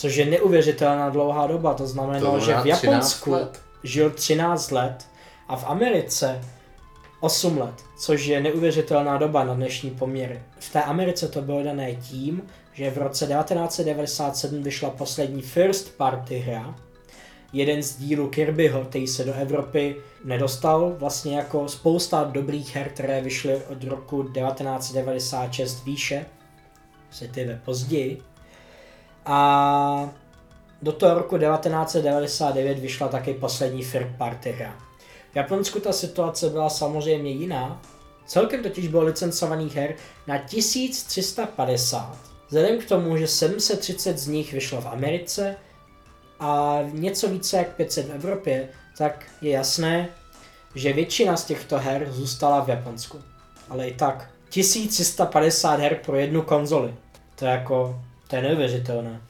Což 0.00 0.16
je 0.16 0.26
neuvěřitelná 0.26 1.10
dlouhá 1.10 1.46
doba, 1.46 1.74
to 1.74 1.86
znamená, 1.86 2.20
to 2.20 2.40
že 2.40 2.54
v 2.54 2.66
Japonsku 2.66 3.36
žil 3.82 4.10
13 4.10 4.70
let 4.70 5.06
a 5.48 5.56
v 5.56 5.64
Americe 5.66 6.40
8 7.20 7.58
let, 7.58 7.74
což 7.98 8.24
je 8.26 8.40
neuvěřitelná 8.40 9.18
doba 9.18 9.44
na 9.44 9.54
dnešní 9.54 9.90
poměry. 9.90 10.42
V 10.58 10.72
té 10.72 10.82
Americe 10.82 11.28
to 11.28 11.42
bylo 11.42 11.62
dané 11.62 11.94
tím, 11.94 12.42
že 12.72 12.90
v 12.90 12.98
roce 12.98 13.26
1997 13.26 14.62
vyšla 14.62 14.90
poslední 14.90 15.42
first 15.42 15.96
party 15.96 16.38
hra, 16.38 16.74
jeden 17.52 17.82
z 17.82 17.96
dílů 17.96 18.28
Kirbyho, 18.28 18.84
který 18.84 19.06
se 19.06 19.24
do 19.24 19.34
Evropy 19.34 19.96
nedostal, 20.24 20.94
vlastně 20.98 21.36
jako 21.36 21.68
spousta 21.68 22.24
dobrých 22.24 22.76
her, 22.76 22.88
které 22.88 23.20
vyšly 23.20 23.56
od 23.56 23.84
roku 23.84 24.22
1996 24.22 25.84
výše, 25.84 26.26
respektive 27.10 27.60
později. 27.64 28.29
A 29.26 30.10
do 30.82 30.92
toho 30.92 31.14
roku 31.14 31.38
1999 31.38 32.78
vyšla 32.78 33.08
taky 33.08 33.34
poslední 33.34 33.84
first 33.84 34.08
party 34.18 34.52
hra. 34.52 34.76
V 35.32 35.36
Japonsku 35.36 35.80
ta 35.80 35.92
situace 35.92 36.50
byla 36.50 36.70
samozřejmě 36.70 37.30
jiná. 37.30 37.82
Celkem 38.26 38.62
totiž 38.62 38.88
bylo 38.88 39.02
licencovaných 39.02 39.76
her 39.76 39.94
na 40.26 40.38
1350. 40.38 42.18
Vzhledem 42.48 42.78
k 42.78 42.84
tomu, 42.88 43.16
že 43.16 43.26
730 43.26 44.18
z 44.18 44.26
nich 44.26 44.52
vyšlo 44.52 44.80
v 44.80 44.86
Americe 44.86 45.56
a 46.40 46.78
něco 46.92 47.28
více 47.28 47.56
jak 47.56 47.68
500 47.68 48.06
v 48.06 48.10
Evropě, 48.10 48.68
tak 48.98 49.26
je 49.40 49.50
jasné, 49.50 50.08
že 50.74 50.92
většina 50.92 51.36
z 51.36 51.44
těchto 51.44 51.78
her 51.78 52.06
zůstala 52.10 52.64
v 52.64 52.68
Japonsku. 52.68 53.20
Ale 53.68 53.88
i 53.88 53.94
tak, 53.94 54.30
1350 54.48 55.80
her 55.80 56.00
pro 56.06 56.16
jednu 56.16 56.42
konzoli. 56.42 56.94
To 57.34 57.44
je 57.44 57.50
jako, 57.50 58.00
to 58.30 58.36
je 58.36 58.42
neuvěřitelné. 58.42 59.20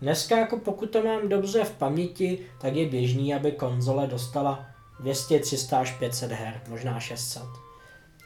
Dneska 0.00 0.38
jako 0.38 0.58
pokud 0.58 0.90
to 0.90 1.02
mám 1.02 1.28
dobře 1.28 1.64
v 1.64 1.70
paměti, 1.70 2.38
tak 2.60 2.74
je 2.74 2.86
běžný, 2.86 3.34
aby 3.34 3.52
konzole 3.52 4.06
dostala 4.06 4.66
200, 5.00 5.38
300 5.38 5.78
až 5.78 5.92
500 5.92 6.32
her, 6.32 6.60
možná 6.68 7.00
600. 7.00 7.42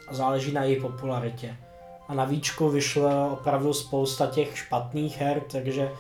A 0.08 0.14
záleží 0.14 0.52
na 0.52 0.64
její 0.64 0.80
popularitě. 0.80 1.56
A 2.08 2.14
na 2.14 2.24
výčku 2.24 2.68
vyšlo 2.68 3.30
opravdu 3.32 3.72
spousta 3.72 4.26
těch 4.26 4.58
špatných 4.58 5.18
her, 5.18 5.42
takže 5.52 5.90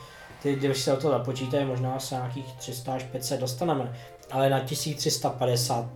ty, 0.42 0.54
když 0.54 0.78
se 0.78 0.92
o 0.92 0.96
to 0.96 1.10
započítají, 1.10 1.64
možná 1.64 2.00
se 2.00 2.14
nějakých 2.14 2.52
300 2.52 2.94
až 2.94 3.04
500 3.04 3.40
dostaneme, 3.40 3.96
ale 4.30 4.50
na 4.50 4.60
1350 4.60 5.86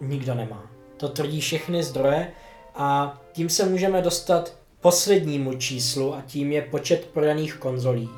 nikdo 0.00 0.34
nemá. 0.34 0.62
To 0.96 1.08
tvrdí 1.08 1.40
všechny 1.40 1.82
zdroje 1.82 2.32
a 2.74 3.18
tím 3.32 3.48
se 3.48 3.66
můžeme 3.66 4.02
dostat 4.02 4.61
poslednímu 4.82 5.54
číslu 5.54 6.14
a 6.14 6.22
tím 6.26 6.52
je 6.52 6.62
počet 6.62 7.06
prodaných 7.06 7.54
konzolí. 7.54 8.08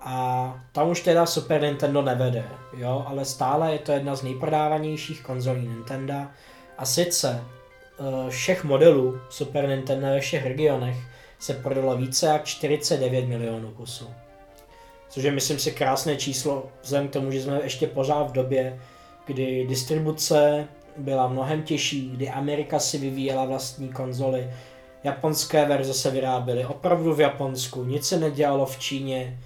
A 0.00 0.60
tam 0.72 0.90
už 0.90 1.00
teda 1.00 1.26
Super 1.26 1.62
Nintendo 1.62 2.02
nevede, 2.02 2.44
jo, 2.76 3.04
ale 3.08 3.24
stále 3.24 3.72
je 3.72 3.78
to 3.78 3.92
jedna 3.92 4.16
z 4.16 4.22
nejprodávanějších 4.22 5.22
konzolí 5.22 5.68
Nintendo. 5.68 6.14
A 6.78 6.84
sice 6.84 7.44
eh, 7.44 8.30
všech 8.30 8.64
modelů 8.64 9.20
Super 9.28 9.68
Nintendo 9.68 10.06
ve 10.06 10.20
všech 10.20 10.46
regionech 10.46 10.96
se 11.38 11.54
prodalo 11.54 11.96
více 11.96 12.26
jak 12.26 12.44
49 12.44 13.26
milionů 13.26 13.70
kusů. 13.70 14.08
Což 15.08 15.24
je, 15.24 15.30
myslím 15.30 15.58
si, 15.58 15.72
krásné 15.72 16.16
číslo, 16.16 16.68
vzhledem 16.82 17.08
k 17.08 17.12
tomu, 17.12 17.30
že 17.30 17.42
jsme 17.42 17.60
ještě 17.62 17.86
pořád 17.86 18.28
v 18.28 18.32
době, 18.32 18.80
kdy 19.26 19.66
distribuce 19.66 20.68
byla 20.96 21.28
mnohem 21.28 21.62
těžší, 21.62 22.10
kdy 22.10 22.28
Amerika 22.28 22.78
si 22.78 22.98
vyvíjela 22.98 23.44
vlastní 23.44 23.88
konzoly, 23.88 24.50
japonské 25.04 25.66
verze 25.66 25.94
se 25.94 26.10
vyráběly 26.10 26.66
opravdu 26.66 27.14
v 27.14 27.20
Japonsku, 27.20 27.84
nic 27.84 28.08
se 28.08 28.18
nedělalo 28.18 28.66
v 28.66 28.78
Číně, 28.78 29.38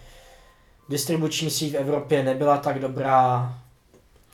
distribuční 0.89 1.51
síť 1.51 1.73
v 1.73 1.77
Evropě 1.77 2.23
nebyla 2.23 2.57
tak 2.57 2.79
dobrá 2.79 3.55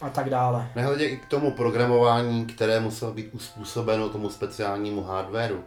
a 0.01 0.11
tak 0.11 0.31
dále. 0.31 0.71
Nehledě 0.77 1.07
i 1.07 1.17
k 1.17 1.27
tomu 1.27 1.51
programování, 1.51 2.47
které 2.47 2.81
muselo 2.81 3.13
být 3.13 3.35
uspůsobeno 3.35 4.09
tomu 4.09 4.31
speciálnímu 4.31 5.03
hardwareu. 5.03 5.59
E, 5.59 5.65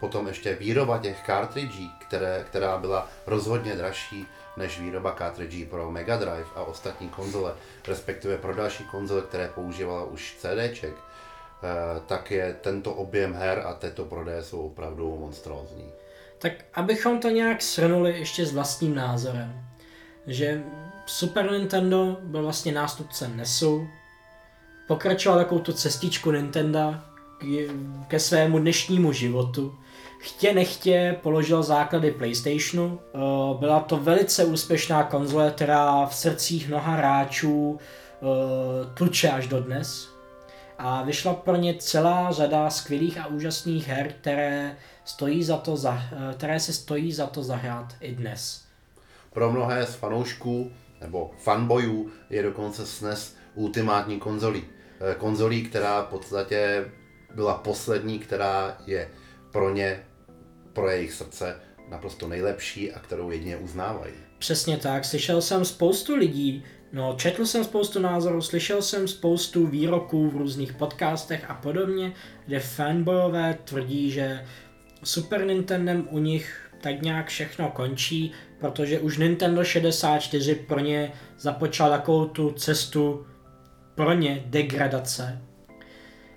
potom 0.00 0.28
ještě 0.28 0.54
výroba 0.54 0.98
těch 0.98 1.22
cartridží, 1.26 1.90
které, 1.98 2.44
která 2.48 2.78
byla 2.78 3.08
rozhodně 3.26 3.76
dražší 3.76 4.26
než 4.56 4.80
výroba 4.80 5.14
cartridží 5.18 5.64
pro 5.64 5.90
Mega 5.90 6.16
Drive 6.16 6.46
a 6.56 6.62
ostatní 6.62 7.08
konzole, 7.08 7.54
respektive 7.88 8.38
pro 8.38 8.54
další 8.54 8.84
konzole, 8.84 9.22
které 9.22 9.48
používala 9.48 10.04
už 10.04 10.36
CDček, 10.38 10.94
tak 12.06 12.30
je 12.30 12.56
tento 12.60 12.94
objem 12.94 13.34
her 13.34 13.62
a 13.66 13.74
této 13.74 14.04
prodeje 14.04 14.42
jsou 14.42 14.66
opravdu 14.66 15.16
monstrózní. 15.20 15.84
Tak 16.38 16.52
abychom 16.74 17.20
to 17.20 17.28
nějak 17.28 17.62
shrnuli 17.62 18.18
ještě 18.18 18.46
s 18.46 18.52
vlastním 18.52 18.94
názorem, 18.94 19.64
že 20.26 20.62
Super 21.06 21.50
Nintendo 21.50 22.16
byl 22.20 22.42
vlastně 22.42 22.72
nástupce 22.72 23.28
NESu, 23.28 23.88
pokračoval 24.88 25.38
takovou 25.38 25.60
tu 25.60 25.72
cestičku 25.72 26.30
Nintendo 26.30 26.94
ke 28.08 28.20
svému 28.20 28.58
dnešnímu 28.58 29.12
životu. 29.12 29.74
Chtě 30.18 30.54
nechtě 30.54 31.16
položil 31.22 31.62
základy 31.62 32.10
PlayStationu. 32.10 33.00
Eh, 33.00 33.18
byla 33.58 33.80
to 33.80 33.96
velice 33.96 34.44
úspěšná 34.44 35.02
konzole, 35.02 35.52
která 35.56 36.06
v 36.06 36.14
srdcích 36.14 36.68
mnoha 36.68 36.94
hráčů 36.94 37.78
eh, 37.78 38.94
tluče 38.94 39.30
až 39.30 39.46
do 39.46 39.60
dnes. 39.60 40.19
A 40.82 41.02
vyšla 41.02 41.34
pro 41.34 41.56
ně 41.56 41.74
celá 41.74 42.32
řada 42.32 42.70
skvělých 42.70 43.18
a 43.18 43.26
úžasných 43.26 43.88
her, 43.88 44.12
které 44.12 44.76
stojí 45.04 45.44
za 45.44 45.56
to, 45.56 45.76
za, 45.76 46.02
které 46.36 46.60
se 46.60 46.72
stojí 46.72 47.12
za 47.12 47.26
to 47.26 47.42
zahrát 47.42 47.94
i 48.00 48.14
dnes. 48.14 48.64
Pro 49.32 49.52
mnohé 49.52 49.86
z 49.86 49.94
fanoušků 49.94 50.72
nebo 51.00 51.30
fanboyů 51.38 52.10
je 52.30 52.42
dokonce 52.42 52.86
SNES 52.86 53.36
ultimátní 53.54 54.18
konzolí. 54.18 54.64
Eh, 55.00 55.14
konzolí, 55.14 55.62
která 55.62 56.02
v 56.02 56.06
podstatě 56.06 56.90
byla 57.34 57.54
poslední, 57.54 58.18
která 58.18 58.78
je 58.86 59.10
pro 59.50 59.74
ně, 59.74 60.02
pro 60.72 60.90
jejich 60.90 61.12
srdce 61.12 61.60
naprosto 61.88 62.28
nejlepší 62.28 62.92
a 62.92 62.98
kterou 62.98 63.30
jedině 63.30 63.56
uznávají. 63.56 64.14
Přesně 64.38 64.76
tak, 64.76 65.04
slyšel 65.04 65.42
jsem 65.42 65.64
spoustu 65.64 66.16
lidí, 66.16 66.64
no 66.92 67.14
četl 67.18 67.46
jsem 67.46 67.64
spoustu 67.64 68.00
názorů, 68.00 68.42
slyšel 68.42 68.82
jsem 68.82 69.08
spoustu 69.08 69.66
výroků 69.66 70.30
v 70.30 70.36
různých 70.36 70.72
podcastech 70.72 71.50
a 71.50 71.54
podobně, 71.54 72.12
kde 72.46 72.60
fanboyové 72.60 73.58
tvrdí, 73.64 74.10
že 74.10 74.46
Super 75.04 75.46
Nintendem 75.46 76.08
u 76.10 76.18
nich 76.18 76.70
tak 76.80 77.02
nějak 77.02 77.28
všechno 77.28 77.70
končí, 77.70 78.32
protože 78.58 78.98
už 78.98 79.18
Nintendo 79.18 79.64
64 79.64 80.54
pro 80.54 80.80
ně 80.80 81.12
započal 81.38 81.90
takovou 81.90 82.24
tu 82.24 82.50
cestu 82.50 83.26
pro 83.94 84.12
ně 84.12 84.42
degradace. 84.46 85.42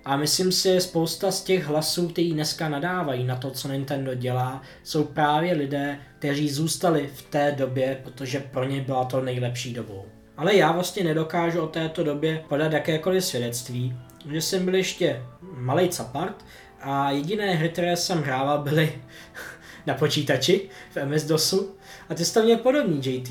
A 0.04 0.16
myslím 0.16 0.52
si, 0.52 0.68
že 0.68 0.80
spousta 0.80 1.30
z 1.30 1.44
těch 1.44 1.64
hlasů, 1.66 2.08
kteří 2.08 2.32
dneska 2.32 2.68
nadávají 2.68 3.24
na 3.24 3.36
to, 3.36 3.50
co 3.50 3.68
Nintendo 3.68 4.14
dělá, 4.14 4.62
jsou 4.82 5.04
právě 5.04 5.52
lidé, 5.52 5.98
kteří 6.18 6.50
zůstali 6.50 7.10
v 7.14 7.22
té 7.22 7.52
době, 7.52 8.00
protože 8.04 8.40
pro 8.40 8.64
ně 8.64 8.80
byla 8.80 9.04
to 9.04 9.20
nejlepší 9.20 9.74
dobou. 9.74 10.13
Ale 10.36 10.54
já 10.54 10.72
vlastně 10.72 11.04
nedokážu 11.04 11.60
o 11.60 11.66
této 11.66 12.04
době 12.04 12.44
podat 12.48 12.72
jakékoliv 12.72 13.24
svědectví, 13.24 13.96
že 14.30 14.40
jsem 14.40 14.64
byl 14.64 14.74
ještě 14.74 15.22
malý 15.56 15.88
capart 15.88 16.44
a 16.80 17.10
jediné 17.10 17.54
hry, 17.54 17.68
které 17.68 17.96
jsem 17.96 18.22
hrával, 18.22 18.58
byly 18.58 19.02
na 19.86 19.94
počítači 19.94 20.68
v 20.90 20.96
MS-DOSu 20.96 21.66
a 22.08 22.14
ty 22.14 22.24
jsi 22.24 22.42
měl 22.42 22.58
podobný, 22.58 23.00
JT. 23.04 23.30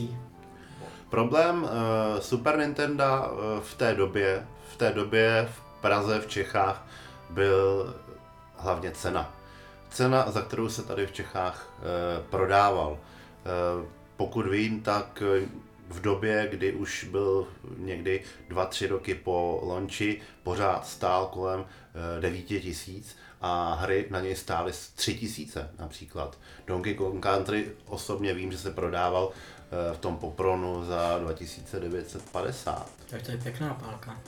Problém 1.09 1.63
uh, 1.63 1.69
Super 2.19 2.57
Nintendo 2.57 3.03
uh, 3.03 3.63
v 3.63 3.75
té 3.75 3.95
době, 3.95 4.47
v 4.73 4.77
té 4.77 4.91
době 4.91 5.49
v 5.51 5.81
Praze, 5.81 6.19
v 6.19 6.27
Čechách, 6.27 6.87
byl 7.29 7.93
hlavně 8.57 8.91
cena. 8.91 9.35
Cena, 9.89 10.31
za 10.31 10.41
kterou 10.41 10.69
se 10.69 10.83
tady 10.83 11.07
v 11.07 11.11
Čechách 11.11 11.69
uh, 11.77 11.83
prodával. 12.29 12.91
Uh, 12.91 13.85
pokud 14.17 14.47
vím, 14.47 14.81
tak 14.81 15.23
v 15.89 16.01
době, 16.01 16.47
kdy 16.51 16.73
už 16.73 17.03
byl 17.03 17.47
někdy 17.77 18.23
2-3 18.49 18.87
roky 18.87 19.15
po 19.15 19.61
launchi, 19.63 20.21
pořád 20.43 20.87
stál 20.87 21.25
kolem 21.25 21.65
9 22.19 22.41
tisíc 22.41 23.15
a 23.41 23.73
hry 23.73 24.07
na 24.09 24.19
něj 24.19 24.35
stály 24.35 24.71
3000 24.95 25.69
například. 25.79 26.37
Donkey 26.67 26.93
Kong 26.95 27.23
Country 27.23 27.71
osobně 27.85 28.33
vím, 28.33 28.51
že 28.51 28.57
se 28.57 28.71
prodával 28.71 29.31
eh, 29.31 29.93
v 29.93 29.97
tom 29.97 30.17
Popronu 30.17 30.85
za 30.85 31.19
2950. 31.19 32.89
Tak 33.09 33.21
to 33.21 33.31
je 33.31 33.37
pěkná 33.37 33.73
pálka. 33.73 34.21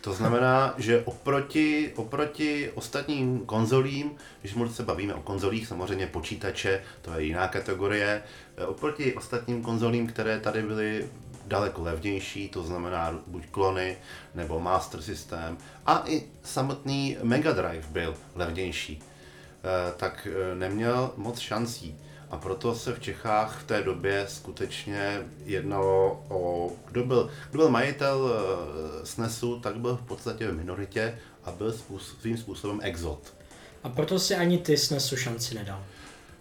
To 0.00 0.12
znamená, 0.12 0.74
že 0.78 1.02
oproti, 1.04 1.92
oproti 1.96 2.70
ostatním 2.74 3.46
konzolím, 3.46 4.10
když 4.40 4.54
se 4.70 4.82
bavíme 4.82 5.14
o 5.14 5.22
konzolích, 5.22 5.66
samozřejmě 5.66 6.06
počítače, 6.06 6.82
to 7.02 7.12
je 7.12 7.24
jiná 7.24 7.48
kategorie, 7.48 8.22
oproti 8.66 9.14
ostatním 9.14 9.62
konzolím, 9.62 10.06
které 10.06 10.40
tady 10.40 10.62
byly 10.62 11.08
daleko 11.46 11.82
levnější, 11.82 12.48
to 12.48 12.62
znamená 12.62 13.18
buď 13.26 13.46
klony 13.46 13.96
nebo 14.34 14.60
Master 14.60 15.02
System 15.02 15.58
a 15.86 16.02
i 16.06 16.22
samotný 16.42 17.16
Mega 17.22 17.52
Drive 17.52 17.86
byl 17.90 18.14
levnější, 18.34 19.02
eh, 19.02 19.92
tak 19.96 20.28
eh, 20.30 20.54
neměl 20.54 21.12
moc 21.16 21.38
šancí. 21.38 21.98
A 22.30 22.36
proto 22.36 22.74
se 22.74 22.94
v 22.94 23.00
Čechách 23.00 23.62
v 23.62 23.66
té 23.66 23.82
době 23.82 24.24
skutečně 24.28 25.22
jednalo 25.44 26.24
o, 26.28 26.70
kdo 26.88 27.04
byl, 27.04 27.30
kdo 27.50 27.58
byl 27.58 27.70
majitel 27.70 28.30
eh, 28.30 29.06
SNESu, 29.06 29.60
tak 29.60 29.76
byl 29.76 29.96
v 29.96 30.02
podstatě 30.02 30.48
v 30.48 30.56
minoritě 30.56 31.18
a 31.44 31.50
byl 31.50 31.74
svým 31.98 32.36
způsobem 32.36 32.80
exot. 32.82 33.34
A 33.82 33.88
proto 33.88 34.18
si 34.18 34.34
ani 34.34 34.58
ty 34.58 34.76
SNESu 34.76 35.16
šanci 35.16 35.54
nedal. 35.54 35.84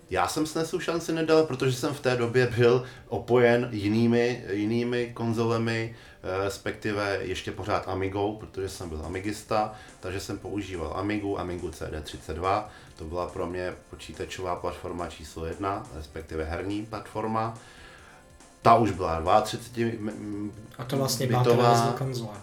Já 0.09 0.27
jsem 0.27 0.47
SNESu 0.47 0.79
šanci 0.79 1.13
nedal, 1.13 1.43
protože 1.43 1.73
jsem 1.73 1.93
v 1.93 1.99
té 1.99 2.15
době 2.15 2.47
byl 2.57 2.83
opojen 3.07 3.69
jinými, 3.71 4.43
jinými 4.51 5.11
konzolemi, 5.13 5.95
eh, 6.23 6.43
respektive 6.43 7.19
ještě 7.21 7.51
pořád 7.51 7.87
Amigou, 7.87 8.35
protože 8.35 8.69
jsem 8.69 8.89
byl 8.89 9.05
Amigista, 9.05 9.73
takže 9.99 10.19
jsem 10.19 10.37
používal 10.37 10.93
Amigu, 10.95 11.39
Amigu 11.39 11.69
CD32, 11.69 12.69
to 12.95 13.05
byla 13.05 13.27
pro 13.27 13.47
mě 13.47 13.73
počítačová 13.89 14.55
platforma 14.55 15.07
číslo 15.07 15.45
jedna, 15.45 15.87
respektive 15.95 16.43
herní 16.43 16.85
platforma. 16.85 17.53
Ta 18.61 18.75
už 18.75 18.91
byla 18.91 19.41
32 19.41 20.11
A 20.77 20.83
to 20.83 20.97
vlastně 20.97 21.27
byla 21.27 21.43
televizní 21.43 21.93
konzole. 21.97 22.37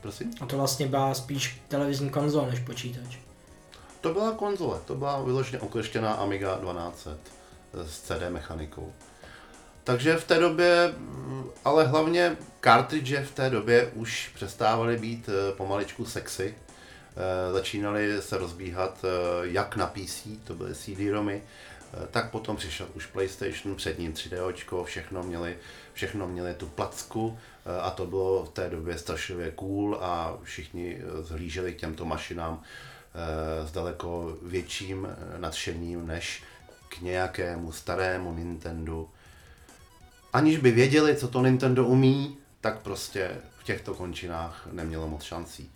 Prosím? 0.00 0.30
A 0.40 0.46
to 0.46 0.56
vlastně 0.56 0.86
byla 0.86 1.14
spíš 1.14 1.62
televizní 1.68 2.10
konzole 2.10 2.50
než 2.50 2.60
počítač. 2.60 3.18
To 4.04 4.12
byla 4.12 4.32
konzole, 4.32 4.80
to 4.84 4.94
byla 4.94 5.22
vyloženě 5.22 5.60
okleštěná 5.60 6.12
Amiga 6.12 6.58
1200 6.58 7.10
s 7.72 8.00
CD 8.00 8.30
mechanikou. 8.30 8.92
Takže 9.84 10.16
v 10.16 10.24
té 10.24 10.38
době, 10.38 10.94
ale 11.64 11.84
hlavně 11.84 12.36
cartridge 12.60 13.18
v 13.24 13.34
té 13.34 13.50
době 13.50 13.90
už 13.94 14.30
přestávaly 14.34 14.96
být 14.96 15.28
eh, 15.28 15.52
pomaličku 15.52 16.04
sexy. 16.04 16.54
Eh, 16.54 17.52
začínaly 17.52 18.22
se 18.22 18.38
rozbíhat 18.38 19.04
eh, 19.04 19.08
jak 19.42 19.76
na 19.76 19.86
PC, 19.86 20.26
to 20.44 20.54
byly 20.54 20.74
CD-romy, 20.74 21.42
tak 22.10 22.30
potom 22.30 22.56
přišel 22.56 22.86
už 22.94 23.06
PlayStation, 23.06 23.76
před 23.76 23.98
ním 23.98 24.12
3D, 24.12 24.84
všechno 24.84 25.22
měli, 25.22 25.56
všechno 25.92 26.28
měli 26.28 26.54
tu 26.54 26.66
placku 26.66 27.38
a 27.82 27.90
to 27.90 28.06
bylo 28.06 28.44
v 28.44 28.48
té 28.48 28.70
době 28.70 28.98
strašlivě 28.98 29.50
cool 29.50 29.98
a 30.00 30.38
všichni 30.42 31.02
zhlíželi 31.22 31.72
k 31.74 31.76
těmto 31.76 32.04
mašinám 32.04 32.62
s 33.64 33.72
daleko 33.72 34.36
větším 34.42 35.08
nadšením 35.38 36.06
než 36.06 36.42
k 36.88 37.00
nějakému 37.00 37.72
starému 37.72 38.34
Nintendo. 38.34 39.08
aniž 40.32 40.56
by 40.56 40.70
věděli, 40.70 41.16
co 41.16 41.28
to 41.28 41.42
Nintendo 41.42 41.86
umí, 41.86 42.36
tak 42.60 42.82
prostě 42.82 43.30
v 43.58 43.64
těchto 43.64 43.94
končinách 43.94 44.68
nemělo 44.72 45.08
moc 45.08 45.22
šancí. 45.22 45.70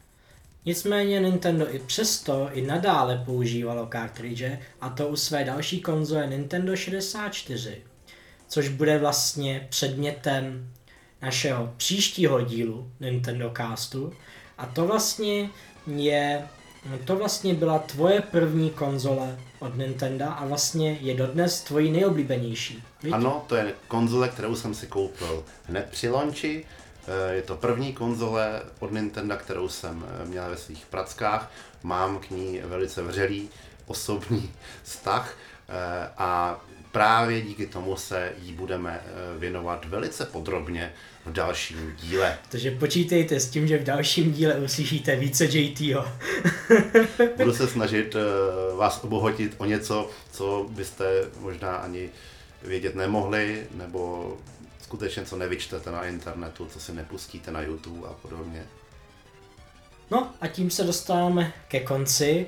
Nicméně 0.65 1.21
Nintendo 1.21 1.75
i 1.75 1.79
přesto 1.79 2.51
i 2.53 2.67
nadále 2.67 3.23
používalo 3.27 3.89
cartridge 3.93 4.59
a 4.81 4.89
to 4.89 5.09
u 5.09 5.17
své 5.17 5.45
další 5.45 5.81
konzole 5.81 6.27
Nintendo 6.27 6.77
64, 6.77 7.83
což 8.49 8.69
bude 8.69 8.99
vlastně 8.99 9.67
předmětem 9.71 10.73
našeho 11.23 11.75
příštího 11.77 12.41
dílu 12.41 12.93
Nintendo 13.01 13.53
Castu 13.57 14.13
a 14.59 14.67
to 14.67 14.87
vlastně 14.87 15.51
je 15.87 16.49
to 17.05 17.17
vlastně 17.17 17.55
byla 17.55 17.79
tvoje 17.79 18.21
první 18.21 18.71
konzole 18.71 19.39
od 19.59 19.77
Nintendo 19.77 20.25
a 20.29 20.47
vlastně 20.47 20.93
je 21.01 21.15
dodnes 21.15 21.61
tvojí 21.61 21.91
nejoblíbenější. 21.91 22.83
Víš? 23.03 23.13
Ano, 23.13 23.45
to 23.47 23.57
je 23.57 23.75
konzole, 23.89 24.29
kterou 24.29 24.57
jsem 24.57 24.75
si 24.75 24.87
koupil 24.87 25.45
hned 25.65 25.89
při 25.91 26.09
launchi. 26.09 26.65
Eh, 27.09 27.35
Je 27.35 27.43
to 27.43 27.57
první 27.57 27.93
konzole 27.93 28.63
od 28.79 28.93
Nintendo, 28.93 29.37
kterou 29.37 29.69
jsem 29.69 30.07
eh, 30.09 30.25
měl 30.25 30.51
ve 30.51 30.57
svých 30.57 30.87
prackách. 30.87 31.51
Mám 31.83 32.19
k 32.19 32.31
ní 32.31 32.61
velice 32.65 33.03
vřelý 33.03 33.49
osobní 33.87 34.51
vztah 34.83 35.35
eh, 35.69 36.11
a 36.19 36.61
právě 36.99 37.41
díky 37.41 37.67
tomu 37.67 37.97
se 37.97 38.33
jí 38.43 38.53
budeme 38.53 39.01
eh, 39.03 39.39
věnovat 39.39 39.85
velice 39.85 40.25
podrobně 40.25 40.93
v 41.27 41.33
dalším 41.33 41.97
díle. 42.01 42.39
Takže 42.49 42.71
počítejte 42.71 43.41
s 43.41 43.51
tím, 43.51 43.69
že 43.69 43.79
v 43.79 43.85
dalším 43.85 44.33
díle 44.33 44.55
uslyšíte 44.55 45.17
více 45.17 45.45
JTho. 45.45 46.05
Budu 47.37 47.55
se 47.55 47.69
snažit 47.69 48.17
eh, 48.17 48.77
vás 48.77 49.05
obohotit 49.05 49.55
o 49.59 49.65
něco, 49.65 50.11
co 50.33 50.67
byste 50.71 51.05
možná 51.41 51.77
ani 51.77 52.11
vědět 52.63 52.95
nemohli, 52.95 53.67
nebo 53.75 54.33
skutečně 54.83 55.25
co 55.25 55.37
nevyčtete 55.37 55.91
na 55.91 56.05
internetu, 56.05 56.67
co 56.67 56.81
si 56.81 56.93
nepustíte 56.93 57.51
na 57.51 57.63
YouTube 57.63 58.09
a 58.09 58.13
podobně. 58.13 58.65
No 60.11 60.33
a 60.41 60.47
tím 60.47 60.71
se 60.71 60.85
dostáváme 60.85 61.53
ke 61.69 61.81
konci 61.81 62.47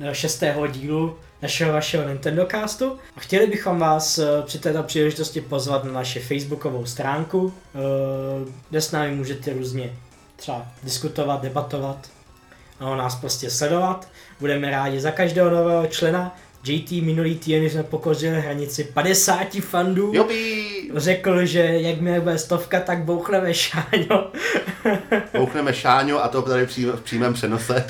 eh, 0.00 0.14
šestého 0.14 0.66
dílu 0.66 1.18
našeho 1.42 1.72
vašeho 1.72 2.08
Nintendo 2.08 2.46
Castu. 2.50 2.98
A 3.16 3.20
chtěli 3.20 3.46
bychom 3.46 3.78
vás 3.78 4.18
eh, 4.18 4.26
při 4.44 4.58
této 4.58 4.82
příležitosti 4.82 5.40
pozvat 5.40 5.84
na 5.84 5.92
naši 5.92 6.20
facebookovou 6.20 6.86
stránku, 6.86 7.54
eh, 7.74 8.50
kde 8.70 8.80
s 8.80 8.92
námi 8.92 9.14
můžete 9.14 9.52
různě 9.52 9.92
třeba 10.36 10.66
diskutovat, 10.82 11.42
debatovat 11.42 12.10
a 12.80 12.90
o 12.90 12.96
nás 12.96 13.14
prostě 13.14 13.50
sledovat. 13.50 14.08
Budeme 14.40 14.70
rádi 14.70 15.00
za 15.00 15.10
každého 15.10 15.50
nového 15.50 15.86
člena. 15.86 16.36
JT 16.64 17.02
minulý 17.02 17.38
týden 17.38 17.70
jsme 17.70 17.82
pokořili 17.82 18.40
hranici 18.40 18.84
50 18.84 19.60
fandů. 19.60 20.12
Jopí! 20.14 20.90
Řekl, 20.96 21.46
že 21.46 21.60
jakmile 21.60 22.20
bude 22.20 22.38
stovka, 22.38 22.80
tak 22.80 23.04
bouchneme 23.04 23.54
šáňo. 23.54 24.30
Bouchneme 25.38 25.74
Šáňo 25.74 26.24
a 26.24 26.28
to 26.28 26.42
tady 26.42 26.66
v 26.66 27.00
přímém 27.02 27.34
přenose. 27.34 27.84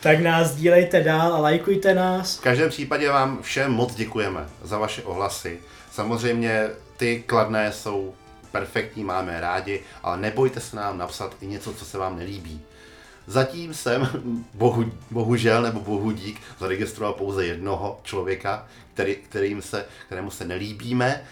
Tak 0.00 0.20
nás 0.20 0.54
dílejte 0.54 1.00
dál 1.00 1.34
a 1.34 1.38
lajkujte 1.38 1.94
nás. 1.94 2.38
V 2.38 2.40
každém 2.40 2.68
případě 2.68 3.08
vám 3.08 3.42
všem 3.42 3.72
moc 3.72 3.94
děkujeme 3.94 4.46
za 4.62 4.78
vaše 4.78 5.02
ohlasy. 5.02 5.60
Samozřejmě 5.92 6.68
ty 6.96 7.22
kladné 7.26 7.72
jsou 7.72 8.14
perfektní, 8.52 9.04
máme 9.04 9.40
rádi, 9.40 9.82
ale 10.02 10.16
nebojte 10.16 10.60
se 10.60 10.76
nám 10.76 10.98
napsat 10.98 11.36
i 11.40 11.46
něco, 11.46 11.74
co 11.74 11.84
se 11.84 11.98
vám 11.98 12.18
nelíbí. 12.18 12.60
Zatím 13.26 13.74
jsem, 13.74 14.08
bohu, 14.54 14.92
bohužel 15.10 15.62
nebo 15.62 15.80
bohu 15.80 16.10
dík, 16.10 16.40
zaregistroval 16.60 17.12
pouze 17.12 17.46
jednoho 17.46 18.00
člověka, 18.02 18.66
který, 18.94 19.16
kterým 19.16 19.62
se, 19.62 19.84
kterému 20.06 20.30
se 20.30 20.44
nelíbíme, 20.44 21.22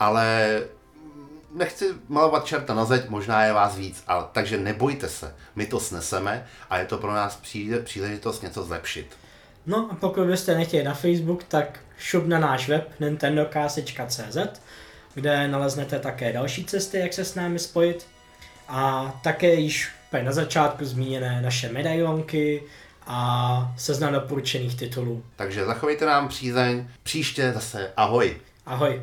ale 0.00 0.60
nechci 1.56 1.84
malovat 2.08 2.46
čerta 2.46 2.74
na 2.74 2.84
zeď, 2.84 3.08
možná 3.08 3.44
je 3.44 3.52
vás 3.52 3.76
víc, 3.76 4.02
ale 4.06 4.24
takže 4.32 4.58
nebojte 4.58 5.08
se, 5.08 5.34
my 5.54 5.66
to 5.66 5.80
sneseme 5.80 6.46
a 6.70 6.78
je 6.78 6.86
to 6.86 6.98
pro 6.98 7.14
nás 7.14 7.36
přijde, 7.36 7.80
příležitost 7.80 8.42
něco 8.42 8.64
zlepšit. 8.64 9.16
No 9.66 9.88
a 9.92 9.94
pokud 9.94 10.26
byste 10.26 10.54
nechtěli 10.54 10.84
na 10.84 10.94
Facebook, 10.94 11.44
tak 11.44 11.80
šup 11.98 12.26
na 12.26 12.38
náš 12.38 12.68
web 12.68 12.92
nintendocast.cz, 13.00 14.60
kde 15.14 15.48
naleznete 15.48 15.98
také 15.98 16.32
další 16.32 16.64
cesty, 16.64 16.98
jak 16.98 17.12
se 17.12 17.24
s 17.24 17.34
námi 17.34 17.58
spojit. 17.58 18.06
A 18.68 19.14
také 19.24 19.54
již 19.54 19.90
na 20.22 20.32
začátku 20.32 20.84
zmíněné 20.84 21.42
naše 21.42 21.72
medailonky 21.72 22.62
a 23.06 23.74
seznam 23.78 24.12
doporučených 24.12 24.76
titulů. 24.76 25.22
Takže 25.36 25.64
zachovejte 25.64 26.06
nám 26.06 26.28
přízeň, 26.28 26.88
příště 27.02 27.52
zase 27.52 27.92
ahoj. 27.96 28.36
Ahoj! 28.66 29.02